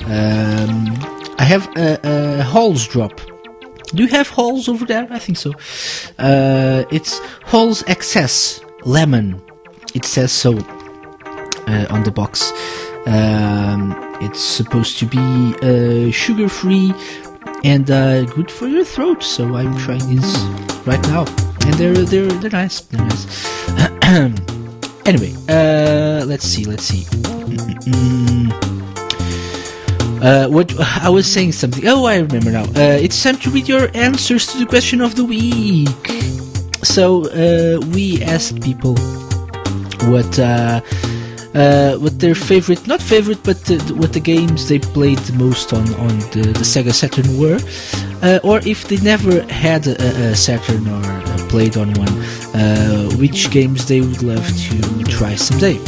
um 0.05 0.97
I 1.37 1.43
have 1.43 1.67
a, 1.77 1.99
a 2.03 2.43
Halls 2.43 2.87
drop. 2.87 3.21
Do 3.93 4.03
you 4.03 4.09
have 4.09 4.29
Halls 4.29 4.67
over 4.67 4.85
there? 4.85 5.07
I 5.09 5.19
think 5.19 5.37
so. 5.37 5.53
Uh, 6.19 6.83
it's 6.91 7.19
Halls 7.45 7.83
Excess 7.87 8.59
Lemon. 8.83 9.41
It 9.93 10.05
says 10.05 10.31
so 10.31 10.57
uh, 11.67 11.85
on 11.89 12.03
the 12.03 12.11
box. 12.11 12.51
Um, 13.05 13.95
it's 14.21 14.41
supposed 14.41 14.99
to 14.99 15.05
be 15.05 15.17
uh, 15.61 16.11
sugar 16.11 16.49
free 16.49 16.93
and 17.63 17.89
uh, 17.89 18.25
good 18.25 18.51
for 18.51 18.67
your 18.67 18.83
throat. 18.83 19.23
So 19.23 19.55
I'm 19.55 19.77
trying 19.77 20.15
this 20.15 20.37
right 20.85 21.01
now, 21.03 21.25
and 21.65 21.73
they're 21.75 21.93
they're 21.93 22.27
they're 22.27 22.51
nice. 22.51 22.81
They're 22.81 23.05
nice. 23.05 23.25
anyway, 25.05 25.33
uh, 25.47 26.25
let's 26.25 26.45
see. 26.45 26.65
Let's 26.65 26.83
see. 26.83 27.03
Mm-mm. 27.05 28.73
Uh, 30.21 30.47
what 30.47 30.73
I 30.79 31.09
was 31.09 31.31
saying 31.31 31.51
something. 31.51 31.87
Oh, 31.87 32.05
I 32.05 32.17
remember 32.17 32.51
now. 32.51 32.63
Uh, 32.63 32.97
it's 32.99 33.21
time 33.21 33.37
to 33.37 33.49
read 33.51 33.67
your 33.67 33.89
answers 33.95 34.47
to 34.47 34.57
the 34.57 34.65
question 34.65 35.01
of 35.01 35.15
the 35.15 35.23
week. 35.23 35.87
So 36.83 37.25
uh, 37.29 37.85
we 37.93 38.23
asked 38.23 38.61
people 38.61 38.95
what 40.09 40.39
uh, 40.39 40.81
uh, 41.53 41.97
what 41.97 42.19
their 42.19 42.33
favorite, 42.35 42.87
not 42.87 43.01
favorite, 43.01 43.43
but 43.43 43.57
what 43.91 44.13
the 44.13 44.19
games 44.19 44.67
they 44.67 44.79
played 44.79 45.19
the 45.19 45.33
most 45.33 45.71
on 45.73 45.87
on 45.95 46.19
the, 46.31 46.51
the 46.53 46.65
Sega 46.65 46.93
Saturn 46.93 47.37
were, 47.37 47.59
uh, 48.23 48.39
or 48.43 48.59
if 48.65 48.87
they 48.87 48.97
never 48.97 49.41
had 49.51 49.85
a, 49.85 50.31
a 50.31 50.35
Saturn 50.35 50.87
or 50.87 51.47
played 51.49 51.77
on 51.77 51.93
one, 51.93 52.13
which 53.19 53.51
games 53.51 53.87
they 53.87 54.01
would 54.01 54.23
love 54.23 54.47
to 54.47 55.03
try 55.03 55.35
someday. 55.35 55.79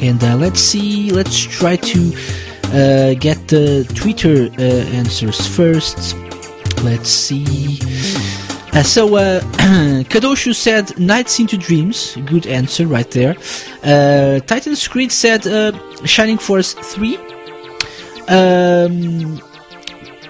And 0.00 0.20
let's 0.40 0.60
see. 0.60 1.10
Let's 1.10 1.38
try 1.38 1.76
to 1.76 2.12
get 3.18 3.48
the 3.48 3.84
Twitter 3.94 4.48
uh, 4.58 4.62
answers 4.96 5.46
first. 5.46 6.16
Let's 6.82 7.08
see. 7.08 7.78
Uh, 8.74 8.82
so, 8.82 9.14
uh, 9.14 9.40
Kadoshu 10.10 10.52
said 10.52 10.98
Nights 10.98 11.38
into 11.38 11.56
Dreams. 11.56 12.16
Good 12.26 12.46
answer 12.48 12.88
right 12.88 13.08
there. 13.12 13.36
Uh, 13.84 14.40
Titan's 14.40 14.88
Creed 14.88 15.12
said 15.12 15.46
uh, 15.46 15.72
Shining 16.04 16.38
Force 16.38 16.72
3. 16.72 17.16
Um, 18.26 19.38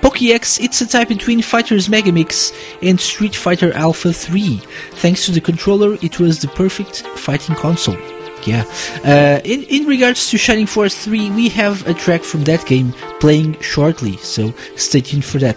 PokéX, 0.02 0.62
it's 0.62 0.82
a 0.82 0.86
type 0.86 1.09
between 1.09 1.40
Fighters 1.40 1.89
Megamix 1.89 2.52
and 2.82 3.01
Street 3.01 3.35
Fighter 3.35 3.73
Alpha 3.73 4.12
3. 4.12 4.61
Thanks 4.97 5.24
to 5.24 5.32
the 5.32 5.40
controller, 5.40 5.97
it 6.02 6.20
was 6.20 6.40
the 6.40 6.48
perfect 6.48 6.98
fighting 7.16 7.55
console. 7.55 7.97
Yeah. 8.46 8.64
Uh, 9.04 9.40
in, 9.44 9.62
in 9.64 9.86
regards 9.86 10.30
to 10.30 10.38
Shining 10.38 10.66
Force 10.66 11.04
3, 11.04 11.30
we 11.30 11.48
have 11.50 11.86
a 11.86 11.94
track 11.94 12.22
from 12.22 12.44
that 12.44 12.66
game 12.66 12.92
playing 13.20 13.58
shortly, 13.60 14.16
so 14.18 14.52
stay 14.76 15.00
tuned 15.00 15.24
for 15.24 15.38
that. 15.38 15.56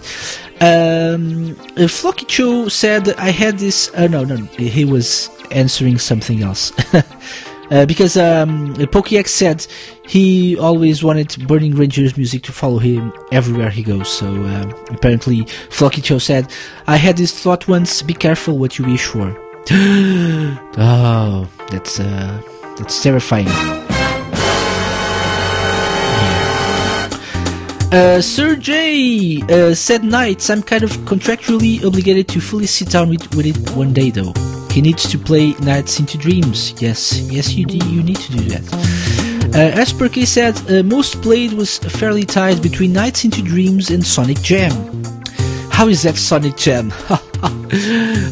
Um, 0.59 1.51
uh, 1.76 1.88
Flocky 1.88 2.27
Cho 2.27 2.68
said, 2.69 3.09
I 3.18 3.31
had 3.31 3.59
this. 3.59 3.93
Uh, 3.93 4.07
no, 4.07 4.23
no, 4.23 4.38
he 4.57 4.85
was 4.85 5.30
answering 5.51 5.97
something 5.97 6.43
else. 6.43 6.72
Uh, 7.69 7.85
because 7.85 8.15
um, 8.15 8.73
Pokéx 8.76 9.27
said 9.27 9.68
he 10.07 10.57
always 10.57 11.03
wanted 11.03 11.35
Burning 11.47 11.76
Rangers 11.76 12.15
music 12.15 12.43
to 12.43 12.53
follow 12.53 12.80
him 12.80 13.11
everywhere 13.34 13.69
he 13.69 13.84
goes. 13.84 14.07
So 14.07 14.27
um, 14.27 14.73
apparently, 14.89 15.41
Flocky 15.69 16.01
Cho 16.01 16.18
said, 16.18 16.49
"I 16.88 16.95
had 16.95 17.18
this 17.18 17.38
thought 17.38 17.68
once. 17.68 18.01
Be 18.01 18.14
careful 18.14 18.57
what 18.57 18.80
you 18.80 18.85
wish 18.85 19.05
for." 19.05 19.35
oh, 19.69 21.49
that's 21.69 21.99
uh, 21.99 22.41
that's 22.78 23.02
terrifying. 23.02 23.48
Uh, 27.90 28.22
Sir 28.22 28.58
J 28.58 29.41
uh, 29.44 29.74
said 29.74 30.04
nights. 30.04 30.49
I'm 30.49 30.62
kind 30.62 30.84
of 30.84 30.91
contractually 31.06 31.84
obligated 31.86 32.28
to 32.30 32.41
fully 32.41 32.68
sit 32.68 32.90
down 32.90 33.10
with, 33.10 33.34
with 33.34 33.45
it 33.45 33.58
one 33.78 33.94
day, 33.94 34.10
though. 34.12 34.34
He 34.72 34.82
needs 34.82 35.10
to 35.10 35.18
play 35.18 35.54
Nights 35.62 35.99
into 35.99 36.18
Dreams. 36.18 36.80
Yes, 36.82 37.20
yes, 37.32 37.54
you 37.54 37.66
do. 37.66 37.78
You 37.88 38.04
need 38.04 38.18
to 38.18 38.32
do 38.34 38.41
that. 38.49 39.56
Uh, 39.56 39.80
as 39.80 39.94
Perky 39.94 40.26
said, 40.26 40.56
uh, 40.70 40.84
most 40.84 41.22
played 41.22 41.54
was 41.54 41.80
fairly 41.80 42.26
tied 42.26 42.62
between 42.62 42.94
Nights 42.94 43.24
into 43.24 43.41
Dreams 43.41 43.90
and 43.90 44.06
Sonic 44.06 44.41
Jam. 44.41 44.72
How 45.72 45.88
is 45.88 46.04
that 46.04 46.18
Sonic 46.18 46.58
Jam? 46.58 46.91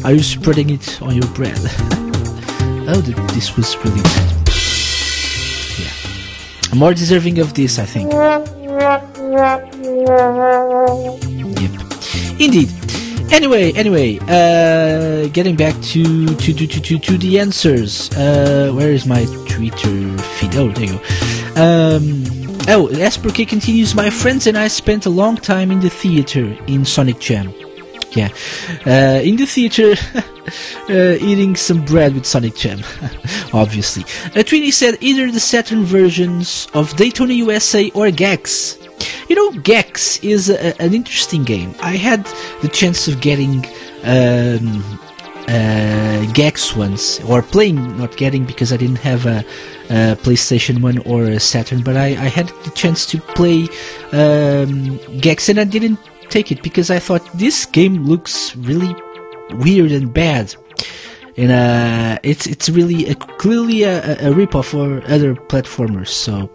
Are 0.04 0.12
you 0.12 0.22
spreading 0.22 0.70
it 0.70 1.00
on 1.00 1.16
your 1.16 1.26
bread? 1.28 1.58
oh, 2.88 3.02
th- 3.04 3.16
this 3.32 3.56
was 3.56 3.76
really 3.78 4.02
bad. 4.02 4.35
More 6.74 6.94
deserving 6.94 7.38
of 7.38 7.54
this, 7.54 7.78
I 7.78 7.86
think. 7.86 8.12
Yep. 8.12 8.40
Indeed. 12.40 12.68
Anyway, 13.32 13.72
anyway, 13.72 14.18
uh, 14.28 15.28
getting 15.28 15.56
back 15.56 15.74
to 15.82 16.26
to 16.36 16.52
to 16.54 16.66
to 16.66 16.98
to, 16.98 17.18
the 17.18 17.40
answers. 17.40 18.10
Uh, 18.12 18.70
where 18.72 18.92
is 18.92 19.04
my 19.04 19.24
Twitter 19.48 20.16
feed? 20.38 20.54
Oh, 20.54 20.68
there 20.70 20.84
you 20.84 20.92
go. 20.92 20.98
Um, 21.56 22.24
oh, 22.68 22.88
Asperke 22.92 23.48
continues. 23.48 23.94
My 23.94 24.10
friends 24.10 24.46
and 24.46 24.56
I 24.56 24.68
spent 24.68 25.06
a 25.06 25.10
long 25.10 25.36
time 25.36 25.70
in 25.70 25.80
the 25.80 25.90
theater 25.90 26.56
in 26.66 26.84
Sonic 26.84 27.18
Jam. 27.18 27.52
Yeah, 28.16 28.30
uh, 28.86 29.20
in 29.20 29.36
the 29.36 29.44
theater, 29.44 29.94
uh, 30.88 31.18
eating 31.20 31.54
some 31.54 31.84
bread 31.84 32.14
with 32.14 32.24
Sonic 32.24 32.56
Jam, 32.56 32.78
obviously. 33.52 34.04
Uh, 34.04 34.42
Trini 34.42 34.72
said 34.72 34.96
either 35.02 35.30
the 35.30 35.38
Saturn 35.38 35.84
versions 35.84 36.66
of 36.72 36.96
Daytona 36.96 37.34
USA 37.34 37.90
or 37.90 38.10
Gex. 38.10 38.78
You 39.28 39.36
know, 39.36 39.60
Gex 39.60 40.18
is 40.24 40.48
a, 40.48 40.80
an 40.80 40.94
interesting 40.94 41.44
game. 41.44 41.74
I 41.82 41.96
had 41.96 42.24
the 42.62 42.68
chance 42.68 43.06
of 43.06 43.20
getting 43.20 43.66
um, 44.04 44.82
uh, 45.48 46.32
Gex 46.32 46.74
once, 46.74 47.20
or 47.24 47.42
playing, 47.42 47.98
not 47.98 48.16
getting 48.16 48.46
because 48.46 48.72
I 48.72 48.78
didn't 48.78 49.00
have 49.00 49.26
a, 49.26 49.44
a 49.90 50.16
PlayStation 50.16 50.80
1 50.80 50.98
or 50.98 51.24
a 51.24 51.38
Saturn, 51.38 51.82
but 51.82 51.98
I, 51.98 52.06
I 52.06 52.28
had 52.32 52.48
the 52.64 52.70
chance 52.74 53.04
to 53.06 53.20
play 53.20 53.68
um, 54.12 54.96
Gex 55.20 55.50
and 55.50 55.60
I 55.60 55.64
didn't 55.64 55.98
take 56.30 56.52
it 56.52 56.62
because 56.62 56.90
I 56.90 56.98
thought 56.98 57.22
this 57.34 57.66
game 57.66 58.04
looks 58.04 58.54
really 58.56 58.94
weird 59.50 59.92
and 59.92 60.12
bad. 60.12 60.54
And 61.36 61.52
uh, 61.52 62.18
it's 62.22 62.46
it's 62.46 62.68
really 62.70 63.10
a, 63.10 63.14
clearly 63.14 63.82
a, 63.82 64.14
a 64.14 64.32
ripoff 64.32 64.66
for 64.66 65.02
other 65.12 65.34
platformers. 65.34 66.08
So 66.08 66.50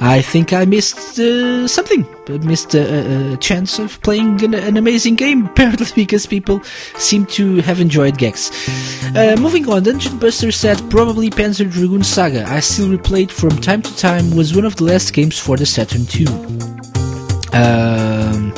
I 0.00 0.20
think 0.20 0.52
I 0.52 0.64
missed 0.64 1.18
uh, 1.18 1.66
something. 1.68 2.06
I 2.28 2.38
missed 2.38 2.74
a, 2.74 3.32
a 3.32 3.36
chance 3.38 3.78
of 3.78 4.00
playing 4.02 4.42
an, 4.44 4.54
an, 4.54 4.76
amazing 4.76 5.14
game, 5.14 5.46
apparently 5.50 5.90
because 5.94 6.26
people 6.26 6.62
seem 6.98 7.26
to 7.26 7.56
have 7.62 7.80
enjoyed 7.80 8.18
Gex. 8.18 8.50
Uh, 9.16 9.36
moving 9.38 9.68
on, 9.68 9.84
Dungeon 9.84 10.18
Buster 10.18 10.52
said 10.52 10.78
probably 10.90 11.30
Panzer 11.30 11.70
Dragoon 11.70 12.02
Saga. 12.02 12.44
I 12.46 12.60
still 12.60 12.88
replayed 12.88 13.30
from 13.30 13.50
time 13.60 13.82
to 13.82 13.96
time. 13.96 14.34
Was 14.36 14.54
one 14.54 14.64
of 14.64 14.76
the 14.76 14.84
last 14.84 15.12
games 15.12 15.38
for 15.38 15.56
the 15.56 15.66
Saturn 15.66 16.06
II. 16.14 16.26
Um, 17.54 18.52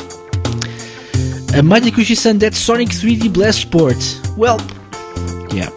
uh, 1.53 1.61
Mighty 1.61 1.91
Kushi-san, 1.91 2.39
that 2.39 2.55
Sonic 2.55 2.89
3D 2.89 3.31
Blast 3.31 3.61
Sport. 3.61 3.95
Well, 4.35 4.59
yeah. 5.51 5.69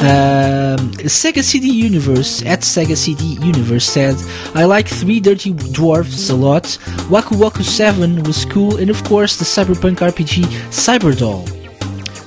Um, 0.00 0.90
Sega 1.04 1.42
CD 1.42 1.68
Universe 1.68 2.42
at 2.46 2.60
Sega 2.60 2.96
CD 2.96 3.36
Universe 3.44 3.84
said, 3.84 4.16
I 4.54 4.64
like 4.64 4.88
Three 4.88 5.20
Dirty 5.20 5.52
Dwarfs 5.52 6.30
a 6.30 6.34
lot. 6.34 6.64
Waku 7.10 7.36
Waku 7.36 7.62
7 7.62 8.22
was 8.22 8.46
cool, 8.46 8.78
and 8.78 8.88
of 8.88 9.04
course 9.04 9.36
the 9.36 9.44
cyberpunk 9.44 9.96
RPG 9.96 10.44
Cyberdoll. 10.70 11.59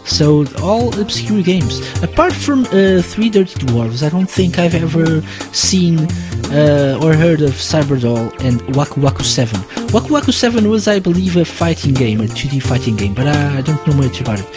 So, 0.05 0.45
all 0.61 0.99
obscure 0.99 1.41
games. 1.41 1.79
Apart 2.03 2.33
from 2.33 2.65
uh, 2.65 3.01
Three 3.01 3.29
Dirty 3.29 3.65
Dwarfs, 3.65 4.03
I 4.03 4.09
don't 4.09 4.29
think 4.29 4.59
I've 4.59 4.75
ever 4.75 5.21
seen 5.53 6.07
uh, 6.51 6.99
or 7.01 7.13
heard 7.13 7.41
of 7.41 7.51
Cyberdoll 7.51 8.31
and 8.43 8.61
Waku 8.75 9.01
Waku 9.01 9.23
7. 9.23 9.59
Waku 9.89 10.09
Waku 10.09 10.33
7 10.33 10.69
was, 10.69 10.87
I 10.87 10.99
believe, 10.99 11.37
a 11.37 11.45
fighting 11.45 11.93
game, 11.93 12.21
a 12.21 12.25
2D 12.25 12.61
fighting 12.61 12.95
game, 12.95 13.13
but 13.13 13.27
I 13.27 13.61
don't 13.61 13.85
know 13.87 13.93
much 13.93 14.21
about 14.21 14.39
it. 14.39 14.47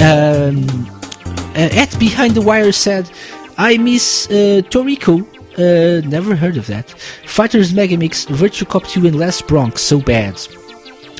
Um, 0.00 0.86
uh, 1.54 1.68
at 1.72 1.96
Behind 1.98 2.34
the 2.34 2.40
Wire 2.40 2.72
said, 2.72 3.10
I 3.58 3.76
miss 3.76 4.26
uh, 4.30 4.62
Torico. 4.70 5.26
Uh, 5.58 6.06
never 6.08 6.34
heard 6.34 6.56
of 6.56 6.66
that. 6.68 6.90
Fighters 7.26 7.72
Megamix, 7.72 8.26
Virtua 8.26 8.68
Cop 8.68 8.86
2, 8.86 9.06
and 9.06 9.18
Last 9.18 9.46
Bronx. 9.46 9.82
So 9.82 10.00
bad. 10.00 10.38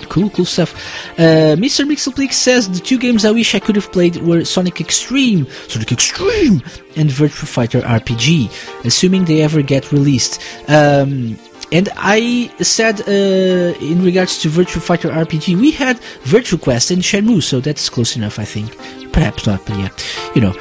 Cool, 0.09 0.31
cool 0.31 0.45
stuff. 0.45 0.75
Uh, 1.19 1.57
Mr. 1.57 1.87
Mixelplix 1.87 2.35
says 2.35 2.71
the 2.71 2.81
two 2.81 2.99
games 2.99 3.25
I 3.25 3.31
wish 3.31 3.55
I 3.55 3.61
could 3.61 3.77
have 3.77 3.91
played 3.93 4.17
were 4.17 4.45
Sonic 4.45 4.81
X-treme, 4.81 5.49
Sonic 5.71 5.93
X-treme, 5.93 6.63
and 6.97 7.11
Virtua 7.11 7.47
Fighter 7.47 7.81
RPG, 7.81 8.85
assuming 8.85 9.25
they 9.25 9.43
ever 9.43 9.63
get 9.63 9.93
released. 9.93 10.41
Um, 10.69 11.39
and 11.73 11.89
I 11.97 12.53
said, 12.61 13.01
uh, 13.09 13.75
in 13.81 14.05
regards 14.05 14.43
to 14.43 14.49
Virtua 14.49 14.83
Fighter 14.83 15.09
RPG, 15.09 15.59
we 15.59 15.71
had 15.71 15.97
Virtua 16.25 16.61
Quest 16.61 16.91
and 16.91 17.01
Shenmue, 17.01 17.43
so 17.43 17.61
that's 17.61 17.89
close 17.89 18.15
enough, 18.15 18.39
I 18.39 18.45
think. 18.45 18.77
Perhaps 19.13 19.47
not, 19.47 19.65
but 19.65 19.79
yeah, 19.79 19.89
you 20.35 20.43
know. 20.43 20.55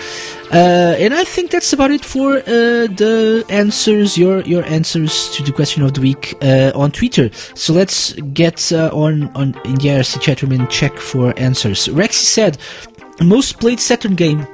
Uh, 0.53 0.95
and 0.99 1.13
I 1.13 1.23
think 1.23 1.49
that's 1.51 1.71
about 1.71 1.91
it 1.91 2.03
for 2.03 2.37
uh, 2.39 2.41
the 2.43 3.45
answers, 3.49 4.17
your 4.17 4.41
your 4.41 4.65
answers 4.65 5.29
to 5.35 5.43
the 5.43 5.51
question 5.53 5.81
of 5.81 5.93
the 5.93 6.01
week 6.01 6.35
uh, 6.41 6.73
on 6.75 6.91
Twitter. 6.91 7.29
So 7.55 7.71
let's 7.71 8.13
get 8.33 8.71
uh, 8.71 8.89
on 8.93 9.29
on 9.35 9.55
in 9.63 9.75
the 9.75 9.87
IRC 9.87 10.19
chat 10.21 10.41
room 10.41 10.51
and 10.51 10.69
check 10.69 10.97
for 10.97 11.33
answers. 11.37 11.87
Rexy 11.87 12.25
said, 12.25 12.57
most 13.21 13.59
played 13.59 13.79
Saturn 13.79 14.15
game 14.15 14.45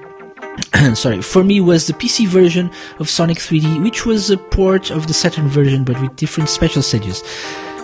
sorry, 0.94 1.22
for 1.22 1.44
me 1.44 1.62
was 1.62 1.88
the 1.88 1.94
PC 1.94 2.28
version 2.28 2.70
of 3.00 3.10
Sonic 3.10 3.38
3D, 3.38 3.82
which 3.84 4.06
was 4.06 4.30
a 4.30 4.38
port 4.38 4.92
of 4.92 5.08
the 5.08 5.14
Saturn 5.14 5.48
version 5.48 5.84
but 5.84 6.00
with 6.02 6.16
different 6.16 6.50
special 6.50 6.82
stages. 6.82 7.24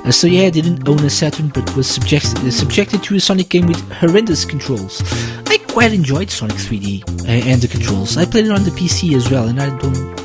Uh, 0.05 0.11
so 0.11 0.27
yeah, 0.27 0.49
didn't 0.49 0.87
own 0.87 0.99
a 0.99 1.09
Saturn 1.09 1.47
but 1.49 1.75
was 1.75 1.87
subjected, 1.87 2.37
uh, 2.39 2.51
subjected 2.51 3.01
to 3.03 3.15
a 3.15 3.19
Sonic 3.19 3.49
game 3.49 3.67
with 3.67 3.81
horrendous 3.91 4.43
controls. 4.43 5.01
I 5.47 5.57
quite 5.69 5.93
enjoyed 5.93 6.29
Sonic 6.29 6.57
3D 6.57 7.03
uh, 7.23 7.49
and 7.49 7.61
the 7.61 7.67
controls. 7.67 8.17
I 8.17 8.25
played 8.25 8.45
it 8.45 8.51
on 8.51 8.63
the 8.63 8.71
PC 8.71 9.15
as 9.15 9.29
well 9.31 9.47
and 9.47 9.61
I 9.61 9.69
don't... 9.77 10.23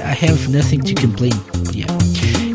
I 0.00 0.14
have 0.14 0.48
nothing 0.48 0.80
to 0.82 0.94
complain. 0.94 1.32
Yeah. 1.72 1.90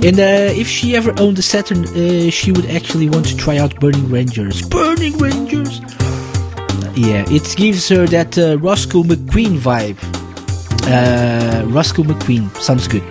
And 0.04 0.20
uh, 0.20 0.52
if 0.60 0.68
she 0.68 0.98
ever 0.98 1.14
owned 1.18 1.40
a 1.40 1.42
Saturn, 1.42 1.86
uh, 1.86 2.30
she 2.30 2.52
would 2.52 2.66
actually 2.66 3.08
want 3.10 3.26
to 3.28 3.38
try 3.38 3.58
out 3.58 3.80
Burning 3.80 4.10
Rangers. 4.10 4.62
Burning 4.68 5.18
Rangers! 5.18 5.80
Yeah, 6.96 7.24
it 7.28 7.56
gives 7.56 7.88
her 7.90 8.06
that 8.08 8.38
uh, 8.38 8.58
Rosco 8.60 9.04
McQueen 9.04 9.58
vibe. 9.58 10.23
Uh, 10.86 11.64
Rosco 11.68 12.04
McQueen 12.04 12.54
sounds 12.58 12.88
good, 12.88 13.04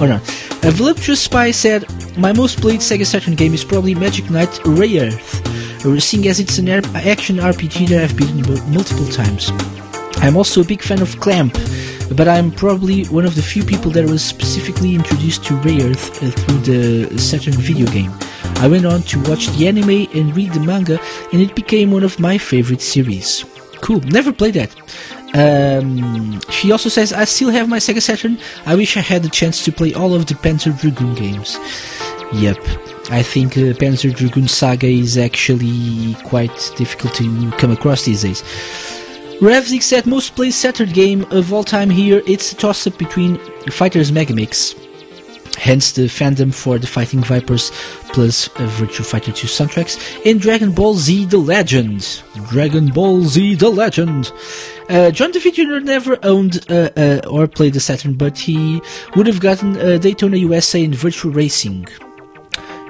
or 0.00 0.06
not? 0.06 0.22
A 0.64 0.70
voluptuous 0.70 1.20
spy 1.20 1.50
said, 1.50 1.84
"My 2.16 2.32
most 2.32 2.60
played 2.60 2.80
Sega 2.80 3.04
Saturn 3.04 3.34
game 3.34 3.54
is 3.54 3.64
probably 3.64 3.94
Magic 3.94 4.30
Knight 4.30 4.50
Rayearth, 4.64 5.42
uh, 5.84 6.00
seeing 6.00 6.28
as 6.28 6.38
it's 6.38 6.58
an 6.58 6.68
action 6.68 7.36
RPG 7.40 7.86
that 7.88 8.02
I've 8.04 8.16
beaten 8.16 8.42
multiple 8.72 9.06
times. 9.06 9.50
I'm 10.22 10.36
also 10.36 10.60
a 10.60 10.64
big 10.64 10.82
fan 10.82 11.02
of 11.02 11.18
Clamp." 11.20 11.58
But 12.16 12.26
I'm 12.26 12.50
probably 12.50 13.04
one 13.06 13.26
of 13.26 13.34
the 13.34 13.42
few 13.42 13.62
people 13.62 13.90
that 13.90 14.08
was 14.08 14.24
specifically 14.24 14.94
introduced 14.94 15.44
to 15.44 15.54
Rayearth 15.60 16.08
uh, 16.22 16.30
through 16.30 16.60
the 16.60 17.18
Saturn 17.18 17.52
video 17.52 17.86
game. 17.92 18.10
I 18.60 18.66
went 18.66 18.86
on 18.86 19.02
to 19.02 19.20
watch 19.28 19.48
the 19.48 19.68
anime 19.68 20.08
and 20.14 20.34
read 20.34 20.54
the 20.54 20.60
manga, 20.60 20.98
and 21.32 21.42
it 21.42 21.54
became 21.54 21.90
one 21.90 22.04
of 22.04 22.18
my 22.18 22.38
favorite 22.38 22.80
series. 22.80 23.44
Cool, 23.82 24.00
never 24.00 24.32
played 24.32 24.54
that. 24.54 24.74
Um, 25.34 26.40
she 26.50 26.72
also 26.72 26.88
says, 26.88 27.12
I 27.12 27.24
still 27.24 27.50
have 27.50 27.68
my 27.68 27.78
Sega 27.78 28.00
Saturn. 28.00 28.38
I 28.66 28.74
wish 28.74 28.96
I 28.96 29.00
had 29.00 29.22
the 29.22 29.28
chance 29.28 29.64
to 29.64 29.72
play 29.72 29.92
all 29.94 30.14
of 30.14 30.26
the 30.26 30.34
Panzer 30.34 30.78
Dragoon 30.78 31.14
games. 31.14 31.58
Yep. 32.32 32.58
I 33.10 33.22
think 33.22 33.56
uh, 33.56 33.72
Panzer 33.72 34.14
Dragoon 34.14 34.48
Saga 34.48 34.86
is 34.86 35.16
actually 35.16 36.14
quite 36.24 36.72
difficult 36.76 37.14
to 37.14 37.50
come 37.52 37.70
across 37.70 38.04
these 38.04 38.22
days. 38.22 38.42
Revzik 39.40 39.82
said 39.82 40.04
most 40.04 40.34
played 40.34 40.52
Saturn 40.52 40.90
game 40.90 41.24
of 41.30 41.52
all 41.52 41.64
time 41.64 41.90
here. 41.90 42.22
It's 42.26 42.52
a 42.52 42.56
toss 42.56 42.86
up 42.86 42.98
between 42.98 43.38
Fighters 43.70 44.10
Megamix, 44.10 44.74
hence 45.56 45.92
the 45.92 46.02
fandom 46.02 46.52
for 46.52 46.78
the 46.78 46.86
Fighting 46.86 47.22
Vipers 47.22 47.70
plus 48.08 48.48
uh, 48.56 48.68
Fighter 48.68 49.32
2 49.32 49.46
soundtracks, 49.46 49.96
and 50.28 50.40
Dragon 50.40 50.72
Ball 50.72 50.94
Z 50.94 51.26
The 51.26 51.38
Legend. 51.38 52.22
Dragon 52.48 52.88
Ball 52.88 53.22
Z 53.22 53.54
The 53.54 53.68
Legend. 53.68 54.32
Uh, 54.88 55.10
John 55.10 55.32
DeVito 55.32 55.54
Jr. 55.54 55.80
never 55.84 56.18
owned 56.22 56.64
uh, 56.70 56.90
uh, 56.96 57.20
or 57.28 57.46
played 57.46 57.74
the 57.74 57.80
Saturn, 57.80 58.14
but 58.14 58.38
he 58.38 58.80
would 59.16 59.26
have 59.26 59.40
gotten 59.40 59.76
uh, 59.76 59.98
Daytona 59.98 60.36
USA 60.38 60.82
in 60.82 60.92
Virtua 60.92 61.34
Racing. 61.34 61.86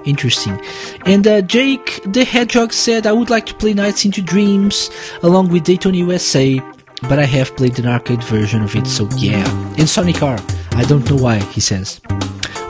Interesting. 0.04 0.60
And 1.06 1.26
uh, 1.26 1.42
Jake 1.42 2.00
the 2.06 2.24
Hedgehog 2.24 2.72
said, 2.72 3.06
I 3.06 3.12
would 3.12 3.30
like 3.30 3.46
to 3.46 3.54
play 3.54 3.74
Nights 3.74 4.04
into 4.04 4.22
Dreams 4.22 4.90
along 5.22 5.48
with 5.50 5.64
Daytona 5.64 5.96
USA, 5.98 6.60
but 7.02 7.18
I 7.18 7.24
have 7.24 7.56
played 7.56 7.78
an 7.78 7.86
arcade 7.86 8.22
version 8.24 8.62
of 8.62 8.74
it, 8.76 8.86
so 8.86 9.08
yeah. 9.16 9.44
And 9.76 9.88
Sonic 9.88 10.22
R. 10.22 10.38
I 10.72 10.84
don't 10.84 11.08
know 11.10 11.16
why, 11.16 11.38
he 11.40 11.60
says. 11.60 12.00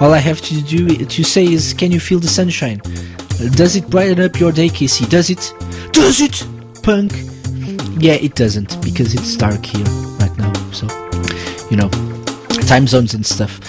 All 0.00 0.14
I 0.14 0.18
have 0.18 0.40
to 0.42 0.62
do 0.62 1.04
to 1.04 1.24
say 1.24 1.44
is, 1.44 1.74
can 1.74 1.92
you 1.92 2.00
feel 2.00 2.18
the 2.18 2.28
sunshine? 2.28 2.80
Does 3.52 3.76
it 3.76 3.90
brighten 3.90 4.24
up 4.24 4.40
your 4.40 4.52
day, 4.52 4.68
Casey? 4.68 5.04
Does 5.06 5.28
it? 5.28 5.52
Does 5.92 6.20
it? 6.20 6.46
Punk. 6.82 7.12
Yeah, 8.00 8.14
it 8.14 8.34
doesn't 8.34 8.80
because 8.84 9.14
it's 9.14 9.36
dark 9.36 9.64
here 9.64 9.84
right 10.20 10.36
now. 10.38 10.52
So, 10.72 10.86
you 11.70 11.76
know, 11.76 11.88
time 12.68 12.86
zones 12.86 13.14
and 13.14 13.26
stuff. 13.26 13.60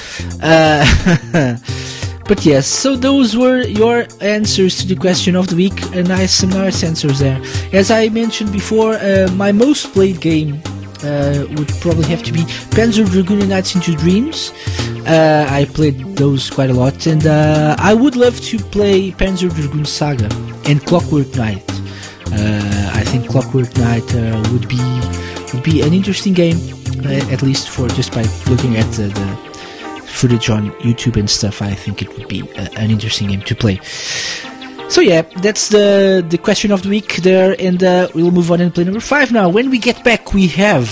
Uh, 0.41 0.85
but 2.27 2.45
yes, 2.45 2.67
so 2.67 2.95
those 2.95 3.35
were 3.35 3.61
your 3.63 4.05
answers 4.21 4.77
to 4.79 4.87
the 4.87 4.95
question 4.95 5.35
of 5.35 5.47
the 5.47 5.55
week. 5.55 5.81
A 5.95 6.03
nice, 6.03 6.31
some 6.31 6.49
nice 6.49 6.83
answers 6.83 7.19
there. 7.19 7.41
As 7.73 7.89
I 7.89 8.09
mentioned 8.09 8.51
before, 8.51 8.93
uh, 8.95 9.29
my 9.35 9.51
most 9.51 9.93
played 9.93 10.21
game 10.21 10.61
uh, 11.03 11.45
would 11.55 11.69
probably 11.79 12.05
have 12.05 12.23
to 12.23 12.31
be 12.31 12.41
Panzer 12.75 13.09
Dragoon 13.09 13.39
and 13.39 13.49
Nights 13.49 13.73
into 13.75 13.95
Dreams. 13.95 14.51
Uh, 15.07 15.47
I 15.49 15.65
played 15.65 15.97
those 16.17 16.49
quite 16.49 16.69
a 16.69 16.73
lot, 16.73 17.07
and 17.07 17.25
uh, 17.25 17.75
I 17.79 17.93
would 17.93 18.15
love 18.15 18.39
to 18.41 18.59
play 18.59 19.11
Panzer 19.11 19.53
Dragoon 19.53 19.85
Saga 19.85 20.29
and 20.65 20.85
Clockwork 20.85 21.33
Knight. 21.35 21.68
Uh, 22.31 22.91
I 22.93 23.03
think 23.03 23.27
Clockwork 23.29 23.75
Knight 23.77 24.15
uh, 24.15 24.41
would 24.51 24.67
be 24.67 24.79
would 25.53 25.63
be 25.63 25.81
an 25.81 25.93
interesting 25.93 26.33
game, 26.33 26.57
uh, 27.05 27.33
at 27.33 27.41
least 27.41 27.69
for 27.69 27.87
just 27.89 28.13
by 28.13 28.23
looking 28.47 28.77
at 28.77 28.89
the, 28.93 29.07
the 29.07 30.01
footage 30.05 30.49
on 30.49 30.71
YouTube 30.73 31.17
and 31.17 31.29
stuff. 31.29 31.61
I 31.61 31.73
think 31.73 32.01
it 32.01 32.15
would 32.17 32.27
be 32.27 32.41
an 32.55 32.91
interesting 32.91 33.29
game 33.29 33.41
to 33.41 33.55
play. 33.55 33.79
So 34.89 35.01
yeah, 35.01 35.23
that's 35.41 35.69
the 35.69 36.25
the 36.27 36.37
question 36.37 36.71
of 36.71 36.83
the 36.83 36.89
week 36.89 37.17
there, 37.17 37.55
and 37.59 37.83
uh, 37.83 38.09
we'll 38.13 38.31
move 38.31 38.51
on 38.51 38.61
and 38.61 38.73
play 38.73 38.83
number 38.83 38.99
five 38.99 39.31
now. 39.31 39.49
When 39.49 39.69
we 39.69 39.79
get 39.79 40.03
back, 40.03 40.33
we 40.33 40.47
have 40.47 40.87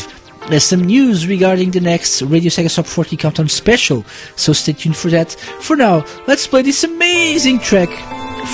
some 0.60 0.84
news 0.86 1.28
regarding 1.28 1.72
the 1.72 1.82
next 1.82 2.22
Radio 2.22 2.50
Sega 2.50 2.74
Top 2.74 2.86
40 2.86 3.18
Countdown 3.18 3.50
special. 3.50 4.06
So 4.36 4.54
stay 4.54 4.74
tuned 4.74 4.96
for 4.96 5.10
that. 5.10 5.34
For 5.62 5.76
now, 5.76 6.06
let's 6.26 6.48
play 6.48 6.62
this 6.62 6.84
amazing 6.84 7.60
track 7.60 7.90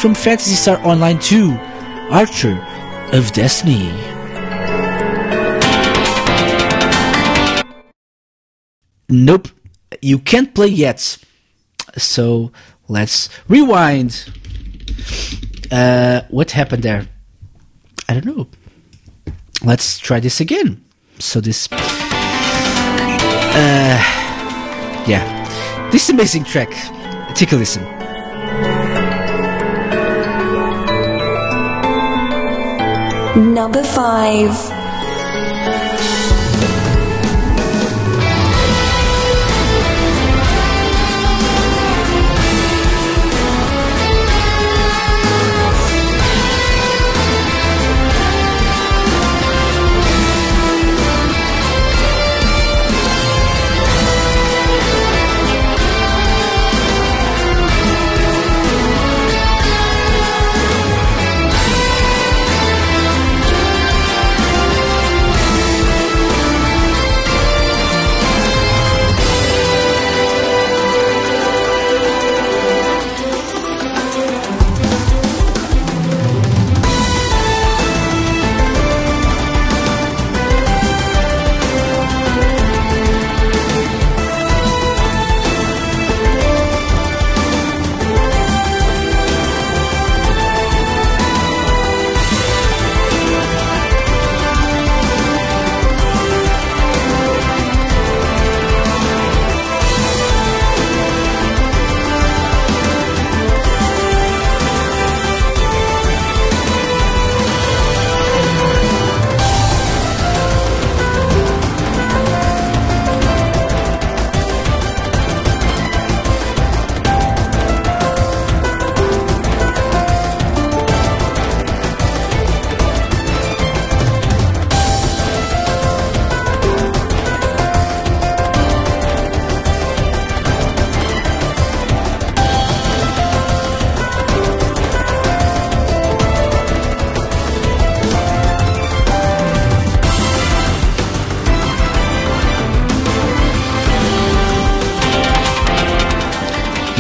from 0.02 0.16
Phantasy 0.16 0.56
Star 0.56 0.80
Online 0.86 1.20
2, 1.20 1.52
Archer 2.10 2.73
of 3.14 3.32
Destiny. 3.32 3.92
Nope, 9.08 9.50
you 10.02 10.18
can't 10.18 10.54
play 10.56 10.68
yet. 10.68 11.18
So 11.96 12.52
let's 12.88 13.30
rewind. 13.48 14.34
Uh, 15.72 16.22
what 16.30 16.52
happened 16.52 16.82
there? 16.82 17.08
I 18.10 18.16
don't 18.16 18.26
know. 18.26 18.48
Let's 19.64 20.00
try 20.00 20.20
this 20.20 20.42
again. 20.42 20.84
So 21.20 21.40
this, 21.40 21.72
uh, 21.72 21.78
yeah, 25.08 25.90
this 25.92 26.10
amazing 26.10 26.46
track. 26.46 26.72
Take 27.36 27.52
a 27.52 27.56
listen. 27.56 28.03
Number 33.36 33.84
5. 33.84 34.83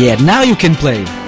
Yeah, 0.04 0.16
now 0.16 0.42
you 0.42 0.58
can 0.58 0.76
play. 0.76 1.23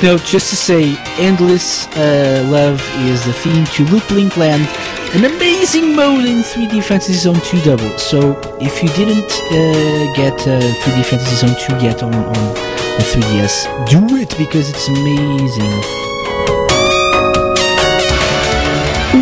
Quick 0.00 0.12
note 0.12 0.24
just 0.24 0.48
to 0.48 0.56
say 0.56 0.96
Endless 1.18 1.86
uh, 1.88 2.42
Love 2.48 2.80
is 3.00 3.22
the 3.26 3.34
theme 3.34 3.66
to 3.66 3.84
Loop 3.92 4.10
Link 4.10 4.34
Land, 4.38 4.66
an 5.14 5.26
amazing 5.26 5.94
mode 5.94 6.24
in 6.24 6.38
3D 6.38 6.82
Fantasy 6.82 7.12
Zone 7.12 7.38
2 7.42 7.60
Double. 7.60 7.98
So 7.98 8.40
if 8.62 8.82
you 8.82 8.88
didn't 8.90 9.30
uh, 9.30 10.14
get 10.14 10.32
uh, 10.48 10.58
3D 10.80 11.04
Fantasy 11.04 11.36
Zone 11.36 11.54
2 11.78 11.84
yet 11.84 12.02
on, 12.02 12.14
on 12.14 12.32
the 12.32 13.04
3DS, 13.12 13.90
do 13.90 14.16
it 14.16 14.34
because 14.38 14.70
it's 14.70 14.88
amazing. 14.88 15.70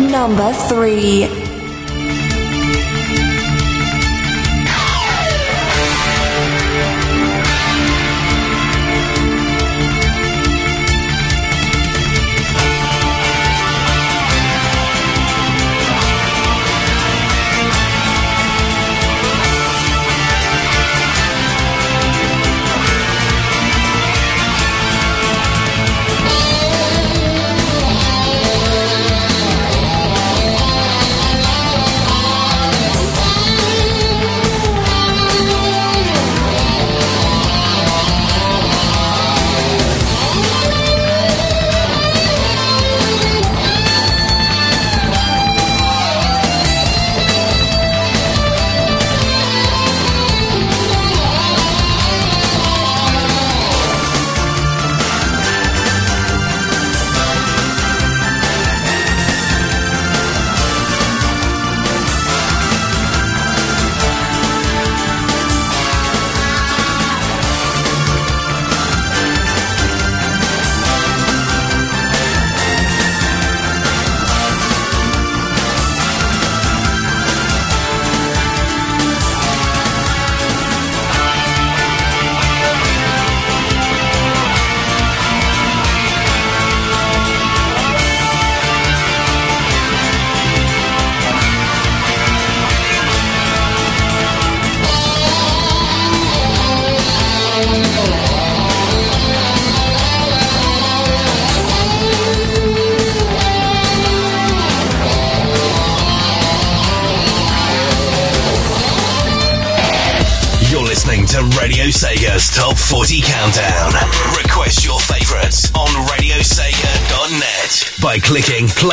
Number 0.09 0.53
3. 0.53 1.48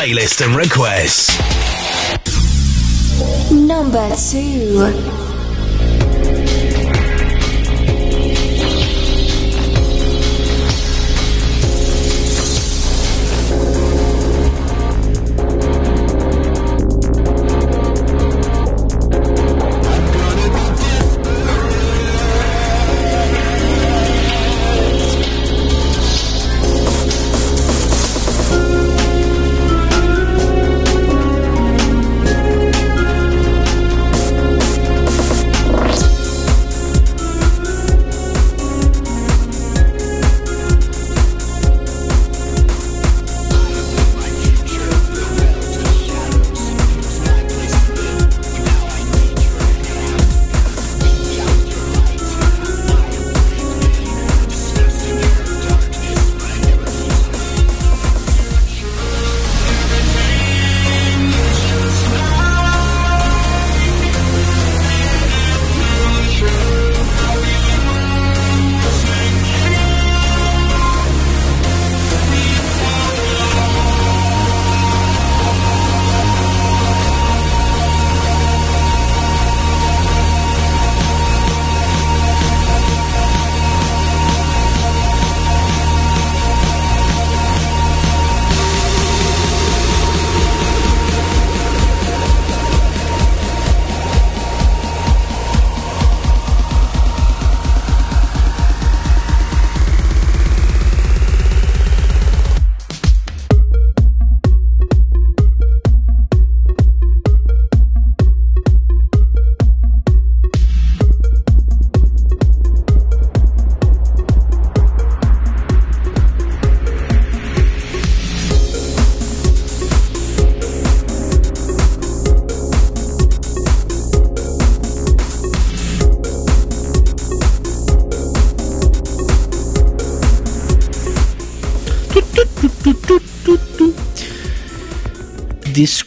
Playlist 0.07 0.39
and 0.45 0.55
Requests. 0.55 1.37
Number 3.51 4.09
2. 4.15 5.26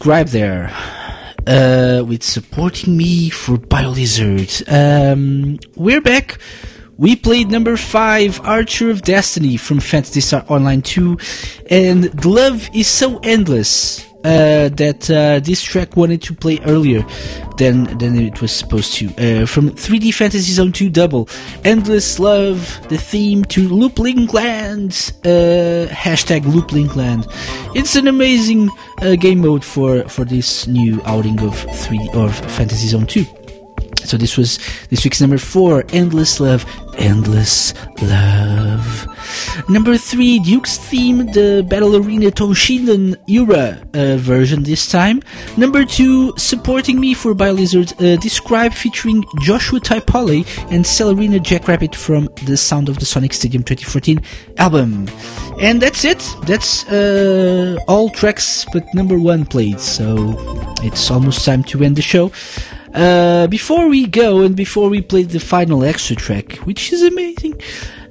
Describe 0.00 0.28
there 0.28 0.72
uh, 1.46 2.02
with 2.06 2.22
supporting 2.22 2.96
me 2.96 3.28
for 3.28 3.58
BioLizard. 3.58 4.64
Um, 4.66 5.58
we're 5.76 6.00
back. 6.00 6.38
We 6.96 7.16
played 7.16 7.50
number 7.50 7.76
five, 7.76 8.40
Archer 8.40 8.88
of 8.88 9.02
Destiny 9.02 9.58
from 9.58 9.78
Phantasy 9.78 10.22
Star 10.22 10.46
Online 10.48 10.80
2, 10.80 11.18
and 11.68 12.04
the 12.04 12.28
love 12.30 12.70
is 12.72 12.88
so 12.88 13.18
endless. 13.18 14.09
Uh, 14.24 14.68
that 14.68 15.10
uh, 15.10 15.40
this 15.40 15.62
track 15.62 15.96
wanted 15.96 16.22
to 16.22 16.34
play 16.34 16.58
earlier 16.64 17.04
than 17.56 17.96
than 17.98 18.18
it 18.18 18.40
was 18.40 18.52
supposed 18.52 18.94
to. 18.94 19.06
Uh, 19.16 19.46
from 19.46 19.70
3D 19.70 20.12
Fantasy 20.14 20.52
Zone 20.52 20.72
2 20.72 20.90
Double, 20.90 21.28
Endless 21.64 22.18
Love, 22.18 22.80
the 22.88 22.98
theme 22.98 23.44
to 23.46 23.68
Loop 23.68 23.98
Link 23.98 24.32
Land, 24.32 25.12
uh, 25.24 25.86
hashtag 25.90 26.44
Loop 26.44 26.72
Link 26.72 26.96
Land. 26.96 27.26
It's 27.74 27.96
an 27.96 28.08
amazing 28.08 28.70
uh, 29.00 29.16
game 29.16 29.40
mode 29.40 29.64
for 29.64 30.04
for 30.08 30.24
this 30.24 30.66
new 30.66 31.00
outing 31.04 31.40
of 31.40 31.56
3 31.58 32.10
of 32.14 32.36
Fantasy 32.56 32.88
Zone 32.88 33.06
2. 33.06 33.39
So 34.06 34.16
this 34.16 34.36
was 34.36 34.58
this 34.88 35.04
week's 35.04 35.20
number 35.20 35.38
four, 35.38 35.84
Endless 35.92 36.40
Love, 36.40 36.64
Endless 36.98 37.74
Love. 38.02 39.06
Number 39.68 39.96
three, 39.96 40.38
Duke's 40.40 40.78
theme, 40.78 41.26
the 41.26 41.64
Battle 41.68 41.96
Arena 41.96 42.30
Toshinden 42.30 43.16
Ura 43.26 43.80
uh, 43.94 44.16
version 44.16 44.62
this 44.62 44.88
time. 44.90 45.22
Number 45.56 45.84
two, 45.84 46.32
Supporting 46.36 46.98
Me 46.98 47.14
for 47.14 47.34
Biolizard, 47.34 47.92
uh, 48.00 48.20
Describe 48.20 48.72
featuring 48.72 49.24
Joshua 49.40 49.80
Typoli 49.80 50.46
and 50.72 50.84
Celerina 50.84 51.42
Jackrabbit 51.42 51.94
from 51.94 52.28
the 52.44 52.56
Sound 52.56 52.88
of 52.88 52.98
the 52.98 53.06
Sonic 53.06 53.32
Stadium 53.32 53.62
2014 53.62 54.20
album. 54.58 55.08
And 55.60 55.80
that's 55.80 56.04
it. 56.04 56.18
That's 56.46 56.88
uh, 56.88 57.78
all 57.86 58.10
tracks 58.10 58.64
but 58.72 58.84
number 58.94 59.18
one 59.18 59.44
played. 59.44 59.80
So 59.80 60.34
it's 60.82 61.10
almost 61.10 61.44
time 61.44 61.62
to 61.64 61.82
end 61.82 61.96
the 61.96 62.02
show. 62.02 62.32
Uh, 62.94 63.46
before 63.46 63.88
we 63.88 64.06
go 64.06 64.40
and 64.40 64.56
before 64.56 64.88
we 64.88 65.00
play 65.00 65.22
the 65.22 65.38
final 65.40 65.84
extra 65.84 66.16
track, 66.16 66.54
which 66.58 66.92
is 66.92 67.02
amazing, 67.02 67.60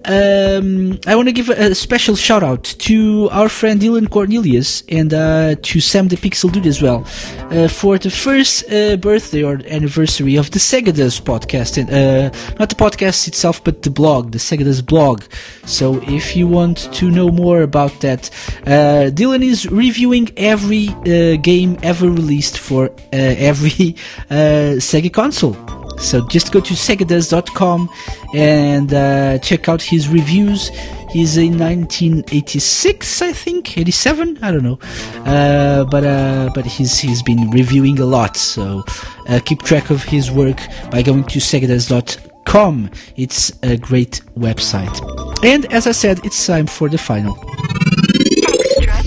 um, 0.06 1.00
I 1.06 1.16
want 1.16 1.28
to 1.28 1.32
give 1.32 1.50
a, 1.50 1.76
special 1.76 2.16
shout 2.16 2.44
out 2.44 2.64
to 2.64 3.30
our 3.32 3.50
friend 3.50 3.82
Dylan 3.82 4.10
Cornelius 4.10 4.84
and 4.90 5.14
uh, 5.14 5.56
to 5.62 5.80
Sam 5.80 6.08
the 6.08 6.16
Pixel 6.16 6.52
Dude 6.52 6.68
as 6.68 6.82
well 6.82 7.06
uh, 7.52 7.68
for 7.68 7.98
the 7.98 8.10
first 8.10 8.72
uh, 8.72 8.96
birthday 8.98 9.44
or 9.44 9.62
anniversary 9.68 10.36
of 10.36 10.52
the 10.52 10.60
Sega 10.60 10.96
Does 10.96 11.20
podcast. 11.20 11.78
And, 11.78 11.90
uh, 11.90 12.56
not 12.60 12.70
the 12.70 12.76
podcast 12.76 13.28
itself, 13.28 13.64
but 13.64 13.82
the 13.82 13.90
blog, 13.90 14.32
the 14.32 14.38
Sega 14.38 14.64
Does 14.64 14.82
blog. 14.82 15.24
So 15.66 16.02
if 16.04 16.36
you 16.36 16.48
want 16.48 16.92
to 16.94 17.10
know 17.10 17.30
more 17.30 17.62
about 17.62 18.00
that, 18.02 18.30
uh, 18.66 19.12
Dylan 19.12 19.44
is 19.44 19.70
reviewing 19.70 20.30
every 20.38 20.90
uh, 20.90 21.38
game 21.38 21.78
ever 21.84 22.08
released 22.08 22.58
for 22.58 22.92
every 23.12 23.96
Sega 24.30 25.12
console. 25.12 25.79
So 26.00 26.26
just 26.28 26.52
go 26.52 26.60
to 26.62 26.74
segadoes.com 26.74 27.90
and 28.34 28.94
uh, 28.94 29.38
check 29.40 29.68
out 29.70 29.82
his 29.82 30.08
reviews. 30.08 30.70
He's 31.12 31.38
in 31.38 31.58
1986, 31.58 33.22
I 33.22 33.34
think, 33.34 33.78
87. 33.78 34.40
I 34.44 34.52
don't 34.52 34.64
know, 34.64 34.80
uh, 35.26 35.84
but 35.86 36.04
uh, 36.04 36.52
but 36.54 36.66
he's 36.66 37.00
he's 37.00 37.24
been 37.24 37.50
reviewing 37.50 38.00
a 38.00 38.06
lot. 38.06 38.38
So 38.38 38.84
uh, 39.28 39.40
keep 39.44 39.64
track 39.64 39.90
of 39.90 40.04
his 40.04 40.30
work 40.30 40.60
by 40.92 41.02
going 41.02 41.24
to 41.24 41.40
segadoes.com. 41.40 42.92
It's 43.16 43.52
a 43.64 43.78
great 43.78 44.22
website. 44.38 44.96
And 45.44 45.66
as 45.74 45.88
I 45.88 45.94
said, 45.94 46.24
it's 46.24 46.46
time 46.46 46.68
for 46.68 46.90
the 46.90 46.98
final. 47.00 47.36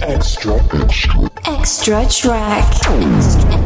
Extra, 0.03 0.57
extra. 0.75 1.31
Extra 1.47 2.07
track. 2.09 2.65
Extra, 2.65 3.62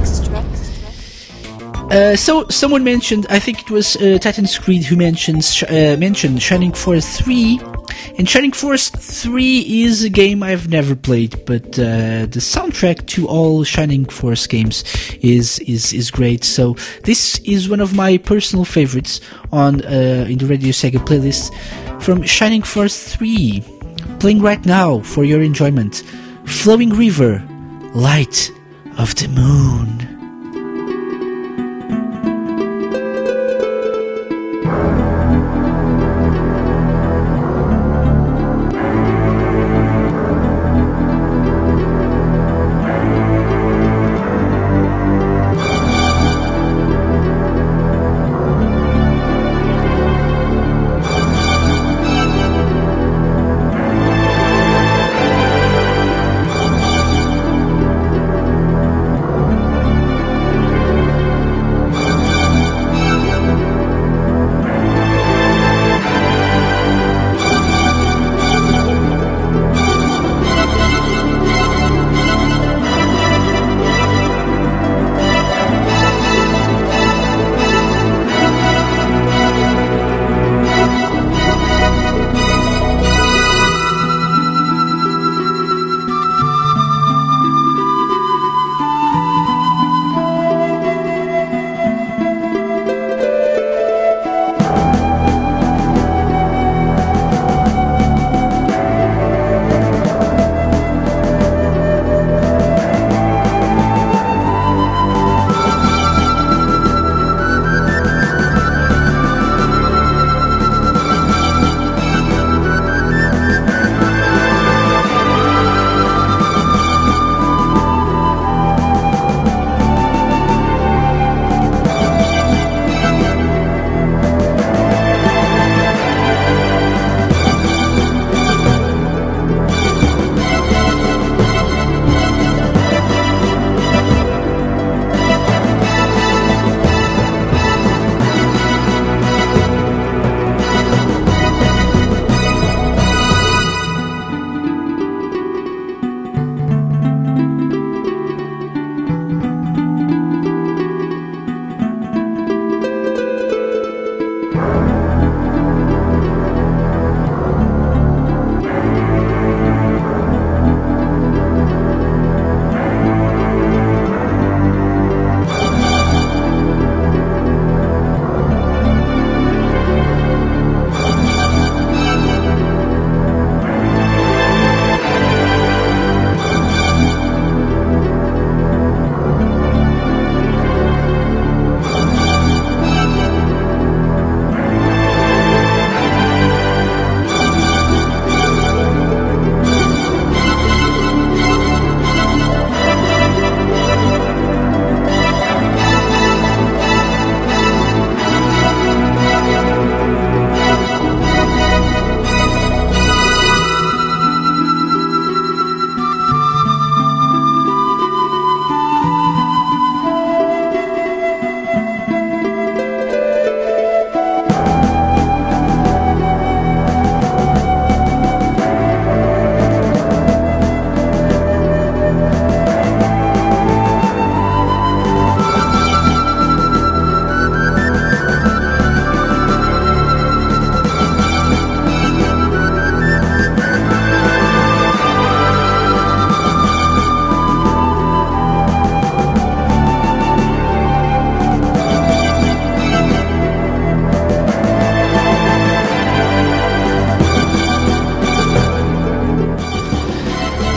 Uh, 1.90 2.16
so 2.16 2.46
someone 2.48 2.82
mentioned, 2.82 3.26
I 3.30 3.38
think 3.38 3.60
it 3.60 3.70
was 3.70 3.96
uh, 3.96 4.18
Titan's 4.20 4.58
Creed 4.58 4.84
who 4.84 4.96
mentions 4.96 5.62
uh, 5.62 5.96
mentioned 5.98 6.42
Shining 6.42 6.72
Force 6.72 7.20
three, 7.20 7.60
and 8.18 8.28
Shining 8.28 8.52
Force 8.52 8.90
three 8.90 9.84
is 9.84 10.02
a 10.02 10.10
game 10.10 10.42
I've 10.42 10.68
never 10.68 10.96
played, 10.96 11.44
but 11.46 11.78
uh, 11.78 12.26
the 12.26 12.40
soundtrack 12.40 13.06
to 13.08 13.28
all 13.28 13.62
Shining 13.62 14.04
Force 14.04 14.46
games 14.48 14.82
is 15.22 15.60
is 15.60 15.92
is 15.92 16.10
great. 16.10 16.42
So 16.42 16.74
this 17.04 17.38
is 17.44 17.68
one 17.68 17.80
of 17.80 17.94
my 17.94 18.18
personal 18.18 18.64
favorites 18.64 19.20
on 19.52 19.84
uh, 19.84 20.26
in 20.28 20.38
the 20.38 20.46
Radio 20.46 20.72
Sega 20.72 20.98
playlist 20.98 21.54
from 22.02 22.24
Shining 22.24 22.62
Force 22.62 23.14
three, 23.14 23.62
playing 24.18 24.42
right 24.42 24.64
now 24.66 25.00
for 25.00 25.24
your 25.24 25.40
enjoyment. 25.40 26.02
Flowing 26.46 26.90
River, 26.90 27.42
Light 27.94 28.50
of 28.98 29.14
the 29.14 29.28
Moon. 29.28 30.15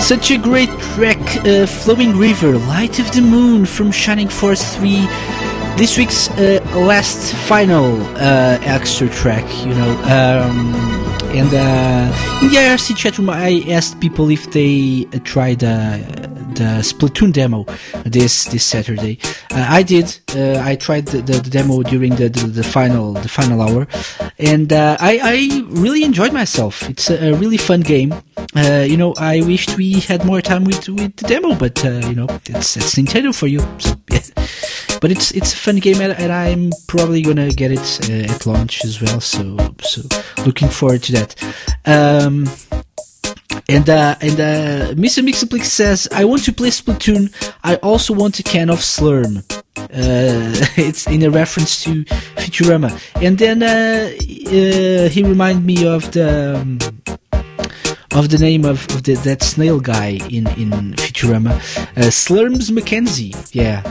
Such 0.10 0.31
a 0.31 0.40
great 0.40 0.72
track, 0.95 1.19
uh, 1.45 1.68
Flowing 1.68 2.18
River, 2.18 2.57
Light 2.57 2.98
of 2.98 3.11
the 3.11 3.22
Moon 3.22 3.64
from 3.64 3.91
Shining 3.91 4.27
Force 4.27 4.76
3. 4.76 5.06
This 5.77 5.99
week's 5.99 6.31
uh, 6.31 6.60
last 6.73 7.36
final 7.48 8.02
uh, 8.18 8.57
extra 8.64 9.07
track, 9.07 9.45
you 9.64 9.76
know. 9.76 9.91
Um, 10.10 10.73
and 11.30 11.53
uh, 11.53 12.41
in 12.41 12.49
the 12.49 12.56
IRC 12.57 12.98
chat 12.98 13.19
room, 13.19 13.30
I 13.30 13.64
asked 13.68 13.99
people 13.99 14.31
if 14.31 14.49
they 14.52 15.06
uh, 15.14 15.19
tried 15.23 15.64
uh, 15.64 15.99
the 16.56 16.81
Splatoon 16.81 17.31
demo 17.31 17.65
this 18.03 18.45
this 18.45 18.65
Saturday. 18.65 19.19
Uh, 19.52 19.68
I 19.69 19.84
did. 19.84 20.19
Uh, 20.36 20.60
I 20.60 20.76
tried 20.76 21.06
the, 21.06 21.22
the, 21.22 21.34
the 21.34 21.49
demo 21.52 21.84
during 21.84 22.15
the, 22.15 22.30
the, 22.30 22.48
the 22.48 22.64
final 22.64 23.14
the 23.14 23.30
final 23.30 23.61
hour, 23.61 23.88
and 24.40 24.73
uh, 24.73 24.98
I, 24.99 25.19
I 25.22 25.65
really 25.69 26.03
enjoyed 26.03 26.34
myself. 26.34 26.90
It's 26.90 27.11
a, 27.11 27.31
a 27.31 27.34
really 27.36 27.57
fun 27.57 27.81
game. 27.81 28.14
Uh, 28.60 28.84
you 28.84 28.98
know, 28.98 29.14
I 29.18 29.41
wished 29.41 29.77
we 29.77 30.02
had 30.02 30.26
more 30.26 30.41
time 30.41 30.65
with 30.65 30.90
with 30.90 31.15
the 31.15 31.27
demo, 31.27 31.56
but 31.56 31.84
uh, 31.86 32.02
you 32.10 32.15
know, 32.15 32.27
it's 32.45 32.73
that's 32.73 32.95
Nintendo 32.95 33.34
for 33.34 33.48
you. 33.48 33.60
So, 33.77 33.95
but 34.99 35.11
it's 35.11 35.31
it's 35.31 35.53
a 35.53 35.56
fun 35.56 35.77
game, 35.77 36.02
and, 36.02 36.31
I'm 36.31 36.72
probably 36.88 37.22
gonna 37.22 37.52
get 37.52 37.72
it 37.72 38.10
uh, 38.10 38.34
at 38.34 38.45
launch 38.45 38.84
as 38.84 39.02
well. 39.02 39.22
So 39.22 39.56
so 39.81 40.02
looking 40.45 40.68
forward 40.68 41.03
to 41.03 41.11
that. 41.14 41.36
Um, 41.86 42.49
and 43.69 43.90
uh, 43.90 44.15
and 44.19 44.40
uh, 44.40 44.94
Mr. 44.94 45.23
Mixaplix 45.23 45.65
says, 45.65 46.10
"I 46.11 46.26
want 46.26 46.44
to 46.44 46.52
play 46.52 46.69
Splatoon. 46.69 47.31
I 47.64 47.76
also 47.77 48.14
want 48.14 48.40
a 48.40 48.44
can 48.44 48.69
of 48.69 48.80
Slurm." 48.80 49.44
Uh, 49.77 50.52
it's 50.77 51.07
in 51.07 51.23
a 51.23 51.30
reference 51.30 51.84
to 51.84 52.03
Futurama. 52.36 52.91
And 53.22 53.38
then 53.38 53.64
uh, 53.64 54.10
uh, 54.10 55.10
he 55.10 55.23
reminded 55.23 55.65
me 55.65 55.88
of 55.88 56.11
the 56.11 56.60
um, 56.60 56.80
of 58.20 58.30
the 58.30 58.38
name 58.38 58.66
of, 58.66 58.86
of 58.91 59.04
the, 59.04 59.14
that 59.14 59.41
snail 59.41 59.80
guy 59.80 60.20
in 60.30 60.46
in 60.58 60.94
Futurama, 60.96 61.52
uh, 61.52 62.10
Slurms 62.12 62.70
McKenzie. 62.70 63.34
Yeah, 63.54 63.82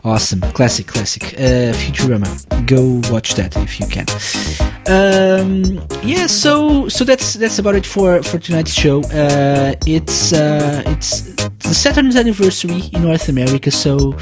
awesome, 0.04 0.40
classic, 0.52 0.86
classic. 0.86 1.24
Uh, 1.34 1.72
Futurama. 1.74 2.28
Go 2.66 3.02
watch 3.12 3.34
that 3.34 3.56
if 3.56 3.80
you 3.80 3.86
can. 3.86 4.06
Um, 4.86 5.86
yeah, 6.02 6.26
so 6.26 6.88
so 6.88 7.04
that's 7.04 7.34
that's 7.34 7.58
about 7.58 7.74
it 7.74 7.86
for 7.86 8.22
for 8.22 8.38
tonight's 8.38 8.72
show. 8.72 9.00
Uh, 9.04 9.74
it's 9.86 10.32
uh, 10.32 10.82
it's 10.86 11.34
the 11.58 11.74
Saturn's 11.74 12.16
anniversary 12.16 12.90
in 12.92 13.02
North 13.02 13.28
America, 13.28 13.70
so 13.70 14.12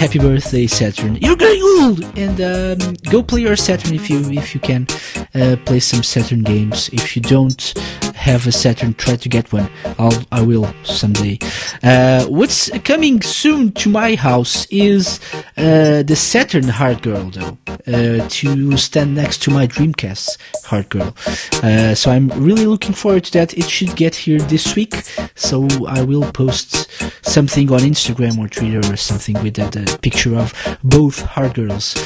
happy 0.00 0.18
birthday, 0.18 0.66
Saturn! 0.66 1.16
You're 1.16 1.36
getting 1.36 1.62
old, 1.62 2.18
and 2.18 2.40
um, 2.40 2.94
go 3.10 3.22
play 3.22 3.42
your 3.42 3.54
Saturn 3.54 3.94
if 3.94 4.08
you 4.08 4.30
if 4.30 4.54
you 4.54 4.60
can. 4.60 4.86
Uh, 5.34 5.56
play 5.66 5.78
some 5.78 6.02
Saturn 6.02 6.42
games. 6.42 6.88
If 6.88 7.14
you 7.14 7.20
don't 7.22 7.74
have 8.20 8.46
a 8.46 8.52
Saturn, 8.52 8.92
try 8.94 9.16
to 9.16 9.28
get 9.30 9.50
one. 9.50 9.70
I'll 9.98 10.22
I 10.30 10.42
will 10.42 10.72
someday. 10.84 11.38
Uh, 11.82 12.26
what's 12.26 12.70
coming 12.80 13.22
soon 13.22 13.72
to 13.72 13.88
my 13.88 14.14
house 14.14 14.66
is 14.70 15.20
uh, 15.56 16.02
the 16.02 16.14
Saturn 16.16 16.68
Hard 16.68 17.02
Girl, 17.02 17.30
though, 17.30 17.56
uh, 17.86 18.28
to 18.28 18.76
stand 18.76 19.14
next 19.14 19.42
to 19.44 19.50
my 19.50 19.66
Dreamcast 19.66 20.36
Hard 20.64 20.90
Girl. 20.90 21.14
Uh, 21.62 21.94
so 21.94 22.10
I'm 22.10 22.28
really 22.28 22.66
looking 22.66 22.92
forward 22.92 23.24
to 23.24 23.32
that. 23.38 23.54
It 23.56 23.68
should 23.70 23.96
get 23.96 24.14
here 24.14 24.38
this 24.38 24.76
week, 24.76 24.94
so 25.34 25.66
I 25.86 26.02
will 26.02 26.30
post 26.32 26.90
something 27.24 27.72
on 27.72 27.80
Instagram 27.80 28.38
or 28.38 28.48
Twitter 28.48 28.82
or 28.92 28.96
something 28.96 29.42
with 29.42 29.54
that 29.54 29.76
uh, 29.76 29.96
picture 29.98 30.36
of 30.36 30.52
both 30.84 31.22
Hard 31.22 31.54
Girls. 31.54 31.96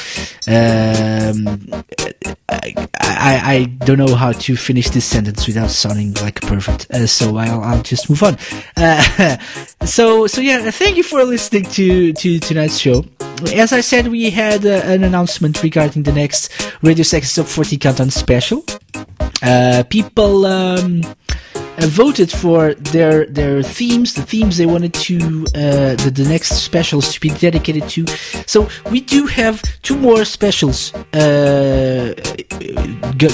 Um, 0.47 1.83
I, 2.49 2.89
I, 3.01 3.41
I 3.55 3.65
don't 3.85 3.99
know 3.99 4.15
how 4.15 4.33
to 4.33 4.57
finish 4.57 4.91
this 4.91 5.05
sentence 5.05 5.47
without 5.47 5.71
sounding 5.71 6.04
like 6.13 6.41
perfect, 6.43 6.91
uh, 6.91 7.07
so 7.07 7.37
I'll, 7.37 7.63
I'll 7.63 7.83
just 7.83 8.11
move 8.11 8.23
on. 8.23 8.37
Uh, 8.77 9.37
so, 9.85 10.27
so 10.27 10.41
yeah, 10.41 10.71
thank 10.71 10.97
you 10.97 11.03
for 11.03 11.25
listening 11.25 11.65
to, 11.65 12.13
to 12.13 12.39
tonight's 12.39 12.79
show. 12.79 13.05
As 13.55 13.73
I 13.73 13.81
said, 13.81 14.09
we 14.09 14.31
had 14.31 14.65
uh, 14.67 14.83
an 14.85 15.05
announcement 15.05 15.63
regarding 15.63 16.03
the 16.03 16.13
next 16.13 16.51
Radio 16.83 17.03
Sega 17.03 17.35
Top 17.35 17.47
40 17.47 17.79
Countdown 17.79 18.11
special. 18.11 18.65
Uh, 19.43 19.85
people, 19.89 20.47
um, 20.47 21.03
uh, 21.77 21.87
voted 21.89 22.31
for 22.31 22.75
their 22.75 23.27
their 23.27 23.61
themes, 23.61 24.15
the 24.15 24.23
themes 24.23 24.57
they 24.57 24.67
wanted 24.67 24.95
to 24.95 25.45
uh, 25.57 25.97
the, 25.97 26.13
the 26.15 26.25
next 26.29 26.63
specials 26.63 27.13
to 27.13 27.19
be 27.21 27.31
dedicated 27.31 27.89
to. 27.89 28.07
So 28.47 28.69
we 28.93 29.01
do 29.01 29.27
have 29.27 29.61
two 29.83 29.97
more 29.97 30.25
specials 30.25 30.93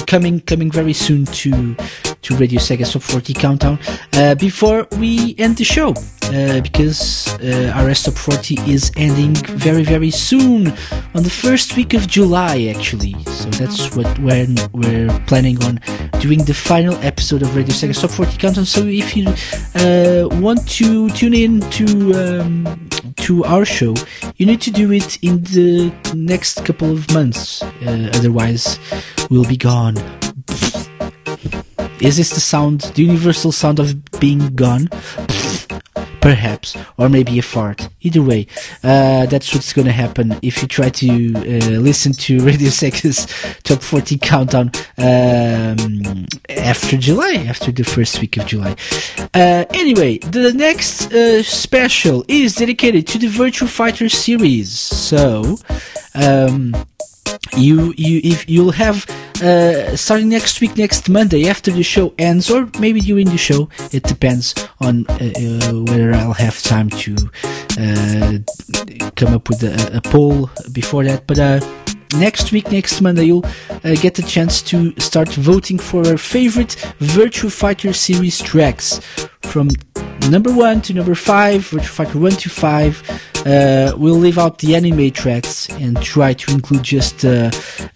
coming 0.07 0.39
coming 0.41 0.71
very 0.71 0.93
soon 0.93 1.25
to 1.25 1.75
to 2.21 2.35
Radio 2.35 2.59
Sega 2.59 2.89
Top 2.91 3.01
40 3.01 3.33
Countdown. 3.33 3.79
Uh, 4.13 4.35
before 4.35 4.87
we 4.97 5.35
end 5.37 5.57
the 5.57 5.63
show, 5.63 5.93
uh, 6.33 6.61
because 6.61 7.27
uh, 7.41 7.73
our 7.75 7.93
Top 7.93 8.13
40 8.13 8.55
is 8.71 8.91
ending 8.95 9.35
very 9.35 9.83
very 9.83 10.11
soon 10.11 10.67
on 11.13 11.23
the 11.23 11.29
first 11.29 11.75
week 11.75 11.93
of 11.93 12.07
July, 12.07 12.73
actually. 12.75 13.13
So 13.23 13.49
that's 13.51 13.95
what 13.95 14.07
when 14.19 14.55
we're 14.71 15.09
planning 15.27 15.61
on 15.63 15.79
doing 16.19 16.43
the 16.45 16.53
final 16.53 16.95
episode 17.01 17.41
of 17.41 17.55
Radio 17.55 17.73
Sega 17.73 17.99
Top 17.99 18.11
40 18.11 18.37
Countdown. 18.37 18.65
So 18.65 18.85
if 18.85 19.15
you 19.17 19.27
uh, 19.75 20.27
want 20.39 20.67
to 20.79 21.09
tune 21.09 21.33
in 21.33 21.59
to 21.71 22.41
um, 22.41 22.89
to 23.17 23.43
our 23.45 23.65
show, 23.65 23.93
you 24.37 24.45
need 24.45 24.61
to 24.61 24.71
do 24.71 24.91
it 24.91 25.21
in 25.23 25.43
the 25.43 25.93
next 26.15 26.65
couple 26.65 26.91
of 26.91 27.11
months. 27.13 27.61
Uh, 27.61 28.09
otherwise, 28.13 28.79
we'll 29.29 29.47
be 29.47 29.57
gone. 29.57 29.95
Is 32.01 32.17
this 32.17 32.31
the 32.31 32.39
sound, 32.39 32.81
the 32.95 33.03
universal 33.03 33.51
sound 33.51 33.79
of 33.79 34.03
being 34.19 34.55
gone? 34.55 34.89
Perhaps, 36.19 36.75
or 36.97 37.09
maybe 37.09 37.37
a 37.37 37.43
fart. 37.43 37.89
Either 38.01 38.23
way, 38.23 38.47
uh, 38.83 39.27
that's 39.27 39.53
what's 39.53 39.71
gonna 39.71 39.91
happen 39.91 40.35
if 40.41 40.61
you 40.61 40.67
try 40.67 40.89
to 40.89 41.33
uh, 41.35 41.79
listen 41.79 42.13
to 42.13 42.39
Radio 42.45 42.69
Sega's 42.69 43.27
Top 43.63 43.81
40 43.81 44.17
Countdown 44.17 44.71
um, 44.97 46.25
after 46.49 46.97
July, 46.97 47.45
after 47.47 47.71
the 47.71 47.83
first 47.83 48.19
week 48.19 48.37
of 48.37 48.47
July. 48.47 48.75
Uh, 49.33 49.65
anyway, 49.73 50.17
the 50.19 50.53
next 50.53 51.11
uh, 51.13 51.43
special 51.43 52.25
is 52.27 52.55
dedicated 52.55 53.05
to 53.07 53.19
the 53.19 53.27
Virtua 53.27 53.67
Fighter 53.67 54.09
series. 54.09 54.71
So, 54.71 55.57
um, 56.15 56.75
you 57.57 57.93
you 57.97 58.21
if 58.23 58.49
you'll 58.49 58.71
have 58.71 59.05
uh, 59.41 59.95
starting 59.95 60.29
next 60.29 60.61
week, 60.61 60.77
next 60.77 61.09
Monday 61.09 61.49
after 61.49 61.71
the 61.71 61.83
show 61.83 62.13
ends, 62.17 62.49
or 62.49 62.69
maybe 62.79 63.01
during 63.01 63.27
the 63.27 63.37
show. 63.37 63.69
It 63.91 64.03
depends 64.03 64.53
on 64.79 65.05
uh, 65.09 65.13
uh, 65.13 65.73
whether 65.73 66.13
I'll 66.13 66.33
have 66.33 66.61
time 66.61 66.89
to 66.89 67.15
uh, 67.79 69.11
come 69.15 69.33
up 69.33 69.49
with 69.49 69.63
a, 69.63 69.97
a 69.97 70.01
poll 70.01 70.49
before 70.71 71.03
that. 71.05 71.25
But 71.27 71.39
uh, 71.39 71.59
next 72.17 72.51
week, 72.51 72.71
next 72.71 73.01
Monday, 73.01 73.25
you'll 73.25 73.45
uh, 73.83 73.95
get 73.95 74.19
a 74.19 74.23
chance 74.23 74.61
to 74.63 74.93
start 74.99 75.29
voting 75.33 75.79
for 75.79 76.07
our 76.07 76.17
favorite 76.17 76.75
Virtua 76.99 77.51
Fighter 77.51 77.93
series 77.93 78.39
tracks 78.39 78.99
from 79.43 79.69
number 80.29 80.53
one 80.53 80.81
to 80.81 80.93
number 80.93 81.15
five, 81.15 81.61
Virtua 81.61 81.85
Fighter 81.85 82.19
one 82.19 82.31
to 82.33 82.49
five. 82.49 83.01
Uh, 83.45 83.93
we'll 83.97 84.15
leave 84.15 84.37
out 84.37 84.59
the 84.59 84.75
anime 84.75 85.09
tracks 85.11 85.67
and 85.69 85.99
try 86.01 86.31
to 86.31 86.51
include 86.51 86.83
just 86.83 87.25
uh, 87.25 87.49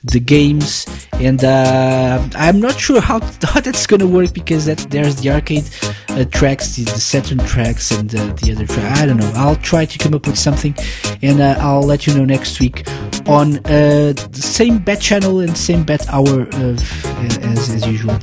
the 0.03 0.19
games. 0.19 0.87
And 1.13 1.43
uh, 1.43 2.27
I'm 2.35 2.59
not 2.59 2.79
sure 2.79 2.99
how, 2.99 3.19
how 3.43 3.59
that's 3.59 3.85
gonna 3.85 4.07
work 4.07 4.33
because 4.33 4.65
that 4.65 4.79
there's 4.89 5.17
the 5.17 5.29
arcade 5.31 5.69
uh, 6.09 6.25
tracks, 6.25 6.75
the, 6.75 6.83
the 6.85 6.99
Saturn 6.99 7.37
tracks, 7.39 7.91
and 7.91 8.13
uh, 8.15 8.33
the 8.41 8.53
other 8.53 8.65
track. 8.65 8.97
I 8.97 9.05
don't 9.05 9.17
know. 9.17 9.31
I'll 9.35 9.55
try 9.57 9.85
to 9.85 9.97
come 9.97 10.13
up 10.13 10.25
with 10.25 10.37
something, 10.37 10.75
and 11.21 11.39
uh, 11.39 11.57
I'll 11.59 11.83
let 11.83 12.07
you 12.07 12.15
know 12.15 12.25
next 12.25 12.59
week 12.59 12.87
on 13.27 13.53
the 13.63 14.29
same 14.33 14.79
bet 14.79 15.01
channel 15.01 15.39
and 15.39 15.57
same 15.57 15.83
bet 15.83 16.07
hour 16.09 16.41
of, 16.41 17.05
as, 17.43 17.69
as 17.69 17.87
usual. 17.87 18.13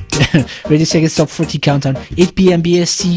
Radio 0.69 0.85
Sega 0.85 1.13
Top 1.15 1.29
40 1.29 1.59
Countdown, 1.59 1.97
8 2.17 2.35
p.m. 2.35 2.63
BST, 2.63 3.12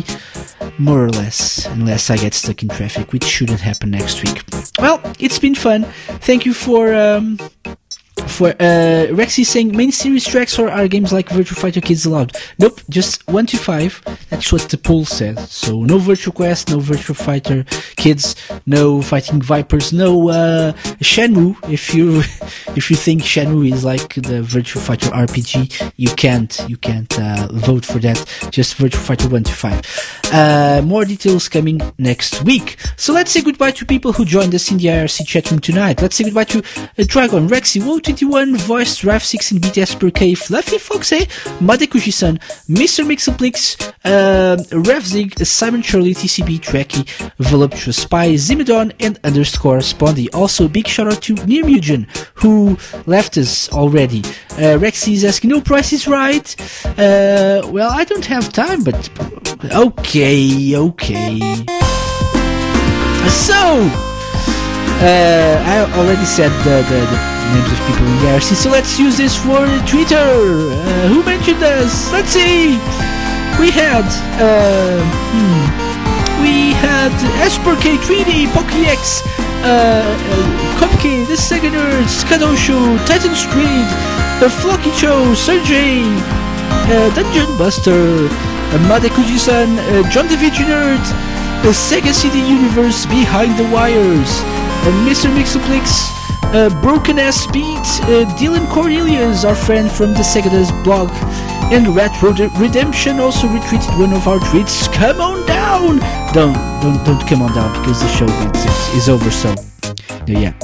more 0.78 1.05
or 1.05 1.10
less, 1.10 1.66
unless 1.66 2.10
I 2.10 2.16
get 2.16 2.34
stuck 2.34 2.62
in 2.62 2.68
traffic, 2.68 3.12
which 3.12 3.25
shouldn't 3.25 3.60
happen 3.60 3.91
next 3.91 4.23
week. 4.23 4.42
Well, 4.78 5.00
it's 5.18 5.39
been 5.39 5.55
fun. 5.55 5.84
Thank 6.20 6.44
you 6.47 6.55
for. 6.55 6.94
Um, 6.94 7.39
for 8.28 8.51
uh, 8.51 9.07
Rexy 9.11 9.45
saying 9.45 9.77
main 9.77 9.93
series 9.93 10.27
tracks 10.27 10.59
or 10.59 10.70
are 10.70 10.89
games 10.89 11.12
like 11.12 11.28
Virtua 11.28 11.57
Fighter 11.57 11.81
Kids 11.81 12.07
allowed? 12.07 12.36
Nope, 12.59 12.81
just 12.89 13.27
one 13.28 13.47
to 13.47 13.57
five. 13.57 14.03
That's 14.31 14.53
what 14.53 14.62
the 14.62 14.78
poll 14.78 15.05
said. 15.05 15.39
So 15.39 15.83
no 15.83 15.99
Virtua 15.99 16.35
Quest, 16.35 16.70
no 16.70 16.78
Virtua 16.78 17.17
Fighter 17.17 17.65
Kids, 17.97 18.35
no 18.67 19.03
Fighting 19.03 19.41
Vipers, 19.41 19.93
no 19.93 20.31
uh, 20.31 20.73
Shenmue. 21.01 21.57
If 21.70 21.95
you 21.95 22.20
if 22.77 22.91
you 22.91 22.97
think 22.97 23.23
Shenmue 23.23 23.73
is 23.73 23.85
like 23.85 24.15
the 24.15 24.43
Virtua 24.43 24.81
Fighter 24.81 25.11
RPG, 25.11 25.93
you 25.97 26.09
can't 26.11 26.59
you 26.69 26.77
can't 26.77 27.19
uh, 27.19 27.49
vote 27.53 27.85
for 27.85 27.99
that. 27.99 28.19
Just 28.51 28.78
Virtua 28.78 28.97
Fighter 28.97 29.28
one 29.28 29.45
to 29.45 29.53
five. 29.53 29.83
Uh, 30.33 30.83
more 30.85 31.05
details 31.05 31.49
coming 31.49 31.81
next 31.99 32.43
week. 32.43 32.77
So 32.97 33.12
let's 33.12 33.31
say 33.31 33.43
goodbye 33.43 33.73
to 33.73 33.85
people 33.86 34.12
who 34.12 34.25
joined 34.25 34.55
us 34.55 34.70
in 34.70 34.78
the 34.78 34.86
IRC 34.86 35.27
chat 35.27 35.51
room 35.51 35.61
tonight. 35.61 36.01
Let's 36.03 36.17
say 36.17 36.25
goodbye 36.25 36.45
to 36.45 36.59
uh, 36.59 37.05
Dragon, 37.07 37.49
Rexy, 37.49 37.85
Wotan, 37.85 38.06
21 38.07 38.57
voiced 38.57 39.02
Raf 39.02 39.25
16 39.25 39.59
bit 39.59 39.99
per 39.99 40.10
K 40.12 40.35
Fluffy 40.35 40.78
Foxy 40.78 41.26
Madekushi-san 41.60 42.39
Mr. 42.68 43.05
Mixoplix 43.05 43.76
uh, 44.05 44.57
Revzig 44.70 45.44
Simon 45.44 45.83
Charlie 45.83 46.15
TCB 46.15 46.60
Trekkie 46.60 47.05
Voluptuous 47.41 47.97
Spy 48.02 48.35
Zimidon 48.35 48.93
and 49.01 49.18
underscore 49.25 49.78
Spondy. 49.78 50.33
Also 50.33 50.68
big 50.68 50.86
shout 50.86 51.09
out 51.09 51.20
to 51.23 51.35
Nirmugen 51.35 52.07
who 52.35 52.78
left 53.07 53.36
us 53.39 53.68
already. 53.73 54.20
Uh, 54.52 54.78
Rexy 54.78 55.15
is 55.15 55.25
asking 55.25 55.51
no 55.51 55.60
price 55.60 55.93
is 55.93 56.07
right. 56.07 56.55
Uh, 56.86 57.67
well 57.73 57.91
I 57.91 58.05
don't 58.05 58.26
have 58.26 58.52
time 58.52 58.85
but 58.85 59.10
okay 59.75 60.76
okay. 60.76 61.41
So 63.28 63.81
uh, 65.02 65.65
I 65.67 65.93
already 65.99 66.25
said 66.25 66.51
the, 66.62 66.86
the, 66.89 67.01
the 67.01 67.35
names 67.55 67.70
of 67.73 67.78
people 67.86 68.07
in 68.07 68.16
the 68.23 68.28
IRC, 68.34 68.55
so 68.55 68.70
let's 68.70 68.99
use 68.99 69.16
this 69.16 69.36
for 69.36 69.66
Twitter. 69.86 70.16
Uh, 70.16 71.08
who 71.08 71.23
mentioned 71.23 71.62
us? 71.62 72.10
Let's 72.12 72.31
see. 72.31 72.78
We 73.60 73.70
had, 73.70 74.05
uh, 74.36 75.00
hmm, 75.33 75.62
we 76.42 76.73
had 76.75 77.12
Esper 77.41 77.75
K3D, 77.76 78.47
PokéX, 78.52 79.25
uh, 79.65 79.68
uh, 79.68 80.78
Cupcake, 80.78 81.26
The 81.26 81.34
Sega 81.34 81.70
Nerds, 81.70 82.25
Kadosho, 82.28 82.99
Titan 83.07 83.34
Street, 83.34 83.89
uh, 84.42 84.49
Cho, 84.99 85.34
Sergey, 85.34 86.02
uh, 86.05 87.15
Dungeon 87.15 87.57
Buster, 87.57 88.28
uh, 88.28 88.78
Madekuji-san, 88.89 89.78
uh, 89.78 90.10
John 90.10 90.28
the 90.28 90.36
Nerd, 90.36 91.05
the 91.62 91.70
Sega 91.70 92.12
CD 92.12 92.39
Universe 92.47 93.07
Behind 93.07 93.57
the 93.58 93.65
Wires, 93.73 94.42
uh, 94.42 94.92
Mr. 95.08 95.33
Mixoplex, 95.34 96.16
uh, 96.55 96.68
Broken 96.83 97.18
Ass 97.18 97.47
Beat, 97.47 97.65
uh, 97.65 98.25
Dylan 98.39 98.66
Cornelius, 98.68 99.44
our 99.44 99.55
friend 99.55 99.91
from 99.91 100.12
the 100.12 100.20
Sega 100.20 100.50
Does 100.50 100.70
blog, 100.84 101.08
and 101.73 101.89
Retro 101.89 102.33
De- 102.33 102.49
Redemption 102.58 103.18
also 103.20 103.47
retweeted 103.49 103.99
one 103.99 104.12
of 104.12 104.26
our 104.28 104.39
tweets. 104.39 104.92
Come 104.92 105.20
on 105.20 105.47
down! 105.47 105.99
Don't, 106.33 106.55
don't, 106.83 107.05
don't 107.05 107.28
come 107.28 107.42
on 107.42 107.55
down 107.55 107.73
because 107.81 108.00
the 108.00 108.08
show 108.08 108.26
is, 108.26 108.97
is, 108.97 109.08
over. 109.08 109.31
So, 109.31 109.55
yeah, 110.26 110.55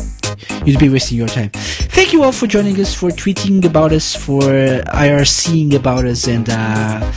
you'd 0.64 0.78
be 0.78 0.88
wasting 0.88 1.18
your 1.18 1.28
time. 1.28 1.50
Thank 1.50 2.12
you 2.12 2.22
all 2.22 2.32
for 2.32 2.46
joining 2.46 2.80
us, 2.80 2.94
for 2.94 3.10
tweeting 3.10 3.64
about 3.64 3.92
us, 3.92 4.14
for 4.14 4.42
uh, 4.42 4.82
IRCing 4.94 5.74
about 5.74 6.04
us, 6.04 6.28
and 6.28 6.48
uh, 6.48 7.12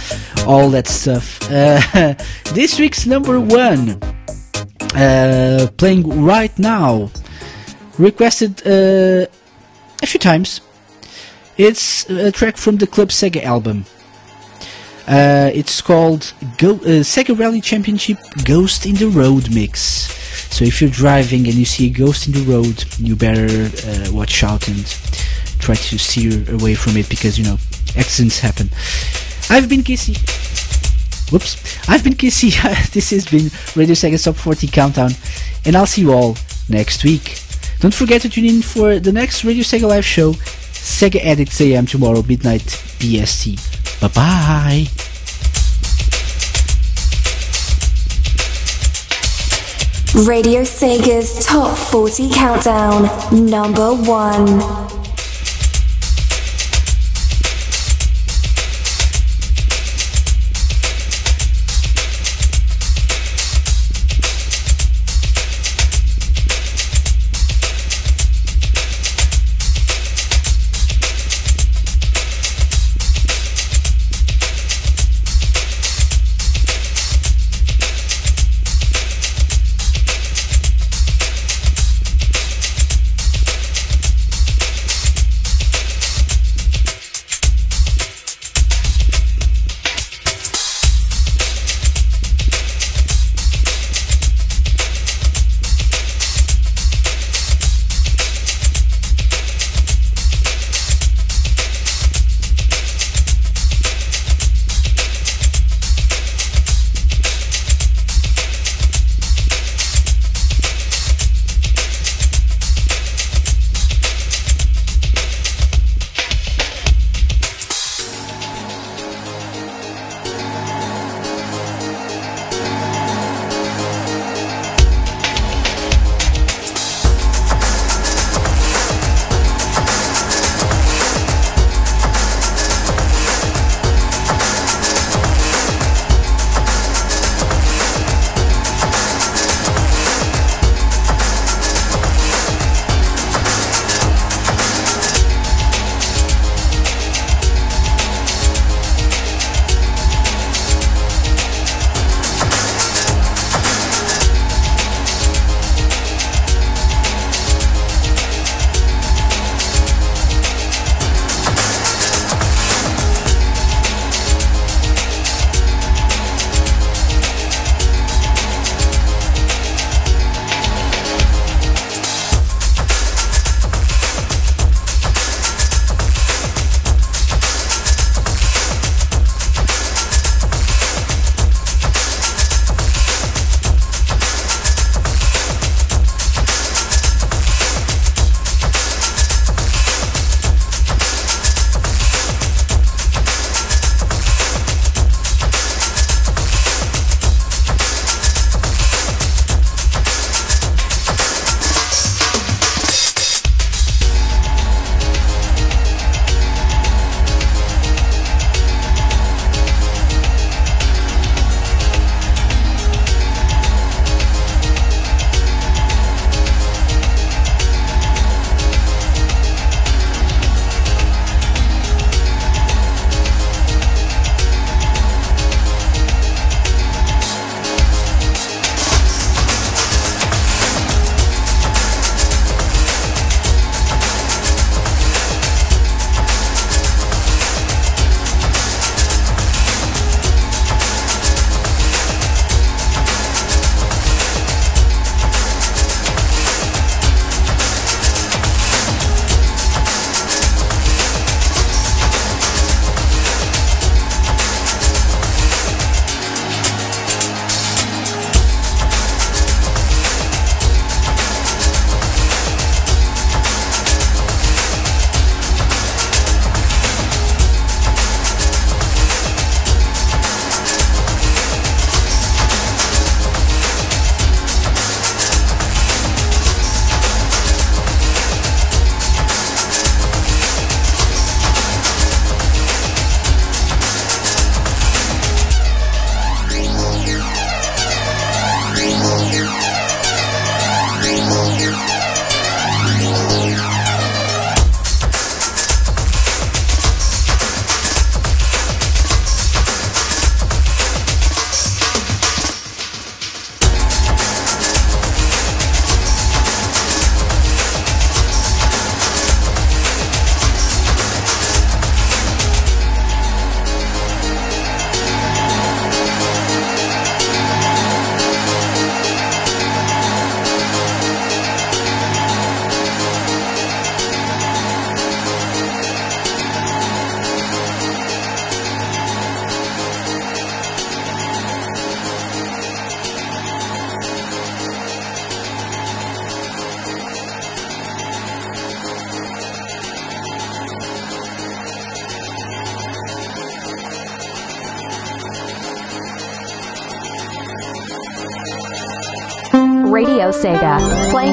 all 0.48 0.70
that 0.70 0.88
stuff. 0.88 1.40
Uh, 1.52 2.16
this 2.54 2.80
week's 2.80 3.06
number 3.06 3.40
one, 3.40 4.00
uh, 4.96 5.68
playing 5.78 6.24
right 6.24 6.58
now, 6.58 7.12
requested 7.98 8.62
uh, 8.66 9.28
a 10.02 10.08
few 10.08 10.20
times. 10.20 10.62
It's 11.58 12.10
a 12.10 12.32
track 12.32 12.58
from 12.58 12.78
the 12.78 12.88
Club 12.88 13.10
Sega 13.10 13.44
album. 13.44 13.86
Uh, 15.08 15.52
it's 15.54 15.82
called 15.82 16.34
Go- 16.58 16.82
uh, 16.82 17.04
Sega 17.04 17.38
Rally 17.38 17.62
Championship 17.62 18.18
Ghost 18.44 18.86
in 18.86 18.96
the 18.96 19.08
Road 19.08 19.54
Mix. 19.54 19.80
So 20.52 20.66
if 20.66 20.82
you're 20.82 20.90
driving 20.90 21.46
and 21.46 21.54
you 21.56 21.66
see 21.66 21.88
a 21.88 21.90
ghost 21.90 22.28
in 22.28 22.34
the 22.34 22.42
road, 22.42 22.86
you 22.98 23.16
better 23.16 23.70
uh, 23.88 24.12
watch 24.12 24.44
out 24.44 24.68
and 24.68 24.86
try 25.60 25.76
to 25.76 25.98
steer 25.98 26.44
away 26.54 26.76
from 26.76 26.98
it 26.98 27.10
because, 27.10 27.38
you 27.38 27.44
know, 27.44 27.58
accidents 27.98 28.40
happen. 28.40 28.70
I've 29.50 29.70
been 29.70 29.82
Kissy. 29.82 30.16
Whoops. 31.32 31.88
I've 31.90 32.04
been 32.04 32.14
Kissy. 32.14 32.52
this 32.94 33.12
has 33.12 33.26
been 33.26 33.50
Radio 33.76 33.96
Sega 33.96 34.22
Top 34.24 34.36
40 34.36 34.68
Countdown. 34.68 35.12
And 35.66 35.76
I'll 35.76 35.86
see 35.86 36.02
you 36.02 36.14
all 36.14 36.36
next 36.70 37.04
week. 37.04 37.40
Don't 37.80 37.94
forget 37.94 38.22
to 38.22 38.30
tune 38.30 38.46
in 38.46 38.62
for 38.62 39.00
the 39.00 39.12
next 39.12 39.44
Radio 39.44 39.64
Sega 39.64 39.88
Live 39.88 40.06
show, 40.06 40.34
Sega 40.74 41.24
Addicts 41.24 41.60
AM 41.62 41.86
tomorrow, 41.86 42.24
midnight 42.24 42.62
BST. 43.00 44.02
Bye 44.02 44.08
bye. 44.08 44.88
Radio 50.28 50.62
Sega's 50.62 51.46
Top 51.46 51.78
40 51.78 52.30
Countdown, 52.30 53.04
number 53.50 53.94
one. 53.94 54.48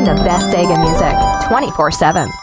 The 0.05 0.15
best 0.15 0.47
Sega 0.55 0.77
music 0.79 1.49
24 1.49 1.91
7. 1.91 2.42